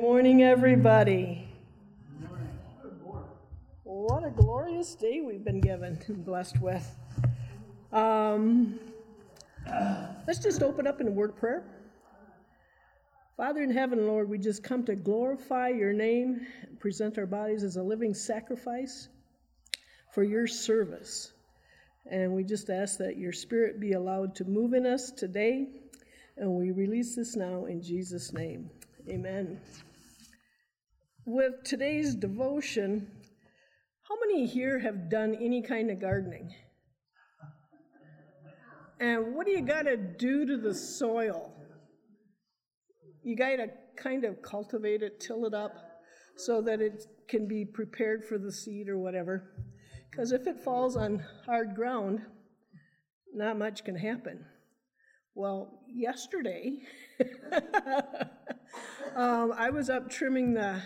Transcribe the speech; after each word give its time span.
Morning, 0.00 0.44
everybody. 0.44 1.48
What 3.82 4.24
a 4.24 4.30
glorious 4.30 4.94
day 4.94 5.22
we've 5.22 5.42
been 5.42 5.60
given 5.60 5.98
and 6.06 6.24
blessed 6.24 6.60
with. 6.60 6.88
Um, 7.92 8.78
let's 10.24 10.38
just 10.38 10.62
open 10.62 10.86
up 10.86 11.00
in 11.00 11.08
a 11.08 11.10
word 11.10 11.30
of 11.30 11.36
prayer. 11.36 11.64
Father 13.36 13.60
in 13.60 13.72
heaven, 13.72 14.06
Lord, 14.06 14.28
we 14.28 14.38
just 14.38 14.62
come 14.62 14.84
to 14.84 14.94
glorify 14.94 15.70
your 15.70 15.92
name, 15.92 16.46
and 16.62 16.78
present 16.78 17.18
our 17.18 17.26
bodies 17.26 17.64
as 17.64 17.74
a 17.74 17.82
living 17.82 18.14
sacrifice 18.14 19.08
for 20.12 20.22
your 20.22 20.46
service. 20.46 21.32
And 22.08 22.32
we 22.32 22.44
just 22.44 22.70
ask 22.70 22.98
that 22.98 23.16
your 23.16 23.32
spirit 23.32 23.80
be 23.80 23.94
allowed 23.94 24.36
to 24.36 24.44
move 24.44 24.74
in 24.74 24.86
us 24.86 25.10
today. 25.10 25.66
And 26.36 26.52
we 26.52 26.70
release 26.70 27.16
this 27.16 27.34
now 27.34 27.64
in 27.64 27.82
Jesus' 27.82 28.32
name. 28.32 28.70
Amen. 29.08 29.60
With 31.30 31.62
today's 31.62 32.14
devotion, 32.14 33.06
how 34.08 34.14
many 34.18 34.46
here 34.46 34.78
have 34.78 35.10
done 35.10 35.34
any 35.34 35.60
kind 35.60 35.90
of 35.90 36.00
gardening? 36.00 36.54
And 38.98 39.34
what 39.34 39.44
do 39.44 39.52
you 39.52 39.60
got 39.60 39.82
to 39.82 39.98
do 39.98 40.46
to 40.46 40.56
the 40.56 40.72
soil? 40.72 41.52
You 43.22 43.36
got 43.36 43.56
to 43.56 43.66
kind 43.94 44.24
of 44.24 44.40
cultivate 44.40 45.02
it, 45.02 45.20
till 45.20 45.44
it 45.44 45.52
up, 45.52 45.74
so 46.38 46.62
that 46.62 46.80
it 46.80 47.04
can 47.28 47.46
be 47.46 47.62
prepared 47.62 48.24
for 48.24 48.38
the 48.38 48.50
seed 48.50 48.88
or 48.88 48.96
whatever. 48.96 49.50
Because 50.10 50.32
if 50.32 50.46
it 50.46 50.58
falls 50.58 50.96
on 50.96 51.22
hard 51.44 51.74
ground, 51.74 52.22
not 53.34 53.58
much 53.58 53.84
can 53.84 53.96
happen. 53.96 54.46
Well, 55.34 55.82
yesterday, 55.86 56.78
um, 59.14 59.52
I 59.54 59.68
was 59.68 59.90
up 59.90 60.08
trimming 60.08 60.54
the, 60.54 60.80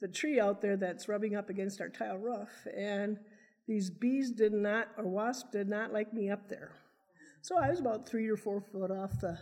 the 0.00 0.08
tree 0.08 0.40
out 0.40 0.60
there 0.60 0.76
that's 0.76 1.08
rubbing 1.08 1.34
up 1.34 1.48
against 1.50 1.80
our 1.80 1.88
tile 1.88 2.18
roof, 2.18 2.66
and 2.76 3.18
these 3.66 3.90
bees 3.90 4.30
did 4.30 4.52
not, 4.52 4.88
or 4.98 5.06
wasps 5.06 5.50
did 5.52 5.68
not 5.68 5.92
like 5.92 6.12
me 6.12 6.30
up 6.30 6.48
there. 6.48 6.72
So 7.42 7.58
I 7.58 7.70
was 7.70 7.80
about 7.80 8.08
three 8.08 8.28
or 8.28 8.36
four 8.36 8.60
foot 8.60 8.90
off 8.90 9.20
the, 9.20 9.38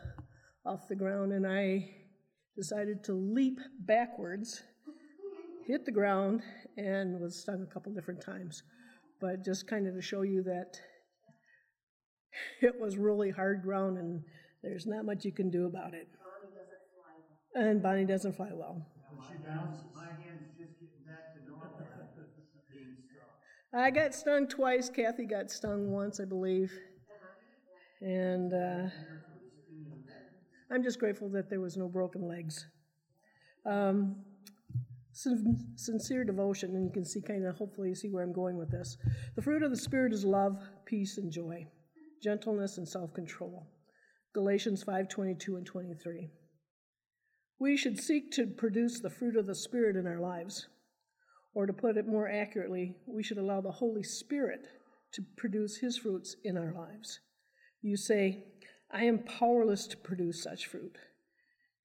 off 0.65 0.89
the 0.89 0.97
ground, 0.97 1.33
and 1.33 1.47
I 1.47 1.89
decided 2.57 3.03
to 3.05 3.15
leap 3.15 3.59
backwards, 3.81 4.63
hit 5.67 5.85
the 5.85 5.93
ground, 5.93 6.43
and 6.77 7.21
was 7.21 7.41
stung 7.41 7.63
a 7.63 7.73
couple 7.73 7.93
different 7.93 8.21
times. 8.21 8.63
But 9.21 9.45
just 9.45 9.67
kind 9.67 9.87
of 9.87 9.95
to 9.95 10.03
show 10.03 10.23
you 10.23 10.43
that 10.45 10.79
it 12.61 12.81
was 12.81 12.97
really 12.97 13.31
hard 13.31 13.63
ground 13.63 13.99
and 13.99 14.23
there's 14.63 14.87
not 14.87 15.05
much 15.05 15.25
you 15.25 15.33
can 15.33 15.51
do 15.51 15.67
about 15.67 15.95
it. 15.95 16.09
And 17.55 17.83
Bonnie 17.83 18.05
doesn't 18.05 18.35
fly 18.35 18.51
well. 18.53 18.87
I 23.75 23.91
got 23.91 24.15
stung 24.15 24.49
twice. 24.49 24.91
Kathy 24.91 25.25
got 25.25 25.51
stung 25.51 25.91
once, 25.91 26.21
I 26.21 26.27
believe. 26.27 26.71
And 28.03 28.53
uh, 28.53 28.91
I'm 30.71 30.83
just 30.83 30.99
grateful 30.99 31.31
that 31.31 31.49
there 31.49 31.61
was 31.61 31.77
no 31.77 31.89
broken 31.89 32.29
legs. 32.29 32.67
Um, 33.65 34.17
sincere 35.77 36.25
devotion, 36.25 36.75
and 36.75 36.85
you 36.85 36.93
can 36.93 37.05
see 37.05 37.23
kind 37.23 37.47
of 37.47 37.57
hopefully 37.57 37.91
you 37.91 37.95
see 37.95 38.09
where 38.09 38.23
I'm 38.23 38.33
going 38.33 38.59
with 38.59 38.71
this. 38.71 38.99
The 39.37 39.43
fruit 39.43 39.63
of 39.63 39.71
the 39.71 39.77
Spirit 39.77 40.13
is 40.13 40.25
love, 40.25 40.59
peace, 40.85 41.17
and 41.17 41.33
joy, 41.33 41.67
gentleness, 42.23 42.77
and 42.77 42.87
self 42.87 43.15
control. 43.15 43.69
Galatians 44.35 44.83
5 44.83 45.09
22 45.09 45.57
and 45.57 45.67
23. 45.67 46.29
We 47.59 47.77
should 47.77 47.99
seek 47.99 48.33
to 48.33 48.47
produce 48.47 49.01
the 49.01 49.11
fruit 49.11 49.37
of 49.37 49.47
the 49.47 49.55
Spirit 49.55 49.97
in 49.97 50.07
our 50.07 50.21
lives. 50.21 50.67
Or 51.55 51.67
to 51.67 51.73
put 51.73 51.97
it 51.97 52.07
more 52.07 52.29
accurately, 52.29 52.97
we 53.07 53.23
should 53.23 53.39
allow 53.39 53.61
the 53.61 53.71
Holy 53.71 54.03
Spirit 54.03 54.67
to 55.13 55.23
produce 55.37 55.77
His 55.77 55.99
fruits 55.99 56.37
in 56.45 56.57
our 56.57 56.73
lives. 56.73 57.21
You 57.83 57.97
say, 57.97 58.45
I 58.91 59.05
am 59.05 59.21
powerless 59.21 59.87
to 59.89 59.97
produce 59.97 60.43
such 60.43 60.67
fruit. 60.67 60.97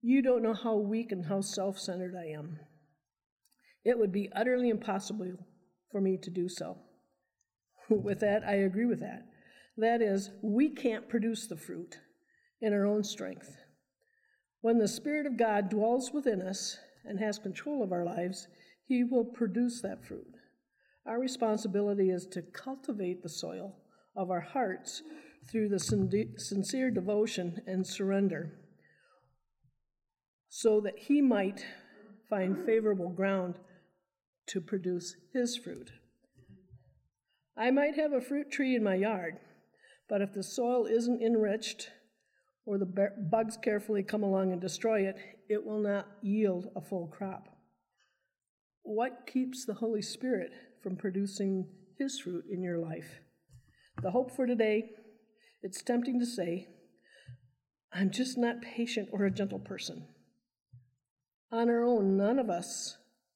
You 0.01 0.22
don't 0.22 0.44
know 0.44 0.53
how 0.53 0.75
weak 0.75 1.11
and 1.11 1.25
how 1.25 1.41
self 1.41 1.79
centered 1.79 2.16
I 2.16 2.28
am. 2.38 2.59
It 3.83 3.97
would 3.97 4.11
be 4.11 4.29
utterly 4.35 4.69
impossible 4.69 5.38
for 5.91 6.01
me 6.01 6.17
to 6.17 6.29
do 6.29 6.47
so. 6.47 6.78
with 7.89 8.19
that, 8.19 8.44
I 8.44 8.55
agree 8.55 8.85
with 8.85 8.99
that. 8.99 9.25
That 9.78 10.01
is, 10.01 10.31
we 10.41 10.69
can't 10.69 11.09
produce 11.09 11.47
the 11.47 11.55
fruit 11.55 11.99
in 12.61 12.73
our 12.73 12.85
own 12.85 13.03
strength. 13.03 13.57
When 14.61 14.79
the 14.79 14.88
Spirit 14.88 15.25
of 15.25 15.38
God 15.38 15.69
dwells 15.69 16.11
within 16.11 16.41
us 16.41 16.78
and 17.05 17.19
has 17.19 17.38
control 17.38 17.84
of 17.84 17.91
our 17.91 18.03
lives, 18.03 18.47
He 18.87 19.03
will 19.03 19.25
produce 19.25 19.81
that 19.81 20.05
fruit. 20.05 20.33
Our 21.05 21.19
responsibility 21.19 22.09
is 22.09 22.25
to 22.27 22.41
cultivate 22.41 23.21
the 23.21 23.29
soil 23.29 23.75
of 24.15 24.31
our 24.31 24.41
hearts 24.41 25.03
through 25.49 25.69
the 25.69 25.79
sincere 25.79 26.91
devotion 26.91 27.61
and 27.67 27.85
surrender 27.85 28.53
so 30.49 30.79
that 30.81 30.97
He 30.97 31.21
might 31.21 31.65
find 32.29 32.65
favorable 32.65 33.09
ground 33.09 33.55
to 34.47 34.61
produce 34.61 35.15
His 35.33 35.57
fruit. 35.57 35.91
I 37.57 37.71
might 37.71 37.95
have 37.95 38.13
a 38.13 38.21
fruit 38.21 38.51
tree 38.51 38.75
in 38.75 38.83
my 38.83 38.95
yard, 38.95 39.39
but 40.07 40.21
if 40.21 40.33
the 40.33 40.43
soil 40.43 40.85
isn't 40.85 41.21
enriched 41.21 41.89
or 42.65 42.77
the 42.77 43.11
bugs 43.31 43.57
carefully 43.57 44.03
come 44.03 44.23
along 44.23 44.51
and 44.51 44.61
destroy 44.61 45.07
it, 45.07 45.17
it 45.49 45.65
will 45.65 45.79
not 45.79 46.07
yield 46.21 46.69
a 46.75 46.81
full 46.81 47.07
crop. 47.07 47.56
What 48.87 49.27
keeps 49.27 49.65
the 49.65 49.73
Holy 49.73 50.01
Spirit 50.01 50.53
from 50.81 50.95
producing 50.95 51.67
His 51.97 52.22
fruit 52.22 52.45
in 52.49 52.63
your 52.63 52.78
life? 52.78 53.19
The 54.01 54.11
hope 54.11 54.34
for 54.34 54.47
today, 54.47 54.91
it's 55.61 55.84
tempting 55.84 56.22
to 56.22 56.25
say, 56.25 56.69
I'm 57.91 58.11
just 58.11 58.37
not 58.37 58.61
patient 58.61 59.09
or 59.11 59.25
a 59.25 59.29
gentle 59.29 59.59
person. 59.59 60.07
On 61.51 61.69
our 61.69 61.84
own, 61.84 62.16
none 62.16 62.39
of 62.39 62.49
us 62.49 62.95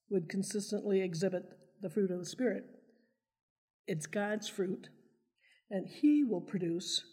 would 0.10 0.30
consistently 0.30 1.02
exhibit 1.02 1.44
the 1.82 1.90
fruit 1.90 2.12
of 2.12 2.20
the 2.20 2.26
Spirit. 2.26 2.64
It's 3.88 4.06
God's 4.06 4.48
fruit, 4.48 4.88
and 5.70 5.86
He 5.86 6.24
will 6.24 6.40
produce 6.40 7.04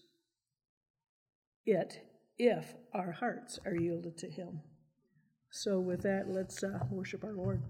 it 1.66 2.02
if 2.38 2.76
our 2.94 3.10
hearts 3.10 3.58
are 3.66 3.74
yielded 3.74 4.16
to 4.18 4.30
Him. 4.30 4.60
So, 5.50 5.80
with 5.80 6.02
that, 6.02 6.26
let's 6.28 6.62
uh, 6.62 6.78
worship 6.88 7.24
our 7.24 7.34
Lord. 7.34 7.64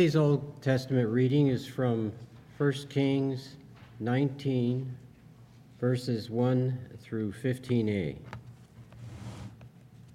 Today's 0.00 0.16
Old 0.16 0.62
Testament 0.62 1.10
reading 1.10 1.48
is 1.48 1.66
from 1.66 2.10
1 2.56 2.72
Kings 2.88 3.56
19, 3.98 4.96
verses 5.78 6.30
1 6.30 6.78
through 7.02 7.32
15a. 7.32 8.16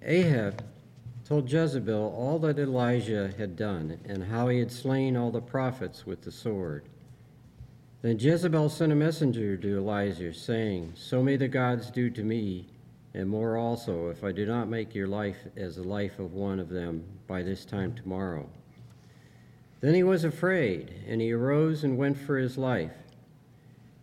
Ahab 0.02 0.64
told 1.24 1.48
Jezebel 1.48 2.12
all 2.18 2.40
that 2.40 2.58
Elijah 2.58 3.32
had 3.38 3.54
done 3.54 4.00
and 4.06 4.24
how 4.24 4.48
he 4.48 4.58
had 4.58 4.72
slain 4.72 5.16
all 5.16 5.30
the 5.30 5.40
prophets 5.40 6.04
with 6.04 6.20
the 6.22 6.32
sword. 6.32 6.88
Then 8.02 8.18
Jezebel 8.18 8.68
sent 8.68 8.90
a 8.90 8.96
messenger 8.96 9.56
to 9.56 9.78
Elijah, 9.78 10.34
saying, 10.34 10.94
So 10.96 11.22
may 11.22 11.36
the 11.36 11.46
gods 11.46 11.92
do 11.92 12.10
to 12.10 12.24
me, 12.24 12.66
and 13.14 13.28
more 13.28 13.56
also, 13.56 14.08
if 14.08 14.24
I 14.24 14.32
do 14.32 14.46
not 14.46 14.68
make 14.68 14.96
your 14.96 15.06
life 15.06 15.46
as 15.56 15.76
the 15.76 15.84
life 15.84 16.18
of 16.18 16.32
one 16.32 16.58
of 16.58 16.70
them 16.70 17.04
by 17.28 17.44
this 17.44 17.64
time 17.64 17.94
tomorrow. 17.94 18.48
Then 19.80 19.94
he 19.94 20.02
was 20.02 20.24
afraid, 20.24 20.92
and 21.06 21.20
he 21.20 21.32
arose 21.32 21.84
and 21.84 21.98
went 21.98 22.18
for 22.18 22.38
his 22.38 22.56
life, 22.56 22.94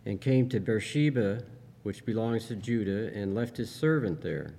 and 0.06 0.20
came 0.20 0.48
to 0.48 0.60
Beersheba, 0.60 1.42
which 1.82 2.06
belongs 2.06 2.46
to 2.46 2.56
Judah, 2.56 3.12
and 3.14 3.34
left 3.34 3.56
his 3.56 3.70
servant 3.70 4.20
there. 4.22 4.54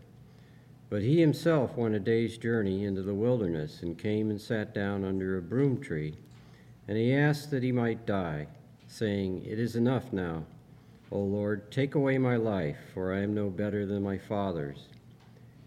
But 0.89 1.01
he 1.01 1.19
himself 1.19 1.75
went 1.75 1.95
a 1.95 1.99
day's 1.99 2.37
journey 2.37 2.83
into 2.83 3.01
the 3.01 3.13
wilderness, 3.13 3.81
and 3.81 3.97
came 3.97 4.29
and 4.29 4.39
sat 4.39 4.73
down 4.73 5.03
under 5.03 5.37
a 5.37 5.41
broom 5.41 5.81
tree. 5.81 6.15
And 6.87 6.97
he 6.97 7.13
asked 7.13 7.49
that 7.51 7.63
he 7.63 7.71
might 7.71 8.05
die, 8.05 8.47
saying, 8.87 9.45
It 9.45 9.59
is 9.59 9.75
enough 9.75 10.13
now, 10.13 10.45
O 11.11 11.19
Lord, 11.19 11.71
take 11.71 11.95
away 11.95 12.17
my 12.17 12.35
life, 12.35 12.77
for 12.93 13.13
I 13.13 13.21
am 13.21 13.33
no 13.33 13.49
better 13.49 13.85
than 13.85 14.03
my 14.03 14.17
fathers. 14.17 14.87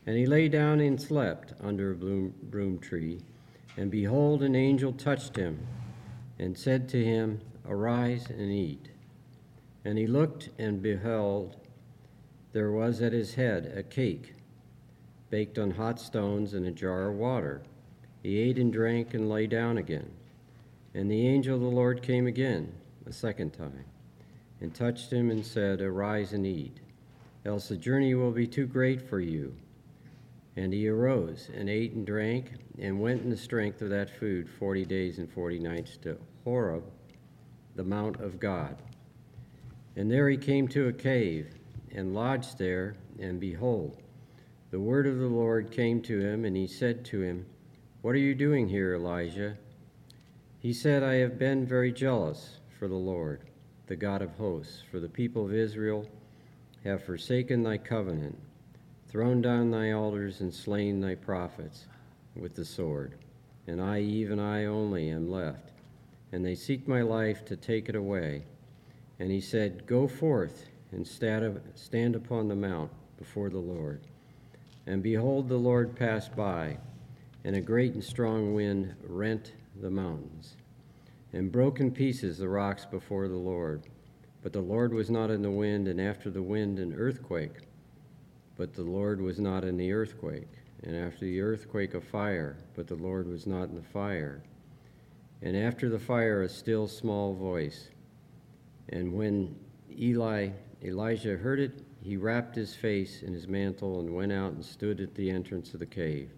And 0.06 0.16
he 0.16 0.26
lay 0.26 0.48
down 0.48 0.80
and 0.80 1.00
slept 1.00 1.54
under 1.60 1.92
a 1.92 1.94
broom, 1.94 2.34
broom 2.42 2.78
tree. 2.78 3.20
And 3.78 3.92
behold, 3.92 4.42
an 4.42 4.56
angel 4.56 4.92
touched 4.92 5.36
him 5.36 5.64
and 6.36 6.58
said 6.58 6.88
to 6.88 7.04
him, 7.04 7.40
Arise 7.64 8.28
and 8.28 8.50
eat. 8.50 8.88
And 9.84 9.96
he 9.96 10.08
looked 10.08 10.50
and 10.58 10.82
beheld, 10.82 11.56
there 12.52 12.72
was 12.72 13.00
at 13.00 13.12
his 13.12 13.34
head 13.34 13.72
a 13.76 13.84
cake 13.84 14.34
baked 15.30 15.60
on 15.60 15.70
hot 15.70 16.00
stones 16.00 16.54
and 16.54 16.66
a 16.66 16.72
jar 16.72 17.08
of 17.08 17.14
water. 17.14 17.62
He 18.24 18.38
ate 18.38 18.58
and 18.58 18.72
drank 18.72 19.14
and 19.14 19.28
lay 19.28 19.46
down 19.46 19.78
again. 19.78 20.10
And 20.92 21.08
the 21.08 21.28
angel 21.28 21.54
of 21.54 21.60
the 21.60 21.68
Lord 21.68 22.02
came 22.02 22.26
again, 22.26 22.74
a 23.06 23.12
second 23.12 23.52
time, 23.52 23.84
and 24.60 24.74
touched 24.74 25.12
him 25.12 25.30
and 25.30 25.46
said, 25.46 25.80
Arise 25.80 26.32
and 26.32 26.44
eat, 26.44 26.80
else 27.44 27.68
the 27.68 27.76
journey 27.76 28.16
will 28.16 28.32
be 28.32 28.48
too 28.48 28.66
great 28.66 29.00
for 29.00 29.20
you. 29.20 29.54
And 30.58 30.72
he 30.72 30.88
arose 30.88 31.50
and 31.54 31.70
ate 31.70 31.92
and 31.92 32.04
drank 32.04 32.50
and 32.80 33.00
went 33.00 33.22
in 33.22 33.30
the 33.30 33.36
strength 33.36 33.80
of 33.80 33.90
that 33.90 34.10
food 34.10 34.50
forty 34.50 34.84
days 34.84 35.18
and 35.18 35.32
forty 35.32 35.60
nights 35.60 35.96
to 35.98 36.18
Horeb, 36.42 36.82
the 37.76 37.84
mount 37.84 38.18
of 38.18 38.40
God. 38.40 38.82
And 39.94 40.10
there 40.10 40.28
he 40.28 40.36
came 40.36 40.66
to 40.68 40.88
a 40.88 40.92
cave 40.92 41.46
and 41.94 42.12
lodged 42.12 42.58
there, 42.58 42.96
and 43.20 43.38
behold, 43.38 44.02
the 44.72 44.80
word 44.80 45.06
of 45.06 45.18
the 45.18 45.28
Lord 45.28 45.70
came 45.70 46.02
to 46.02 46.18
him, 46.18 46.44
and 46.44 46.56
he 46.56 46.66
said 46.66 47.04
to 47.04 47.22
him, 47.22 47.46
What 48.02 48.16
are 48.16 48.18
you 48.18 48.34
doing 48.34 48.68
here, 48.68 48.96
Elijah? 48.96 49.56
He 50.58 50.72
said, 50.72 51.04
I 51.04 51.14
have 51.18 51.38
been 51.38 51.68
very 51.68 51.92
jealous 51.92 52.58
for 52.80 52.88
the 52.88 52.96
Lord, 52.96 53.42
the 53.86 53.94
God 53.94 54.22
of 54.22 54.34
hosts, 54.34 54.82
for 54.90 54.98
the 54.98 55.08
people 55.08 55.44
of 55.44 55.54
Israel 55.54 56.04
have 56.82 57.04
forsaken 57.04 57.62
thy 57.62 57.78
covenant 57.78 58.36
thrown 59.08 59.40
down 59.40 59.70
thy 59.70 59.92
altars 59.92 60.40
and 60.40 60.52
slain 60.52 61.00
thy 61.00 61.14
prophets 61.14 61.86
with 62.36 62.54
the 62.54 62.64
sword. 62.64 63.14
And 63.66 63.80
I, 63.80 64.00
even 64.00 64.38
I 64.38 64.66
only, 64.66 65.08
am 65.10 65.30
left. 65.30 65.70
And 66.32 66.44
they 66.44 66.54
seek 66.54 66.86
my 66.86 67.02
life 67.02 67.44
to 67.46 67.56
take 67.56 67.88
it 67.88 67.94
away. 67.94 68.44
And 69.18 69.30
he 69.30 69.40
said, 69.40 69.86
Go 69.86 70.06
forth 70.06 70.66
and 70.92 71.06
stand 71.06 72.16
upon 72.16 72.48
the 72.48 72.54
mount 72.54 72.90
before 73.18 73.50
the 73.50 73.58
Lord. 73.58 74.02
And 74.86 75.02
behold, 75.02 75.48
the 75.48 75.56
Lord 75.56 75.96
passed 75.96 76.36
by, 76.36 76.78
and 77.44 77.56
a 77.56 77.60
great 77.60 77.94
and 77.94 78.04
strong 78.04 78.54
wind 78.54 78.94
rent 79.06 79.52
the 79.80 79.90
mountains, 79.90 80.56
and 81.32 81.52
broke 81.52 81.80
in 81.80 81.90
pieces 81.90 82.38
the 82.38 82.48
rocks 82.48 82.84
before 82.86 83.28
the 83.28 83.36
Lord. 83.36 83.82
But 84.42 84.52
the 84.52 84.60
Lord 84.60 84.94
was 84.94 85.10
not 85.10 85.30
in 85.30 85.42
the 85.42 85.50
wind, 85.50 85.88
and 85.88 86.00
after 86.00 86.30
the 86.30 86.42
wind, 86.42 86.78
an 86.78 86.94
earthquake 86.94 87.67
but 88.58 88.74
the 88.74 88.82
Lord 88.82 89.20
was 89.20 89.38
not 89.38 89.64
in 89.64 89.76
the 89.78 89.92
earthquake. 89.92 90.50
And 90.82 90.94
after 90.94 91.24
the 91.24 91.40
earthquake, 91.40 91.94
a 91.94 92.00
fire, 92.00 92.58
but 92.74 92.88
the 92.88 92.96
Lord 92.96 93.28
was 93.28 93.46
not 93.46 93.68
in 93.68 93.76
the 93.76 93.82
fire. 93.82 94.42
And 95.40 95.56
after 95.56 95.88
the 95.88 95.98
fire, 95.98 96.42
a 96.42 96.48
still 96.48 96.88
small 96.88 97.34
voice. 97.34 97.88
And 98.88 99.14
when 99.14 99.56
Eli, 99.96 100.50
Elijah 100.82 101.36
heard 101.36 101.60
it, 101.60 101.84
he 102.02 102.16
wrapped 102.16 102.56
his 102.56 102.74
face 102.74 103.22
in 103.22 103.32
his 103.32 103.46
mantle 103.46 104.00
and 104.00 104.14
went 104.14 104.32
out 104.32 104.52
and 104.52 104.64
stood 104.64 105.00
at 105.00 105.14
the 105.14 105.30
entrance 105.30 105.72
of 105.72 105.80
the 105.80 105.86
cave. 105.86 106.30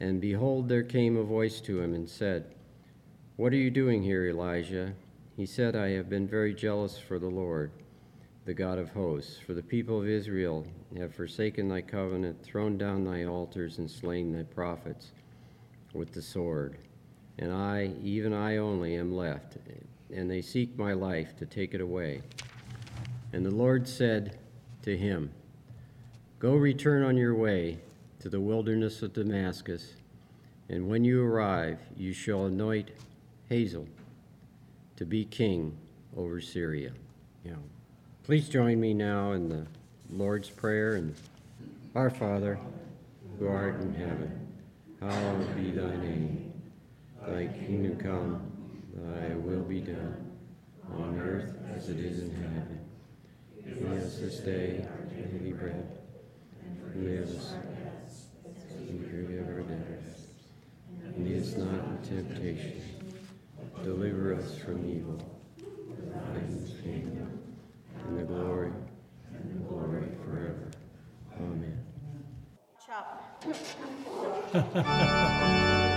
And 0.00 0.20
behold, 0.20 0.68
there 0.68 0.82
came 0.82 1.16
a 1.16 1.22
voice 1.22 1.60
to 1.62 1.80
him 1.80 1.94
and 1.94 2.08
said, 2.08 2.54
What 3.36 3.52
are 3.52 3.56
you 3.56 3.70
doing 3.70 4.02
here, 4.02 4.26
Elijah? 4.26 4.92
He 5.36 5.46
said, 5.46 5.74
I 5.74 5.90
have 5.90 6.10
been 6.10 6.28
very 6.28 6.54
jealous 6.54 6.98
for 6.98 7.18
the 7.18 7.30
Lord 7.30 7.72
the 8.48 8.54
God 8.54 8.78
of 8.78 8.88
hosts. 8.88 9.38
For 9.46 9.52
the 9.52 9.62
people 9.62 10.00
of 10.00 10.08
Israel 10.08 10.66
have 10.96 11.14
forsaken 11.14 11.68
thy 11.68 11.82
covenant, 11.82 12.42
thrown 12.42 12.78
down 12.78 13.04
thy 13.04 13.24
altars, 13.24 13.76
and 13.76 13.90
slain 13.90 14.32
thy 14.32 14.42
prophets 14.42 15.10
with 15.92 16.12
the 16.12 16.22
sword. 16.22 16.78
And 17.38 17.52
I, 17.52 17.90
even 18.02 18.32
I 18.32 18.56
only, 18.56 18.96
am 18.96 19.14
left, 19.14 19.58
and 20.10 20.30
they 20.30 20.40
seek 20.40 20.78
my 20.78 20.94
life 20.94 21.36
to 21.36 21.44
take 21.44 21.74
it 21.74 21.82
away. 21.82 22.22
And 23.34 23.44
the 23.44 23.50
Lord 23.50 23.86
said 23.86 24.38
to 24.80 24.96
him, 24.96 25.30
Go 26.38 26.54
return 26.54 27.02
on 27.02 27.18
your 27.18 27.34
way 27.34 27.76
to 28.20 28.30
the 28.30 28.40
wilderness 28.40 29.02
of 29.02 29.12
Damascus, 29.12 29.92
and 30.70 30.88
when 30.88 31.04
you 31.04 31.22
arrive, 31.22 31.80
you 31.98 32.14
shall 32.14 32.46
anoint 32.46 32.92
Hazael 33.50 33.86
to 34.96 35.04
be 35.04 35.26
king 35.26 35.76
over 36.16 36.40
Syria. 36.40 36.92
Yeah. 37.44 37.56
Please 38.28 38.46
join 38.46 38.78
me 38.78 38.92
now 38.92 39.32
in 39.32 39.48
the 39.48 39.66
Lord's 40.10 40.50
Prayer 40.50 40.96
and 40.96 41.14
Our 41.94 42.10
Father, 42.10 42.60
who 43.38 43.48
art 43.48 43.80
in 43.80 43.94
heaven, 43.94 44.46
hallowed 45.00 45.56
be 45.56 45.70
thy 45.70 45.96
name. 45.96 46.52
Thy 47.26 47.46
kingdom 47.46 47.96
come, 47.96 48.52
thy 48.92 49.34
will 49.34 49.62
be 49.62 49.80
done, 49.80 50.30
on 50.94 51.18
earth 51.18 51.54
as 51.74 51.88
it 51.88 52.00
is 52.00 52.20
in 52.20 52.34
heaven. 52.34 52.80
Give 53.64 53.92
us 53.92 54.18
this 54.18 54.40
day 54.40 54.86
our 54.92 55.06
daily 55.06 55.54
bread, 55.54 55.98
and 56.66 56.82
forgive 56.82 57.30
us 57.30 57.54
and 58.76 59.06
forgive 59.06 59.48
our 59.48 59.62
debtors. 59.62 60.26
And 61.02 61.26
lead 61.26 61.40
us 61.40 61.56
not 61.56 61.82
into 61.82 62.22
temptation, 62.24 62.82
deliver 63.82 64.34
us 64.34 64.58
from 64.58 64.86
evil. 64.86 65.18
Thine 66.12 66.44
is 66.50 66.74
the 66.74 66.82
kingdom 66.82 67.37
and 68.06 68.18
the 68.18 68.24
glory, 68.24 68.72
and 69.34 69.50
the 69.50 69.68
glory 69.68 70.08
forever. 70.24 70.70
Amen. 71.40 71.84
Chop. 72.86 73.44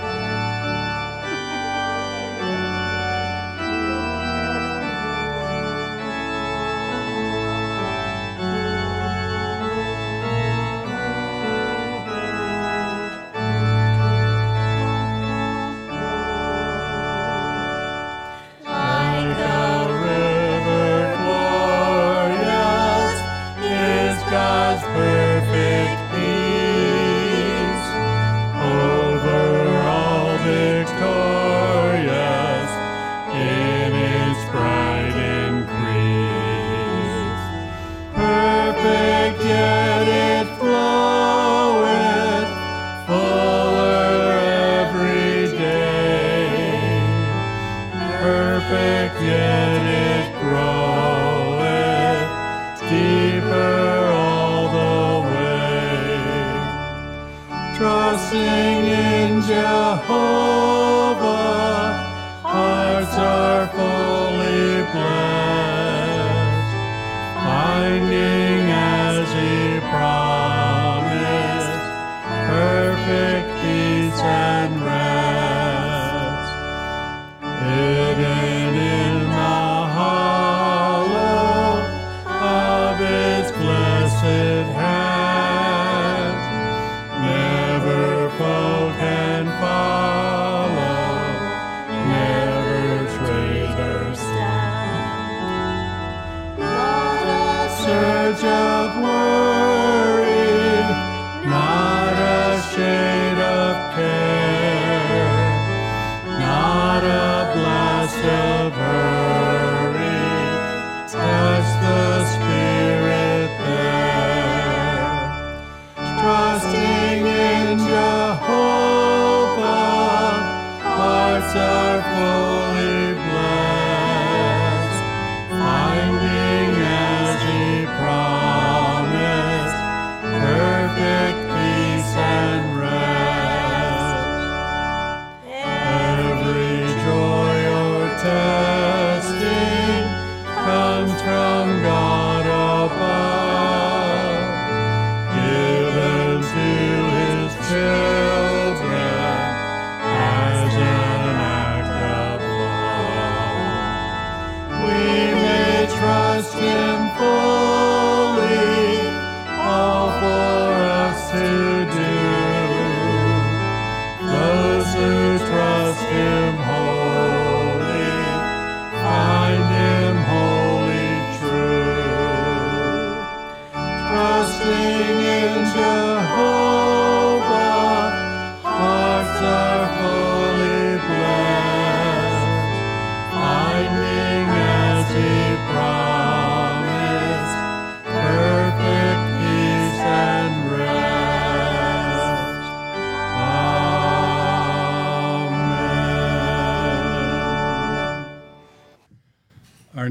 young 141.42 141.82
God. 141.82 142.01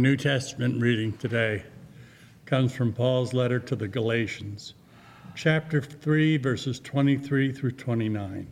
New 0.00 0.16
Testament 0.16 0.80
reading 0.80 1.12
today 1.18 1.62
comes 2.46 2.72
from 2.72 2.90
Paul's 2.90 3.34
letter 3.34 3.58
to 3.60 3.76
the 3.76 3.86
Galatians, 3.86 4.72
chapter 5.34 5.82
3, 5.82 6.38
verses 6.38 6.80
23 6.80 7.52
through 7.52 7.72
29. 7.72 8.46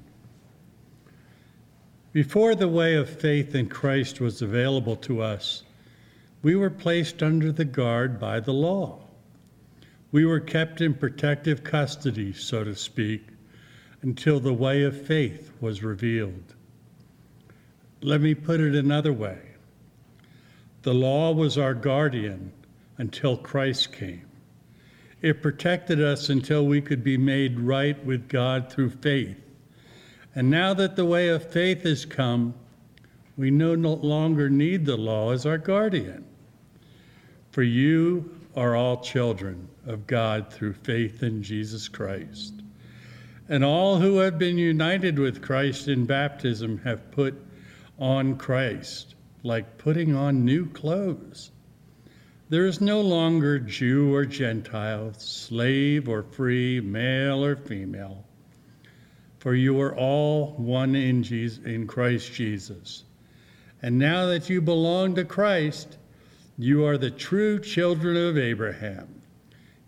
Before 2.12 2.54
the 2.54 2.68
way 2.68 2.96
of 2.96 3.08
faith 3.08 3.54
in 3.54 3.70
Christ 3.70 4.20
was 4.20 4.42
available 4.42 4.94
to 4.96 5.22
us, 5.22 5.62
we 6.42 6.54
were 6.54 6.68
placed 6.68 7.22
under 7.22 7.50
the 7.50 7.64
guard 7.64 8.20
by 8.20 8.40
the 8.40 8.52
law. 8.52 8.98
We 10.12 10.26
were 10.26 10.40
kept 10.40 10.82
in 10.82 10.92
protective 10.92 11.64
custody, 11.64 12.34
so 12.34 12.62
to 12.62 12.74
speak, 12.74 13.26
until 14.02 14.38
the 14.38 14.52
way 14.52 14.82
of 14.82 15.06
faith 15.06 15.50
was 15.62 15.82
revealed. 15.82 16.54
Let 18.02 18.20
me 18.20 18.34
put 18.34 18.60
it 18.60 18.74
another 18.74 19.14
way. 19.14 19.47
The 20.82 20.94
law 20.94 21.32
was 21.32 21.58
our 21.58 21.74
guardian 21.74 22.52
until 22.98 23.36
Christ 23.36 23.92
came. 23.92 24.26
It 25.20 25.42
protected 25.42 26.00
us 26.00 26.28
until 26.28 26.66
we 26.66 26.80
could 26.80 27.02
be 27.02 27.16
made 27.16 27.58
right 27.58 28.02
with 28.04 28.28
God 28.28 28.70
through 28.70 28.90
faith. 28.90 29.36
And 30.34 30.50
now 30.50 30.74
that 30.74 30.94
the 30.94 31.04
way 31.04 31.28
of 31.28 31.50
faith 31.50 31.82
has 31.82 32.04
come, 32.04 32.54
we 33.36 33.50
no 33.50 33.72
longer 33.74 34.48
need 34.48 34.84
the 34.84 34.96
law 34.96 35.32
as 35.32 35.46
our 35.46 35.58
guardian. 35.58 36.24
For 37.50 37.62
you 37.62 38.30
are 38.54 38.76
all 38.76 39.00
children 39.00 39.68
of 39.86 40.06
God 40.06 40.52
through 40.52 40.74
faith 40.74 41.22
in 41.22 41.42
Jesus 41.42 41.88
Christ. 41.88 42.54
And 43.48 43.64
all 43.64 43.98
who 43.98 44.18
have 44.18 44.38
been 44.38 44.58
united 44.58 45.18
with 45.18 45.42
Christ 45.42 45.88
in 45.88 46.04
baptism 46.04 46.78
have 46.84 47.10
put 47.10 47.34
on 47.98 48.36
Christ, 48.36 49.14
like 49.42 49.78
putting 49.78 50.14
on 50.14 50.44
new 50.44 50.66
clothes. 50.66 51.50
There 52.50 52.66
is 52.66 52.80
no 52.80 53.02
longer 53.02 53.58
Jew 53.58 54.14
or 54.14 54.24
Gentile, 54.24 55.12
slave 55.14 56.08
or 56.08 56.22
free, 56.22 56.80
male 56.80 57.44
or 57.44 57.56
female, 57.56 58.24
for 59.38 59.54
you 59.54 59.80
are 59.80 59.94
all 59.94 60.52
one 60.52 60.96
in, 60.96 61.22
Jesus, 61.22 61.64
in 61.64 61.86
Christ 61.86 62.32
Jesus. 62.32 63.04
And 63.82 63.98
now 63.98 64.26
that 64.26 64.48
you 64.48 64.60
belong 64.60 65.14
to 65.16 65.24
Christ, 65.24 65.98
you 66.56 66.86
are 66.86 66.98
the 66.98 67.10
true 67.10 67.60
children 67.60 68.16
of 68.16 68.38
Abraham. 68.38 69.20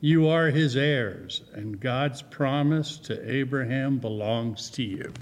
You 0.00 0.28
are 0.28 0.48
his 0.48 0.76
heirs, 0.76 1.42
and 1.52 1.80
God's 1.80 2.22
promise 2.22 2.98
to 2.98 3.32
Abraham 3.32 3.98
belongs 3.98 4.70
to 4.70 4.82
you. 4.82 5.12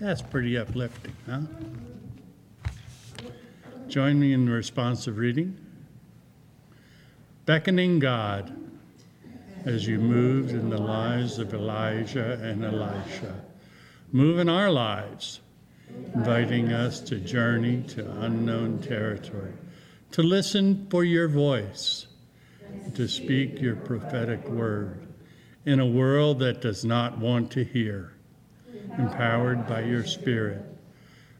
That's 0.00 0.22
pretty 0.22 0.58
uplifting, 0.58 1.14
huh? 1.26 1.42
Join 3.88 4.18
me 4.18 4.32
in 4.32 4.48
responsive 4.48 5.18
reading. 5.18 5.56
Beckoning 7.46 7.98
God 7.98 8.56
as 9.64 9.86
you 9.86 9.98
moved 9.98 10.50
in 10.50 10.68
the 10.68 10.80
lives 10.80 11.38
of 11.38 11.54
Elijah 11.54 12.38
and 12.42 12.64
Elisha, 12.64 13.40
move 14.12 14.38
in 14.38 14.48
our 14.48 14.70
lives, 14.70 15.40
inviting 16.14 16.72
us 16.72 17.00
to 17.00 17.16
journey 17.16 17.82
to 17.88 18.10
unknown 18.22 18.80
territory, 18.80 19.52
to 20.10 20.22
listen 20.22 20.86
for 20.90 21.04
your 21.04 21.28
voice, 21.28 22.06
to 22.94 23.06
speak 23.08 23.60
your 23.60 23.76
prophetic 23.76 24.46
word 24.48 25.06
in 25.64 25.80
a 25.80 25.86
world 25.86 26.40
that 26.40 26.60
does 26.60 26.84
not 26.84 27.18
want 27.18 27.50
to 27.52 27.64
hear, 27.64 28.13
empowered 28.98 29.66
by 29.66 29.82
your 29.82 30.04
Spirit. 30.04 30.62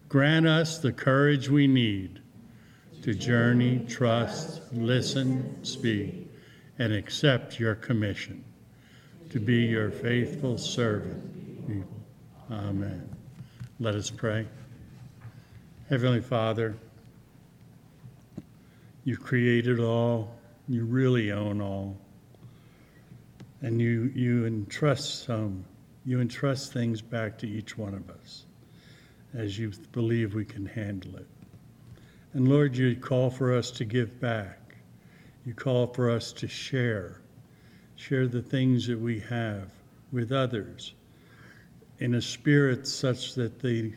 Grant 0.08 0.46
us 0.46 0.78
the 0.78 0.92
courage 0.92 1.48
we 1.48 1.66
need 1.66 2.20
to 3.02 3.14
journey, 3.14 3.84
trust, 3.88 4.62
listen, 4.72 5.62
speak, 5.64 6.30
and 6.78 6.92
accept 6.92 7.60
your 7.60 7.74
commission 7.74 8.44
to 9.30 9.40
be 9.40 9.66
your 9.66 9.90
faithful 9.90 10.56
servant. 10.56 11.84
Amen. 12.50 13.08
Let 13.80 13.94
us 13.94 14.10
pray. 14.10 14.46
Heavenly 15.90 16.20
Father, 16.20 16.76
you 19.04 19.16
created 19.16 19.80
all, 19.80 20.34
you 20.68 20.84
really 20.84 21.30
own 21.32 21.60
all, 21.60 21.96
and 23.60 23.80
you, 23.80 24.12
you 24.14 24.46
entrust 24.46 25.24
some, 25.24 25.64
you 26.04 26.20
entrust 26.20 26.72
things 26.72 27.00
back 27.00 27.38
to 27.38 27.48
each 27.48 27.78
one 27.78 27.94
of 27.94 28.10
us 28.10 28.44
as 29.32 29.58
you 29.58 29.72
believe 29.92 30.34
we 30.34 30.44
can 30.44 30.66
handle 30.66 31.16
it. 31.16 31.26
And 32.34 32.48
Lord, 32.48 32.76
you 32.76 32.94
call 32.96 33.30
for 33.30 33.54
us 33.54 33.70
to 33.72 33.84
give 33.84 34.20
back. 34.20 34.76
You 35.46 35.54
call 35.54 35.86
for 35.86 36.10
us 36.10 36.32
to 36.34 36.48
share, 36.48 37.20
share 37.96 38.26
the 38.26 38.42
things 38.42 38.86
that 38.86 38.98
we 38.98 39.20
have 39.20 39.70
with 40.12 40.32
others 40.32 40.94
in 41.98 42.14
a 42.14 42.22
spirit 42.22 42.86
such 42.86 43.34
that 43.34 43.60
they, 43.60 43.94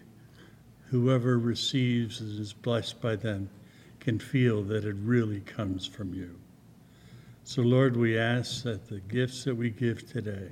whoever 0.90 1.40
receives 1.40 2.22
and 2.22 2.40
is 2.40 2.54
blessed 2.54 3.02
by 3.02 3.16
them 3.16 3.50
can 4.00 4.20
feel 4.20 4.64
that 4.64 4.86
it 4.86 4.96
really 5.04 5.42
comes 5.42 5.86
from 5.86 6.14
you. 6.14 6.36
So, 7.44 7.62
Lord, 7.62 7.98
we 7.98 8.18
ask 8.18 8.64
that 8.64 8.88
the 8.88 9.00
gifts 9.00 9.44
that 9.46 9.56
we 9.56 9.70
give 9.70 10.10
today 10.10 10.52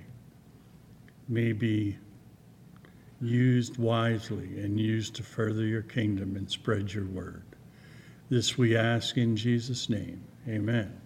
may 1.28 1.52
be 1.52 1.98
used 3.22 3.78
wisely 3.78 4.60
and 4.60 4.80
used 4.80 5.16
to 5.16 5.24
further 5.24 5.64
your 5.64 5.82
kingdom 5.82 6.36
and 6.36 6.50
spread 6.50 6.94
your 6.94 7.06
word. 7.06 7.44
This 8.30 8.58
we 8.58 8.76
ask 8.76 9.18
in 9.18 9.36
Jesus' 9.36 9.90
name. 9.90 10.24
Amen. 10.48 11.00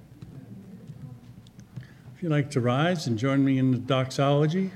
If 2.15 2.23
you'd 2.23 2.31
like 2.31 2.51
to 2.51 2.61
rise 2.61 3.07
and 3.07 3.17
join 3.17 3.43
me 3.45 3.57
in 3.57 3.71
the 3.71 3.77
doxology. 3.77 4.71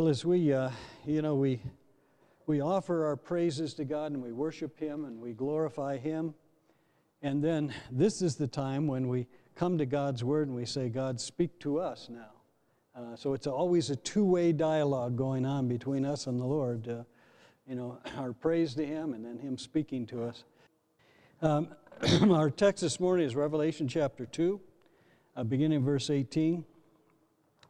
Well, 0.00 0.08
as 0.08 0.24
we, 0.24 0.50
uh, 0.50 0.70
you 1.04 1.20
know, 1.20 1.34
we, 1.34 1.60
we 2.46 2.62
offer 2.62 3.04
our 3.04 3.16
praises 3.16 3.74
to 3.74 3.84
God 3.84 4.12
and 4.12 4.22
we 4.22 4.32
worship 4.32 4.78
Him 4.78 5.04
and 5.04 5.20
we 5.20 5.34
glorify 5.34 5.98
Him. 5.98 6.32
And 7.20 7.44
then 7.44 7.74
this 7.90 8.22
is 8.22 8.36
the 8.36 8.46
time 8.46 8.86
when 8.86 9.08
we 9.08 9.26
come 9.56 9.76
to 9.76 9.84
God's 9.84 10.24
Word 10.24 10.48
and 10.48 10.56
we 10.56 10.64
say, 10.64 10.88
God, 10.88 11.20
speak 11.20 11.58
to 11.58 11.80
us 11.80 12.08
now. 12.08 12.30
Uh, 12.96 13.14
so 13.14 13.34
it's 13.34 13.46
always 13.46 13.90
a 13.90 13.96
two 13.96 14.24
way 14.24 14.52
dialogue 14.52 15.18
going 15.18 15.44
on 15.44 15.68
between 15.68 16.06
us 16.06 16.26
and 16.26 16.40
the 16.40 16.46
Lord. 16.46 16.88
Uh, 16.88 17.02
you 17.68 17.74
know, 17.74 17.98
our 18.16 18.32
praise 18.32 18.74
to 18.76 18.86
Him 18.86 19.12
and 19.12 19.22
then 19.22 19.38
Him 19.38 19.58
speaking 19.58 20.06
to 20.06 20.24
us. 20.24 20.44
Um, 21.42 21.68
our 22.30 22.48
text 22.48 22.80
this 22.80 23.00
morning 23.00 23.26
is 23.26 23.36
Revelation 23.36 23.86
chapter 23.86 24.24
2, 24.24 24.58
uh, 25.36 25.44
beginning 25.44 25.84
verse 25.84 26.08
18. 26.08 26.64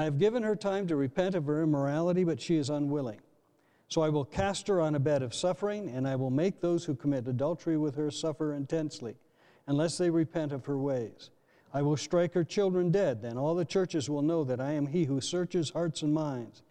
I 0.00 0.04
have 0.04 0.18
given 0.18 0.42
her 0.44 0.56
time 0.56 0.86
to 0.86 0.96
repent 0.96 1.34
of 1.34 1.44
her 1.44 1.62
immorality, 1.62 2.24
but 2.24 2.40
she 2.40 2.56
is 2.56 2.70
unwilling. 2.70 3.20
So 3.88 4.00
I 4.00 4.08
will 4.08 4.24
cast 4.24 4.66
her 4.68 4.80
on 4.80 4.94
a 4.94 4.98
bed 4.98 5.22
of 5.22 5.34
suffering, 5.34 5.90
and 5.90 6.08
I 6.08 6.16
will 6.16 6.30
make 6.30 6.58
those 6.58 6.86
who 6.86 6.94
commit 6.94 7.28
adultery 7.28 7.76
with 7.76 7.96
her 7.96 8.10
suffer 8.10 8.54
intensely, 8.54 9.16
unless 9.66 9.98
they 9.98 10.08
repent 10.08 10.52
of 10.52 10.64
her 10.64 10.78
ways. 10.78 11.28
I 11.74 11.82
will 11.82 11.98
strike 11.98 12.32
her 12.32 12.44
children 12.44 12.90
dead, 12.90 13.20
then 13.20 13.36
all 13.36 13.54
the 13.54 13.66
churches 13.66 14.08
will 14.08 14.22
know 14.22 14.42
that 14.42 14.58
I 14.58 14.72
am 14.72 14.86
he 14.86 15.04
who 15.04 15.20
searches 15.20 15.68
hearts 15.68 16.00
and 16.00 16.14
minds, 16.14 16.62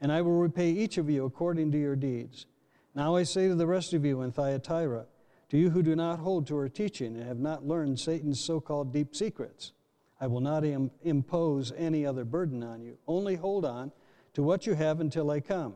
and 0.00 0.10
I 0.10 0.22
will 0.22 0.38
repay 0.38 0.70
each 0.70 0.96
of 0.96 1.10
you 1.10 1.26
according 1.26 1.70
to 1.72 1.78
your 1.78 1.94
deeds. 1.94 2.46
Now 2.94 3.16
I 3.16 3.24
say 3.24 3.48
to 3.48 3.54
the 3.54 3.66
rest 3.66 3.92
of 3.92 4.06
you 4.06 4.22
in 4.22 4.32
Thyatira, 4.32 5.04
to 5.50 5.58
you 5.58 5.68
who 5.68 5.82
do 5.82 5.94
not 5.94 6.20
hold 6.20 6.46
to 6.46 6.56
her 6.56 6.70
teaching 6.70 7.16
and 7.16 7.26
have 7.26 7.38
not 7.38 7.66
learned 7.66 8.00
Satan's 8.00 8.40
so 8.42 8.60
called 8.60 8.94
deep 8.94 9.14
secrets, 9.14 9.72
I 10.20 10.26
will 10.26 10.40
not 10.40 10.64
Im- 10.64 10.90
impose 11.02 11.72
any 11.76 12.04
other 12.04 12.24
burden 12.24 12.62
on 12.62 12.82
you. 12.82 12.98
Only 13.06 13.36
hold 13.36 13.64
on 13.64 13.92
to 14.34 14.42
what 14.42 14.66
you 14.66 14.74
have 14.74 15.00
until 15.00 15.30
I 15.30 15.40
come. 15.40 15.74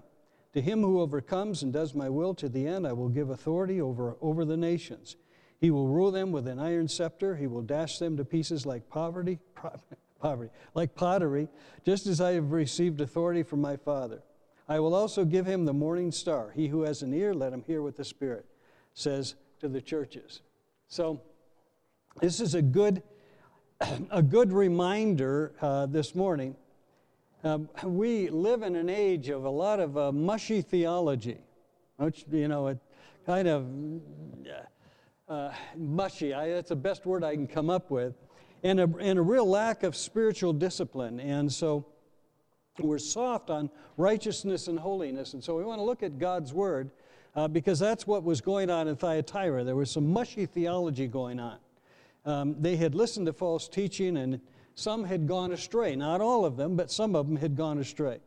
To 0.53 0.61
him 0.61 0.83
who 0.83 1.01
overcomes 1.01 1.63
and 1.63 1.73
does 1.73 1.95
my 1.95 2.09
will 2.09 2.35
to 2.35 2.49
the 2.49 2.67
end, 2.67 2.87
I 2.87 2.93
will 2.93 3.09
give 3.09 3.31
authority 3.31 3.81
over, 3.81 4.17
over 4.21 4.45
the 4.45 4.57
nations. 4.57 5.17
He 5.61 5.71
will 5.71 5.89
rule 5.89 6.11
them 6.11 6.33
with 6.33 6.47
an 6.49 6.59
iron 6.59 6.89
scepter. 6.89 7.37
He 7.37 7.47
will 7.47 7.63
dash 7.63 7.99
them 7.99 8.17
to 8.17 8.25
pieces 8.25 8.67
like 8.67 8.89
poverty, 8.89 9.39
poverty, 10.21 10.51
like 10.75 10.95
pottery, 10.95 11.49
just 11.85 12.07
as 12.07 12.21
I 12.21 12.33
have 12.33 12.53
received 12.53 13.01
authority 13.01 13.43
from 13.43 13.61
my 13.61 13.77
Father. 13.77 14.23
I 14.69 14.81
will 14.81 14.95
also 14.95 15.25
give 15.25 15.47
him 15.47 15.65
the 15.65 15.73
morning 15.73 16.13
star. 16.13 16.51
He 16.55 16.69
who 16.69 16.83
has 16.83 17.03
an 17.03 17.15
ear, 17.15 17.33
let 17.33 17.53
him 17.53 17.63
hear 17.67 17.83
what 17.83 17.97
the 17.97 18.05
Spirit 18.05 18.47
says 18.95 19.35
to 19.61 19.69
the 19.69 19.81
churches. 19.81 20.43
So, 20.89 21.23
this 22.21 22.41
is 22.41 22.55
a 22.55 22.63
good, 22.63 23.03
a 24.11 24.23
good 24.23 24.53
reminder 24.53 25.53
uh, 25.61 25.87
this 25.87 26.15
morning. 26.15 26.55
Um, 27.45 27.69
we 27.85 28.29
live 28.29 28.63
in 28.63 28.77
an 28.77 28.89
age 28.89 29.29
of 29.29 29.45
a 29.45 29.51
lot 29.51 29.81
of 29.81 29.99
uh, 29.99 30.13
mushy 30.13 30.63
theology, 30.63 31.39
which, 31.97 32.25
you 32.31 32.49
know, 32.49 32.69
it 32.69 32.79
kind 33.27 33.49
of 33.49 33.67
uh, 35.29 35.53
mushy. 35.77 36.33
I, 36.33 36.51
that's 36.51 36.69
the 36.69 36.77
best 36.77 37.07
word 37.07 37.25
I 37.25 37.35
can 37.35 37.47
come 37.47 37.71
up 37.71 37.91
with. 37.91 38.15
And 38.63 38.79
a, 38.79 38.89
and 39.01 39.19
a 39.19 39.23
real 39.23 39.47
lack 39.47 39.83
of 39.83 39.97
spiritual 39.97 40.53
discipline. 40.53 41.19
And 41.19 41.53
so 41.53 41.85
we're 42.79 42.99
soft 42.99 43.51
on 43.51 43.71
righteousness 43.97 44.69
and 44.69 44.79
holiness. 44.79 45.35
And 45.35 45.43
so 45.43 45.57
we 45.57 45.65
want 45.65 45.81
to 45.81 45.85
look 45.85 46.05
at 46.05 46.21
God's 46.21 46.53
Word 46.53 46.93
uh, 47.35 47.49
because 47.49 47.81
that's 47.81 48.07
what 48.07 48.23
was 48.23 48.41
going 48.41 48.71
on 48.71 48.87
in 48.87 48.95
Thyatira. 48.95 49.65
There 49.65 49.75
was 49.75 49.91
some 49.91 50.13
mushy 50.13 50.47
theology 50.47 51.09
going 51.09 51.41
on. 51.41 51.59
Um, 52.25 52.57
they 52.61 52.77
had 52.77 52.95
listened 52.95 53.27
to 53.27 53.33
false 53.33 53.69
teaching 53.69 54.17
and 54.17 54.41
some 54.75 55.05
had 55.05 55.27
gone 55.27 55.53
astray. 55.53 55.97
Not 55.97 56.21
all 56.21 56.45
of 56.45 56.57
them, 56.57 56.77
but 56.77 56.91
some 56.91 57.15
of 57.15 57.27
them 57.27 57.37
had 57.37 57.57
gone 57.57 57.79
astray. 57.79 58.21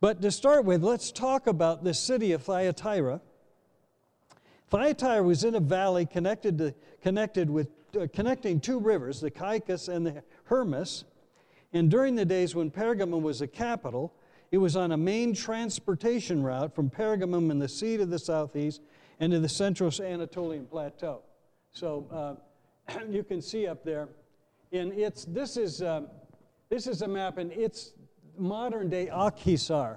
But 0.00 0.22
to 0.22 0.30
start 0.30 0.64
with, 0.64 0.82
let's 0.84 1.10
talk 1.10 1.46
about 1.46 1.82
the 1.82 1.94
city 1.94 2.32
of 2.32 2.42
Thyatira. 2.42 3.20
Thyatira 4.68 5.22
was 5.22 5.44
in 5.44 5.54
a 5.54 5.60
valley 5.60 6.06
connected, 6.06 6.58
to, 6.58 6.74
connected 7.02 7.50
with, 7.50 7.70
uh, 7.98 8.06
connecting 8.12 8.60
two 8.60 8.78
rivers, 8.78 9.20
the 9.20 9.30
Caicus 9.30 9.88
and 9.88 10.06
the 10.06 10.22
Hermus. 10.44 11.04
And 11.72 11.90
during 11.90 12.14
the 12.14 12.24
days 12.24 12.54
when 12.54 12.70
Pergamum 12.70 13.22
was 13.22 13.40
the 13.40 13.48
capital, 13.48 14.14
it 14.50 14.58
was 14.58 14.76
on 14.76 14.92
a 14.92 14.96
main 14.96 15.34
transportation 15.34 16.42
route 16.42 16.74
from 16.74 16.90
Pergamum 16.90 17.50
in 17.50 17.58
the 17.58 17.68
sea 17.68 17.96
to 17.96 18.06
the 18.06 18.18
southeast 18.18 18.80
and 19.20 19.32
to 19.32 19.40
the 19.40 19.48
central 19.48 19.90
Anatolian 20.00 20.66
plateau. 20.66 21.22
So 21.72 22.06
uh, 22.10 22.40
you 23.10 23.22
can 23.22 23.40
see 23.40 23.66
up 23.66 23.84
there, 23.84 24.08
in 24.72 24.92
its, 24.92 25.24
this 25.24 25.56
is, 25.56 25.82
uh, 25.82 26.02
this 26.68 26.86
is 26.86 27.02
a 27.02 27.08
map 27.08 27.38
and 27.38 27.52
its 27.52 27.92
modern 28.36 28.88
day 28.88 29.08
Akhisar. 29.12 29.96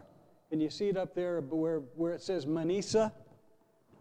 And 0.51 0.61
you 0.61 0.69
see 0.69 0.89
it 0.89 0.97
up 0.97 1.15
there 1.15 1.41
where, 1.41 1.79
where 1.95 2.13
it 2.13 2.21
says 2.21 2.45
Manisa? 2.45 3.11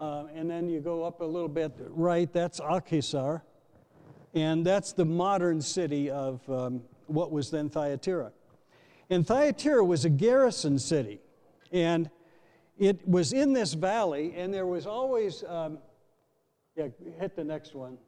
Uh, 0.00 0.24
and 0.34 0.50
then 0.50 0.68
you 0.68 0.80
go 0.80 1.04
up 1.04 1.20
a 1.20 1.24
little 1.24 1.48
bit 1.48 1.72
right, 1.90 2.32
that's 2.32 2.58
Akhisar. 2.60 3.42
And 4.34 4.64
that's 4.64 4.92
the 4.92 5.04
modern 5.04 5.60
city 5.60 6.08
of 6.10 6.48
um, 6.48 6.82
what 7.06 7.32
was 7.32 7.50
then 7.50 7.68
Thyatira. 7.68 8.32
And 9.10 9.26
Thyatira 9.26 9.84
was 9.84 10.04
a 10.04 10.10
garrison 10.10 10.78
city. 10.78 11.20
And 11.72 12.10
it 12.78 13.06
was 13.06 13.32
in 13.32 13.52
this 13.52 13.74
valley, 13.74 14.32
and 14.36 14.54
there 14.54 14.66
was 14.66 14.86
always, 14.86 15.44
um, 15.46 15.78
yeah, 16.76 16.86
hit 17.18 17.36
the 17.36 17.44
next 17.44 17.74
one. 17.74 17.98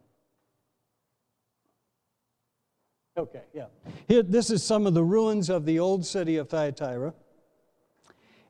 Okay, 3.17 3.43
yeah. 3.53 3.67
Here, 4.09 4.23
this 4.23 4.49
is 4.51 4.63
some 4.63 4.87
of 4.87 4.95
the 4.95 5.05
ruins 5.05 5.51
of 5.51 5.67
the 5.67 5.79
old 5.79 6.07
city 6.07 6.39
of 6.39 6.49
Thyatira. 6.49 7.13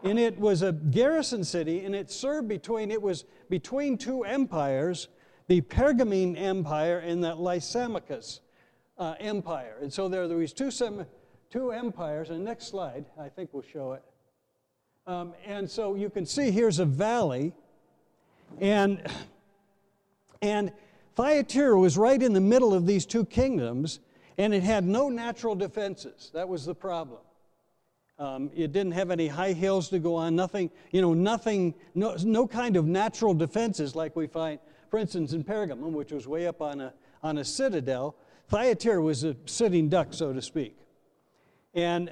And 0.05 0.18
it 0.18 0.38
was 0.38 0.62
a 0.62 0.72
garrison 0.72 1.42
city, 1.42 1.85
and 1.85 1.94
it 1.94 2.11
served 2.11 2.48
between, 2.48 2.90
it 2.90 3.03
was 3.03 3.25
between 3.51 3.98
two 3.98 4.22
empires, 4.22 5.09
the 5.48 5.61
Pergamene 5.62 6.37
Empire 6.38 6.98
and 6.98 7.22
the 7.22 7.35
Lysimachus 7.35 8.40
uh, 8.98 9.14
Empire. 9.18 9.79
And 9.81 9.92
so 9.92 10.09
there, 10.09 10.29
there 10.29 10.38
was 10.38 10.53
two, 10.53 10.70
two 11.51 11.72
empires, 11.72 12.31
and 12.31 12.44
next 12.44 12.68
slide, 12.68 13.07
I 13.18 13.29
think 13.29 13.51
we'll 13.53 13.62
show 13.62 13.92
it. 13.92 14.03
Um, 15.09 15.35
and 15.44 15.68
so 15.68 15.96
you 15.96 16.09
can 16.09 16.25
see 16.25 16.53
here's 16.53 16.79
a 16.79 16.85
valley, 16.85 17.53
and, 18.61 19.05
and 20.40 20.72
Thyatira 21.16 21.77
was 21.79 21.98
right 21.98 22.22
in 22.22 22.33
the 22.33 22.40
middle 22.40 22.72
of 22.75 22.87
these 22.87 23.07
two 23.07 23.25
kingdoms, 23.25 23.98
and 24.38 24.54
it 24.54 24.62
had 24.62 24.84
no 24.84 25.08
natural 25.08 25.54
defenses. 25.54 26.30
That 26.34 26.48
was 26.48 26.64
the 26.64 26.74
problem. 26.74 27.20
Um, 28.18 28.50
it 28.54 28.72
didn't 28.72 28.92
have 28.92 29.10
any 29.10 29.26
high 29.26 29.52
hills 29.52 29.88
to 29.88 29.98
go 29.98 30.14
on, 30.14 30.36
nothing, 30.36 30.70
you 30.92 31.00
know, 31.00 31.14
nothing, 31.14 31.74
no, 31.94 32.14
no 32.22 32.46
kind 32.46 32.76
of 32.76 32.86
natural 32.86 33.34
defenses 33.34 33.96
like 33.96 34.14
we 34.14 34.26
find, 34.26 34.60
for 34.90 34.98
instance, 34.98 35.32
in 35.32 35.42
Pergamum, 35.42 35.92
which 35.92 36.12
was 36.12 36.28
way 36.28 36.46
up 36.46 36.60
on 36.60 36.80
a, 36.80 36.92
on 37.22 37.38
a 37.38 37.44
citadel. 37.44 38.14
Thyatira 38.48 39.00
was 39.00 39.24
a 39.24 39.34
sitting 39.46 39.88
duck, 39.88 40.08
so 40.10 40.32
to 40.32 40.42
speak. 40.42 40.76
And, 41.74 42.10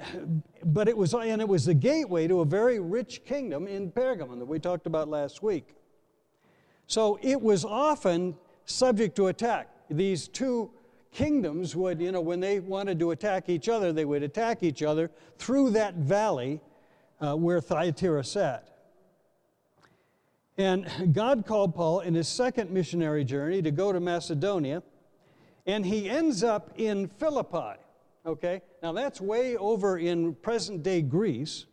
but 0.65 0.87
it 0.89 0.97
was, 0.97 1.13
and 1.13 1.39
it 1.39 1.47
was 1.47 1.65
the 1.65 1.75
gateway 1.75 2.27
to 2.27 2.41
a 2.41 2.45
very 2.45 2.79
rich 2.79 3.23
kingdom 3.23 3.67
in 3.67 3.91
Pergamum 3.91 4.39
that 4.39 4.47
we 4.47 4.59
talked 4.59 4.87
about 4.87 5.07
last 5.07 5.43
week. 5.43 5.75
So 6.87 7.19
it 7.21 7.39
was 7.39 7.63
often 7.63 8.35
subject 8.65 9.15
to 9.17 9.27
attack. 9.27 9.69
These 9.89 10.27
two 10.27 10.71
kingdoms 11.11 11.75
would, 11.75 12.01
you 12.01 12.11
know, 12.11 12.21
when 12.21 12.39
they 12.39 12.59
wanted 12.59 12.99
to 12.99 13.11
attack 13.11 13.49
each 13.49 13.69
other, 13.69 13.91
they 13.91 14.05
would 14.05 14.23
attack 14.23 14.63
each 14.63 14.81
other 14.81 15.11
through 15.37 15.71
that 15.71 15.95
valley 15.95 16.59
uh, 17.19 17.35
where 17.35 17.61
Thyatira 17.61 18.23
sat. 18.23 18.67
And 20.57 21.13
God 21.13 21.45
called 21.45 21.75
Paul 21.75 22.01
in 22.01 22.13
his 22.13 22.27
second 22.27 22.71
missionary 22.71 23.23
journey 23.23 23.61
to 23.61 23.71
go 23.71 23.91
to 23.91 23.99
Macedonia, 23.99 24.83
and 25.65 25.85
he 25.85 26.09
ends 26.09 26.43
up 26.43 26.71
in 26.75 27.07
Philippi. 27.07 27.79
Okay? 28.25 28.61
Now 28.83 28.91
that's 28.91 29.19
way 29.19 29.57
over 29.57 29.97
in 29.97 30.35
present 30.35 30.83
day 30.83 31.01
Greece. 31.01 31.65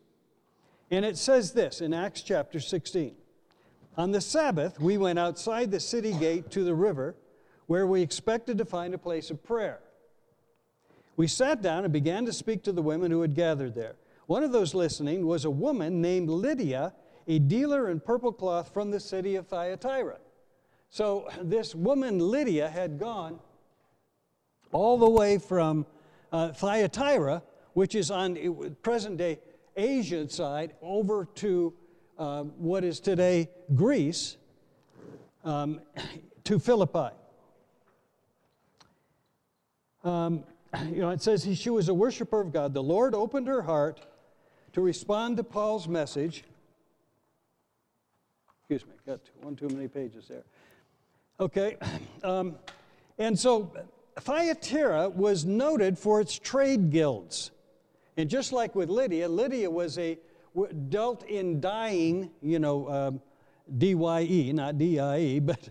And 0.90 1.04
it 1.04 1.18
says 1.18 1.52
this 1.52 1.80
in 1.80 1.92
Acts 1.92 2.22
chapter 2.22 2.60
16 2.60 3.14
On 3.96 4.10
the 4.10 4.20
Sabbath, 4.20 4.80
we 4.80 4.96
went 4.96 5.18
outside 5.18 5.70
the 5.70 5.80
city 5.80 6.12
gate 6.12 6.50
to 6.52 6.64
the 6.64 6.74
river 6.74 7.14
where 7.68 7.86
we 7.86 8.02
expected 8.02 8.58
to 8.58 8.64
find 8.64 8.94
a 8.94 8.98
place 8.98 9.30
of 9.30 9.44
prayer. 9.44 9.78
We 11.16 11.26
sat 11.26 11.60
down 11.62 11.84
and 11.84 11.92
began 11.92 12.24
to 12.24 12.32
speak 12.32 12.64
to 12.64 12.72
the 12.72 12.82
women 12.82 13.10
who 13.10 13.20
had 13.20 13.34
gathered 13.34 13.74
there. 13.74 13.96
One 14.26 14.42
of 14.42 14.52
those 14.52 14.74
listening 14.74 15.26
was 15.26 15.44
a 15.44 15.50
woman 15.50 16.00
named 16.00 16.30
Lydia, 16.30 16.94
a 17.26 17.38
dealer 17.38 17.90
in 17.90 18.00
purple 18.00 18.32
cloth 18.32 18.72
from 18.72 18.90
the 18.90 18.98
city 18.98 19.36
of 19.36 19.46
Thyatira. 19.46 20.16
So 20.88 21.28
this 21.42 21.74
woman, 21.74 22.18
Lydia, 22.18 22.68
had 22.70 22.98
gone 22.98 23.38
all 24.72 24.96
the 24.96 25.08
way 25.08 25.36
from 25.36 25.86
uh, 26.32 26.52
Thyatira, 26.52 27.42
which 27.74 27.94
is 27.94 28.10
on 28.10 28.34
the 28.34 28.74
present 28.82 29.18
day 29.18 29.40
Asian 29.76 30.28
side, 30.30 30.72
over 30.80 31.26
to 31.36 31.74
uh, 32.18 32.44
what 32.44 32.82
is 32.82 32.98
today 32.98 33.50
Greece, 33.74 34.38
um, 35.44 35.80
to 36.44 36.58
Philippi. 36.58 37.10
Um, 40.08 40.44
you 40.90 41.00
know, 41.00 41.10
it 41.10 41.22
says 41.22 41.46
she 41.58 41.70
was 41.70 41.88
a 41.88 41.94
worshiper 41.94 42.40
of 42.40 42.52
God. 42.52 42.74
The 42.74 42.82
Lord 42.82 43.14
opened 43.14 43.46
her 43.46 43.62
heart 43.62 44.00
to 44.72 44.80
respond 44.80 45.36
to 45.36 45.44
Paul's 45.44 45.86
message. 45.86 46.44
Excuse 48.60 48.86
me, 48.86 48.94
got 49.06 49.20
one 49.42 49.54
too 49.54 49.68
many 49.68 49.88
pages 49.88 50.28
there. 50.28 50.44
Okay, 51.40 51.76
um, 52.24 52.56
and 53.18 53.38
so 53.38 53.72
Thyatira 54.18 55.10
was 55.10 55.44
noted 55.44 55.98
for 55.98 56.20
its 56.20 56.38
trade 56.38 56.90
guilds. 56.90 57.50
And 58.16 58.28
just 58.28 58.52
like 58.52 58.74
with 58.74 58.88
Lydia, 58.88 59.28
Lydia 59.28 59.70
was 59.70 59.96
a 59.98 60.18
dealt 60.88 61.24
in 61.24 61.60
dyeing, 61.60 62.30
you 62.42 62.58
know, 62.58 62.88
um, 62.88 63.20
D-Y-E, 63.76 64.52
not 64.52 64.76
D-I-E, 64.76 65.38
but, 65.40 65.68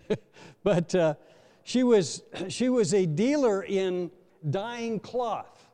but 0.62 0.94
uh, 0.94 1.14
she, 1.62 1.82
was, 1.82 2.22
she 2.48 2.68
was 2.68 2.94
a 2.94 3.04
dealer 3.04 3.62
in 3.62 4.10
dyeing 4.50 5.00
cloth. 5.00 5.68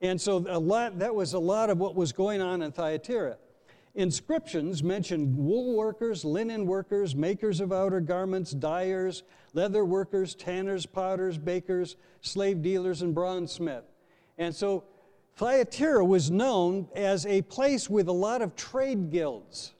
And 0.00 0.20
so 0.20 0.44
a 0.48 0.58
lot, 0.58 0.98
that 0.98 1.14
was 1.14 1.32
a 1.32 1.38
lot 1.38 1.70
of 1.70 1.78
what 1.78 1.94
was 1.94 2.12
going 2.12 2.42
on 2.42 2.62
in 2.62 2.72
Thyatira. 2.72 3.38
Inscriptions 3.94 4.82
mention 4.82 5.36
wool 5.36 5.76
workers, 5.76 6.24
linen 6.24 6.66
workers, 6.66 7.14
makers 7.14 7.60
of 7.60 7.72
outer 7.72 8.00
garments, 8.00 8.50
dyers, 8.50 9.22
leather 9.52 9.84
workers, 9.84 10.34
tanners, 10.34 10.84
potters, 10.84 11.38
bakers, 11.38 11.96
slave 12.20 12.60
dealers, 12.60 13.02
and 13.02 13.14
bronzesmith. 13.14 13.84
And 14.36 14.54
so 14.54 14.84
Thyatira 15.36 16.04
was 16.04 16.30
known 16.30 16.88
as 16.94 17.24
a 17.26 17.42
place 17.42 17.88
with 17.88 18.08
a 18.08 18.12
lot 18.12 18.42
of 18.42 18.56
trade 18.56 19.10
guilds. 19.10 19.74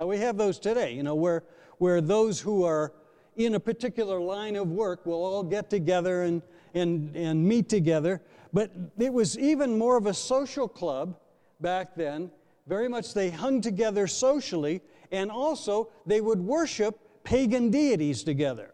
Now 0.00 0.06
we 0.06 0.18
have 0.18 0.36
those 0.36 0.58
today, 0.58 0.92
you 0.92 1.04
know, 1.04 1.14
where, 1.14 1.44
where 1.78 2.00
those 2.00 2.40
who 2.40 2.64
are 2.64 2.92
in 3.36 3.54
a 3.54 3.60
particular 3.60 4.20
line 4.20 4.56
of 4.56 4.68
work 4.70 5.06
will 5.06 5.24
all 5.24 5.42
get 5.42 5.70
together 5.70 6.22
and 6.22 6.42
and, 6.76 7.16
and 7.16 7.42
meet 7.42 7.68
together. 7.68 8.22
But 8.52 8.70
it 8.98 9.12
was 9.12 9.38
even 9.38 9.78
more 9.78 9.96
of 9.96 10.06
a 10.06 10.14
social 10.14 10.68
club 10.68 11.18
back 11.60 11.94
then. 11.96 12.30
Very 12.66 12.88
much 12.88 13.14
they 13.14 13.30
hung 13.30 13.60
together 13.60 14.06
socially, 14.06 14.82
and 15.10 15.30
also 15.30 15.90
they 16.04 16.20
would 16.20 16.40
worship 16.40 16.98
pagan 17.24 17.70
deities 17.70 18.22
together. 18.22 18.72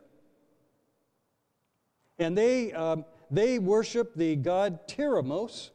And 2.18 2.36
they, 2.36 2.72
um, 2.72 3.04
they 3.30 3.58
worshiped 3.58 4.16
the 4.16 4.36
god 4.36 4.86
Tyrimnos, 4.88 5.70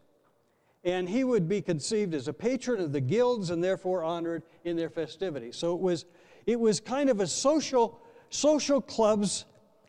and 0.83 1.09
he 1.09 1.23
would 1.23 1.49
be 1.49 1.61
conceived 1.61 2.13
as 2.13 2.27
a 2.27 2.33
patron 2.33 2.79
of 2.79 2.91
the 2.91 3.01
guilds 3.01 3.49
and 3.49 3.63
therefore 3.63 4.03
honored 4.03 4.43
in 4.63 4.77
their 4.77 4.89
festivities. 4.89 5.57
So 5.57 5.75
it 5.75 5.81
was, 5.81 6.05
it 6.45 6.59
was 6.59 6.79
kind 6.79 7.09
of 7.09 7.19
a 7.19 7.27
social, 7.27 7.99
social 8.29 8.79
clubs 8.79 9.45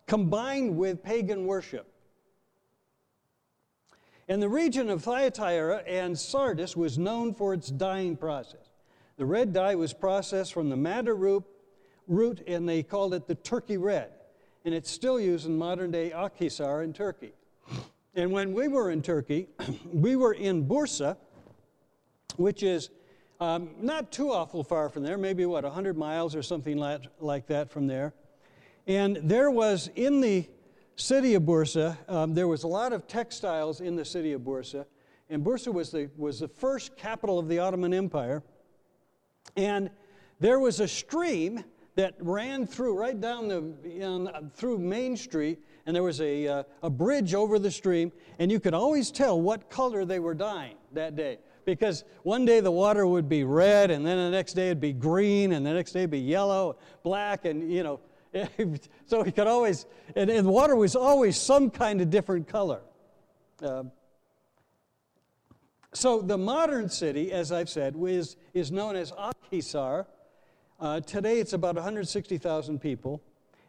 combined 0.07 0.77
with 0.77 1.03
pagan 1.03 1.46
worship. 1.46 1.87
And 4.28 4.42
the 4.42 4.48
region 4.48 4.90
of 4.90 5.02
Thyatira 5.02 5.82
and 5.86 6.18
Sardis 6.18 6.76
was 6.76 6.98
known 6.98 7.32
for 7.32 7.54
its 7.54 7.70
dyeing 7.70 8.16
process. 8.16 8.68
The 9.16 9.24
red 9.24 9.52
dye 9.54 9.74
was 9.74 9.94
processed 9.94 10.52
from 10.52 10.68
the 10.68 10.76
madder 10.76 11.14
root, 11.14 11.44
root 12.06 12.42
and 12.46 12.68
they 12.68 12.82
called 12.82 13.14
it 13.14 13.26
the 13.26 13.34
Turkey 13.34 13.78
red. 13.78 14.10
And 14.64 14.74
it's 14.74 14.90
still 14.90 15.18
used 15.18 15.46
in 15.46 15.56
modern 15.56 15.90
day 15.90 16.10
Akhisar 16.14 16.84
in 16.84 16.92
Turkey. 16.92 17.32
And 18.14 18.30
when 18.30 18.52
we 18.52 18.68
were 18.68 18.90
in 18.90 19.00
Turkey, 19.00 19.48
we 19.92 20.14
were 20.14 20.34
in 20.34 20.66
Bursa, 20.66 21.16
which 22.36 22.62
is 22.62 22.90
um, 23.40 23.70
not 23.80 24.12
too 24.12 24.30
awful 24.30 24.62
far 24.62 24.88
from 24.88 25.04
there, 25.04 25.16
maybe 25.16 25.46
what, 25.46 25.64
100 25.64 25.96
miles 25.96 26.34
or 26.34 26.42
something 26.42 26.76
like, 26.76 27.02
like 27.20 27.46
that 27.46 27.70
from 27.70 27.86
there. 27.86 28.12
And 28.86 29.16
there 29.22 29.50
was 29.50 29.90
in 29.96 30.20
the 30.20 30.48
city 30.98 31.34
of 31.34 31.44
Bursa, 31.44 31.96
um, 32.08 32.34
there 32.34 32.48
was 32.48 32.64
a 32.64 32.68
lot 32.68 32.92
of 32.92 33.06
textiles 33.06 33.80
in 33.80 33.96
the 33.96 34.04
city 34.04 34.32
of 34.32 34.42
Bursa. 34.42 34.84
And 35.30 35.44
Bursa 35.44 35.72
was 35.72 35.90
the, 35.90 36.11
was 36.16 36.40
the 36.40 36.48
first 36.48 36.96
capital 36.96 37.38
of 37.38 37.48
the 37.48 37.58
Ottoman 37.58 37.94
Empire. 37.94 38.42
And 39.56 39.90
there 40.40 40.58
was 40.58 40.80
a 40.80 40.88
stream 40.88 41.64
that 41.96 42.14
ran 42.20 42.66
through, 42.66 42.96
right 42.96 43.20
down 43.20 43.48
the, 43.48 44.50
through 44.54 44.78
Main 44.78 45.16
Street, 45.16 45.58
and 45.84 45.96
there 45.96 46.02
was 46.02 46.20
a, 46.20 46.46
uh, 46.46 46.62
a 46.82 46.90
bridge 46.90 47.34
over 47.34 47.58
the 47.58 47.70
stream, 47.70 48.12
and 48.38 48.52
you 48.52 48.61
could 48.61 48.74
always 48.74 49.11
tell 49.11 49.40
what 49.40 49.68
color 49.68 50.04
they 50.04 50.20
were 50.20 50.34
dyeing 50.34 50.76
that 50.92 51.16
day. 51.16 51.38
Because 51.64 52.04
one 52.22 52.44
day 52.44 52.61
the 52.61 52.70
water 52.70 53.06
would 53.06 53.28
be 53.28 53.44
red, 53.44 53.90
and 53.90 54.06
then 54.06 54.16
the 54.16 54.30
next 54.30 54.54
day 54.54 54.66
it'd 54.66 54.80
be 54.80 54.92
green, 54.92 55.52
and 55.52 55.66
the 55.66 55.72
next 55.72 55.92
day 55.92 56.00
it'd 56.00 56.11
be 56.11 56.20
yellow, 56.20 56.78
black, 57.02 57.44
and 57.44 57.70
you 57.70 57.82
know, 57.82 58.00
so 59.07 59.22
he 59.22 59.33
could 59.33 59.46
always, 59.46 59.87
and, 60.14 60.31
and, 60.31 60.46
water 60.46 60.77
was 60.77 60.94
always 60.94 61.37
some 61.37 61.70
kind 61.70 62.01
of 62.01 62.11
different 62.11 62.48
color. 62.48 62.81
Uh, 63.62 63.85
so 65.92 66.20
the 66.20 66.38
modern 66.38 66.88
city, 66.88 67.33
as 67.33 67.51
I've 67.51 67.68
said, 67.68 67.96
is, 68.07 68.37
is 68.55 68.70
known 68.70 68.96
as 68.96 69.12
Akhisar. 69.12 70.07
Uh, 70.79 71.01
today 71.01 71.40
it's 71.40 71.55
about 71.55 71.74
160,000 71.74 72.79
people. 72.79 73.22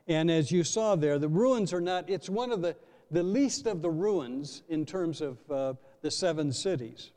And 0.08 0.30
as 0.30 0.52
you 0.52 0.64
saw 0.64 0.96
there, 0.96 1.18
the 1.20 1.28
ruins 1.28 1.72
are 1.74 1.82
not, 1.82 2.10
it's 2.10 2.30
one 2.30 2.52
of 2.52 2.62
the, 2.62 2.76
the 3.12 3.24
least 3.24 3.68
of 3.68 3.82
the 3.82 3.90
ruins 3.90 4.64
in 4.70 4.86
terms 4.86 5.22
of 5.22 5.38
uh, 5.50 5.74
the 6.02 6.12
seven 6.12 6.52
cities. 6.52 7.12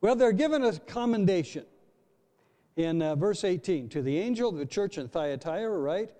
Well, 0.00 0.14
they're 0.14 0.32
given 0.32 0.62
a 0.62 0.78
commendation 0.78 1.64
in 2.76 3.00
uh, 3.00 3.14
verse 3.16 3.42
18 3.42 3.88
to 3.88 4.02
the 4.02 4.18
angel 4.18 4.50
of 4.50 4.56
the 4.56 4.66
church 4.66 4.98
in 4.98 5.08
Thyatira, 5.08 5.78
right? 5.78 6.10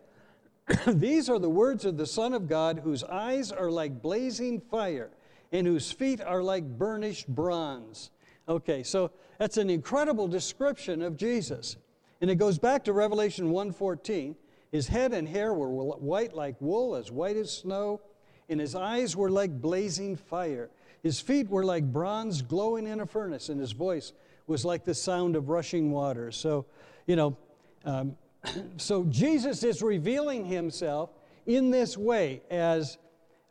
These 0.86 1.28
are 1.28 1.38
the 1.38 1.50
words 1.50 1.84
of 1.84 1.96
the 1.96 2.06
Son 2.06 2.32
of 2.32 2.48
God, 2.48 2.80
whose 2.82 3.04
eyes 3.04 3.52
are 3.52 3.70
like 3.70 4.02
blazing 4.02 4.60
fire 4.60 5.10
and 5.52 5.66
whose 5.66 5.92
feet 5.92 6.20
are 6.20 6.42
like 6.42 6.64
burnished 6.64 7.28
bronze. 7.28 8.10
Okay, 8.48 8.82
so 8.82 9.10
that's 9.38 9.58
an 9.58 9.70
incredible 9.70 10.28
description 10.28 11.02
of 11.02 11.16
Jesus. 11.16 11.76
And 12.20 12.30
it 12.30 12.36
goes 12.36 12.58
back 12.58 12.84
to 12.84 12.92
Revelation 12.92 13.50
1:14. 13.50 14.34
His 14.72 14.88
head 14.88 15.12
and 15.12 15.28
hair 15.28 15.54
were 15.54 15.70
white 15.70 16.34
like 16.34 16.56
wool, 16.60 16.96
as 16.96 17.12
white 17.12 17.36
as 17.36 17.50
snow, 17.50 18.00
and 18.48 18.60
his 18.60 18.74
eyes 18.74 19.14
were 19.14 19.30
like 19.30 19.60
blazing 19.60 20.16
fire. 20.16 20.70
His 21.02 21.20
feet 21.20 21.48
were 21.48 21.64
like 21.64 21.92
bronze 21.92 22.42
glowing 22.42 22.86
in 22.86 23.00
a 23.00 23.06
furnace, 23.06 23.48
and 23.48 23.60
his 23.60 23.72
voice 23.72 24.12
was 24.46 24.64
like 24.64 24.84
the 24.84 24.94
sound 24.94 25.36
of 25.36 25.48
rushing 25.48 25.90
water. 25.90 26.30
So, 26.30 26.66
you 27.06 27.16
know, 27.16 27.36
um, 27.84 28.16
so 28.76 29.04
Jesus 29.04 29.62
is 29.62 29.82
revealing 29.82 30.44
himself 30.44 31.10
in 31.46 31.70
this 31.70 31.96
way 31.96 32.42
as 32.50 32.98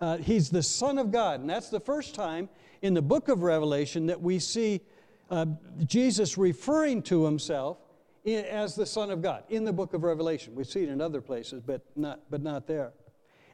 uh, 0.01 0.17
he's 0.17 0.49
the 0.49 0.63
Son 0.63 0.97
of 0.97 1.11
God. 1.11 1.39
And 1.39 1.49
that's 1.49 1.69
the 1.69 1.79
first 1.79 2.15
time 2.15 2.49
in 2.81 2.93
the 2.93 3.01
book 3.01 3.29
of 3.29 3.43
Revelation 3.43 4.07
that 4.07 4.21
we 4.21 4.39
see 4.39 4.81
uh, 5.29 5.45
Jesus 5.85 6.37
referring 6.37 7.01
to 7.03 7.25
himself 7.25 7.77
in, 8.25 8.45
as 8.45 8.75
the 8.75 8.85
Son 8.85 9.09
of 9.09 9.21
God 9.21 9.43
in 9.49 9.63
the 9.63 9.73
book 9.73 9.93
of 9.93 10.03
Revelation. 10.03 10.53
We 10.55 10.63
see 10.63 10.83
it 10.83 10.89
in 10.89 11.01
other 11.01 11.21
places, 11.21 11.61
but 11.65 11.81
not, 11.95 12.21
but 12.29 12.41
not 12.41 12.67
there. 12.67 12.93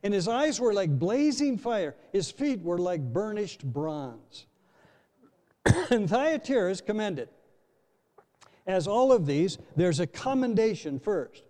And 0.03 0.13
his 0.13 0.27
eyes 0.27 0.59
were 0.59 0.73
like 0.73 0.97
blazing 0.97 1.57
fire, 1.57 1.95
his 2.11 2.31
feet 2.31 2.61
were 2.61 2.79
like 2.79 3.01
burnished 3.01 3.63
bronze. 3.63 4.47
and 5.89 6.09
Thyatira 6.09 6.71
is 6.71 6.81
commended. 6.81 7.29
As 8.67 8.87
all 8.87 9.11
of 9.11 9.25
these, 9.25 9.57
there's 9.75 9.99
a 9.99 10.07
commendation 10.07 10.99
first. 10.99 11.43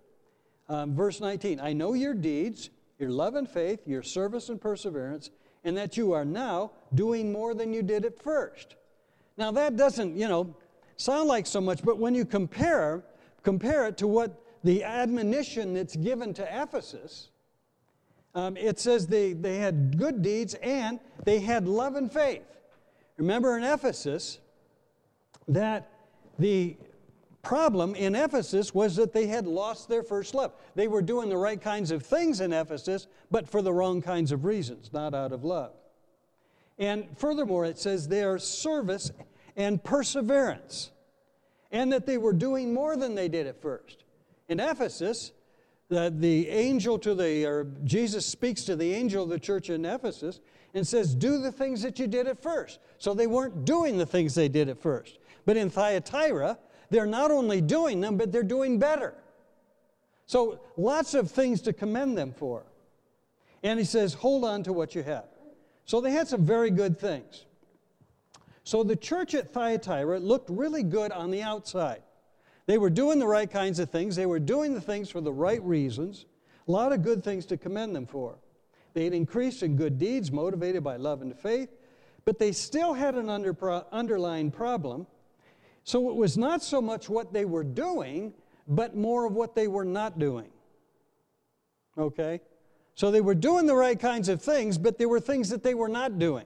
Um, 0.70 0.96
verse 0.96 1.20
19 1.20 1.60
I 1.60 1.74
know 1.74 1.94
your 1.94 2.14
deeds, 2.14 2.70
your 2.98 3.10
love 3.10 3.36
and 3.36 3.50
faith, 3.50 3.88
your 3.88 4.04
service 4.04 4.50
and 4.50 4.60
perseverance, 4.60 5.30
and 5.64 5.78
that 5.78 5.98
you 5.98 6.14
are 6.14 6.26
now 6.26 6.72
doing 6.96 7.32
more 7.32 7.54
than 7.54 7.74
you 7.74 7.84
did 7.84 8.06
at 8.06 8.22
first. 8.22 8.76
Now, 9.38 9.52
that 9.52 9.76
doesn't, 9.76 10.16
you 10.18 10.28
know, 10.28 10.56
sound 10.98 11.28
like 11.28 11.46
so 11.46 11.62
much, 11.62 11.84
but 11.84 11.98
when 11.98 12.16
you 12.16 12.26
compare, 12.26 13.04
compare 13.44 13.88
it 13.88 13.98
to 13.98 14.08
what 14.08 14.42
the 14.64 14.84
admonition 14.84 15.74
that's 15.74 15.96
given 15.96 16.34
to 16.36 16.62
Ephesus, 16.62 17.30
um, 18.36 18.56
it 18.56 18.80
says 18.80 19.08
they, 19.08 19.34
they 19.34 19.58
had 19.58 19.98
good 19.98 20.22
deeds 20.22 20.54
and 20.56 21.00
they 21.26 21.40
had 21.40 21.68
love 21.68 21.96
and 21.96 22.12
faith. 22.12 22.44
Remember 23.18 23.58
in 23.58 23.64
Ephesus 23.64 24.40
that 25.48 25.90
the 26.40 26.78
problem 27.42 27.96
in 27.96 28.16
Ephesus 28.16 28.74
was 28.74 28.96
that 28.96 29.14
they 29.14 29.28
had 29.28 29.48
lost 29.48 29.90
their 29.90 30.04
first 30.04 30.34
love. 30.34 30.54
They 30.76 30.88
were 30.88 31.02
doing 31.02 31.30
the 31.30 31.38
right 31.38 31.60
kinds 31.60 31.92
of 31.92 32.04
things 32.04 32.42
in 32.42 32.54
Ephesus, 32.54 33.08
but 33.30 33.50
for 33.50 33.62
the 33.62 33.74
wrong 33.74 34.02
kinds 34.02 34.32
of 34.32 34.46
reasons, 34.46 34.92
not 34.94 35.14
out 35.14 35.32
of 35.32 35.44
love. 35.44 35.72
And 36.78 37.06
furthermore, 37.18 37.66
it 37.66 37.80
says 37.80 38.08
their 38.08 38.38
service 38.38 39.12
and 39.56 39.84
perseverance, 39.84 40.92
and 41.72 41.92
that 41.94 42.06
they 42.06 42.18
were 42.18 42.34
doing 42.34 42.74
more 42.74 42.96
than 42.96 43.16
they 43.16 43.28
did 43.28 43.48
at 43.48 43.62
first. 43.62 44.04
In 44.50 44.60
Ephesus, 44.60 45.32
the, 45.90 46.14
the 46.16 46.48
angel 46.50 46.98
to 47.00 47.14
the, 47.14 47.46
or 47.46 47.68
Jesus 47.84 48.26
speaks 48.26 48.64
to 48.64 48.76
the 48.76 48.94
angel 48.94 49.24
of 49.24 49.30
the 49.30 49.40
church 49.40 49.70
in 49.70 49.86
Ephesus 49.86 50.40
and 50.74 50.88
says, 50.88 51.14
Do 51.16 51.42
the 51.42 51.52
things 51.52 51.82
that 51.82 52.00
you 52.00 52.08
did 52.08 52.28
at 52.28 52.42
first. 52.42 52.80
So 52.98 53.14
they 53.14 53.28
weren't 53.28 53.66
doing 53.66 53.98
the 53.98 54.06
things 54.06 54.36
they 54.36 54.50
did 54.50 54.70
at 54.70 54.82
first. 54.82 55.20
But 55.46 55.58
in 55.58 55.70
Thyatira, 55.70 56.58
they're 56.90 57.06
not 57.06 57.32
only 57.32 57.62
doing 57.62 58.02
them, 58.02 58.18
but 58.18 58.32
they're 58.32 58.44
doing 58.44 58.80
better. 58.80 59.16
So 60.26 60.62
lots 60.78 61.14
of 61.14 61.32
things 61.32 61.62
to 61.62 61.74
commend 61.74 62.18
them 62.18 62.34
for. 62.34 62.64
And 63.64 63.80
he 63.80 63.86
says, 63.86 64.14
Hold 64.14 64.46
on 64.46 64.64
to 64.64 64.74
what 64.74 64.96
you 64.96 65.04
have. 65.04 65.26
So 65.86 66.00
they 66.00 66.12
had 66.12 66.28
some 66.28 66.46
very 66.46 66.72
good 66.72 67.00
things. 67.00 67.46
So 68.64 68.84
the 68.84 68.96
church 68.96 69.34
at 69.34 69.52
Thyatira 69.54 70.20
looked 70.20 70.50
really 70.50 70.84
good 70.84 71.12
on 71.12 71.32
the 71.32 71.42
outside. 71.42 72.04
They 72.68 72.78
were 72.78 72.90
doing 72.90 73.20
the 73.20 73.28
right 73.28 73.50
kinds 73.50 73.80
of 73.80 73.90
things, 73.90 74.16
they 74.16 74.26
were 74.26 74.40
doing 74.40 74.74
the 74.74 74.82
things 74.82 75.10
for 75.10 75.20
the 75.20 75.34
right 75.34 75.62
reasons. 75.64 76.26
A 76.68 76.72
lot 76.72 76.94
of 76.94 77.02
good 77.02 77.24
things 77.24 77.46
to 77.48 77.58
commend 77.58 77.96
them 77.96 78.06
for. 78.06 78.38
They 78.94 79.04
had 79.06 79.14
increased 79.14 79.64
in 79.64 79.76
good 79.76 79.98
deeds 79.98 80.32
motivated 80.32 80.84
by 80.84 80.98
love 80.98 81.22
and 81.22 81.38
faith, 81.38 81.70
but 82.26 82.40
they 82.40 82.52
still 82.52 82.94
had 82.94 83.16
an 83.16 83.30
under, 83.30 83.56
underlying 83.92 84.52
problem. 84.52 85.08
So 85.84 86.10
it 86.10 86.16
was 86.16 86.38
not 86.38 86.62
so 86.62 86.82
much 86.82 87.10
what 87.10 87.34
they 87.34 87.46
were 87.46 87.64
doing, 87.64 88.34
but 88.68 88.96
more 88.96 89.26
of 89.26 89.34
what 89.34 89.56
they 89.56 89.68
were 89.68 89.86
not 89.86 90.20
doing. 90.20 90.50
Okay? 91.98 92.42
So 92.96 93.10
they 93.12 93.22
were 93.22 93.36
doing 93.36 93.66
the 93.66 93.76
right 93.76 94.00
kinds 94.00 94.30
of 94.30 94.42
things, 94.42 94.78
but 94.78 94.98
there 94.98 95.10
were 95.10 95.20
things 95.20 95.50
that 95.50 95.64
they 95.64 95.74
were 95.74 95.90
not 95.90 96.20
doing, 96.20 96.46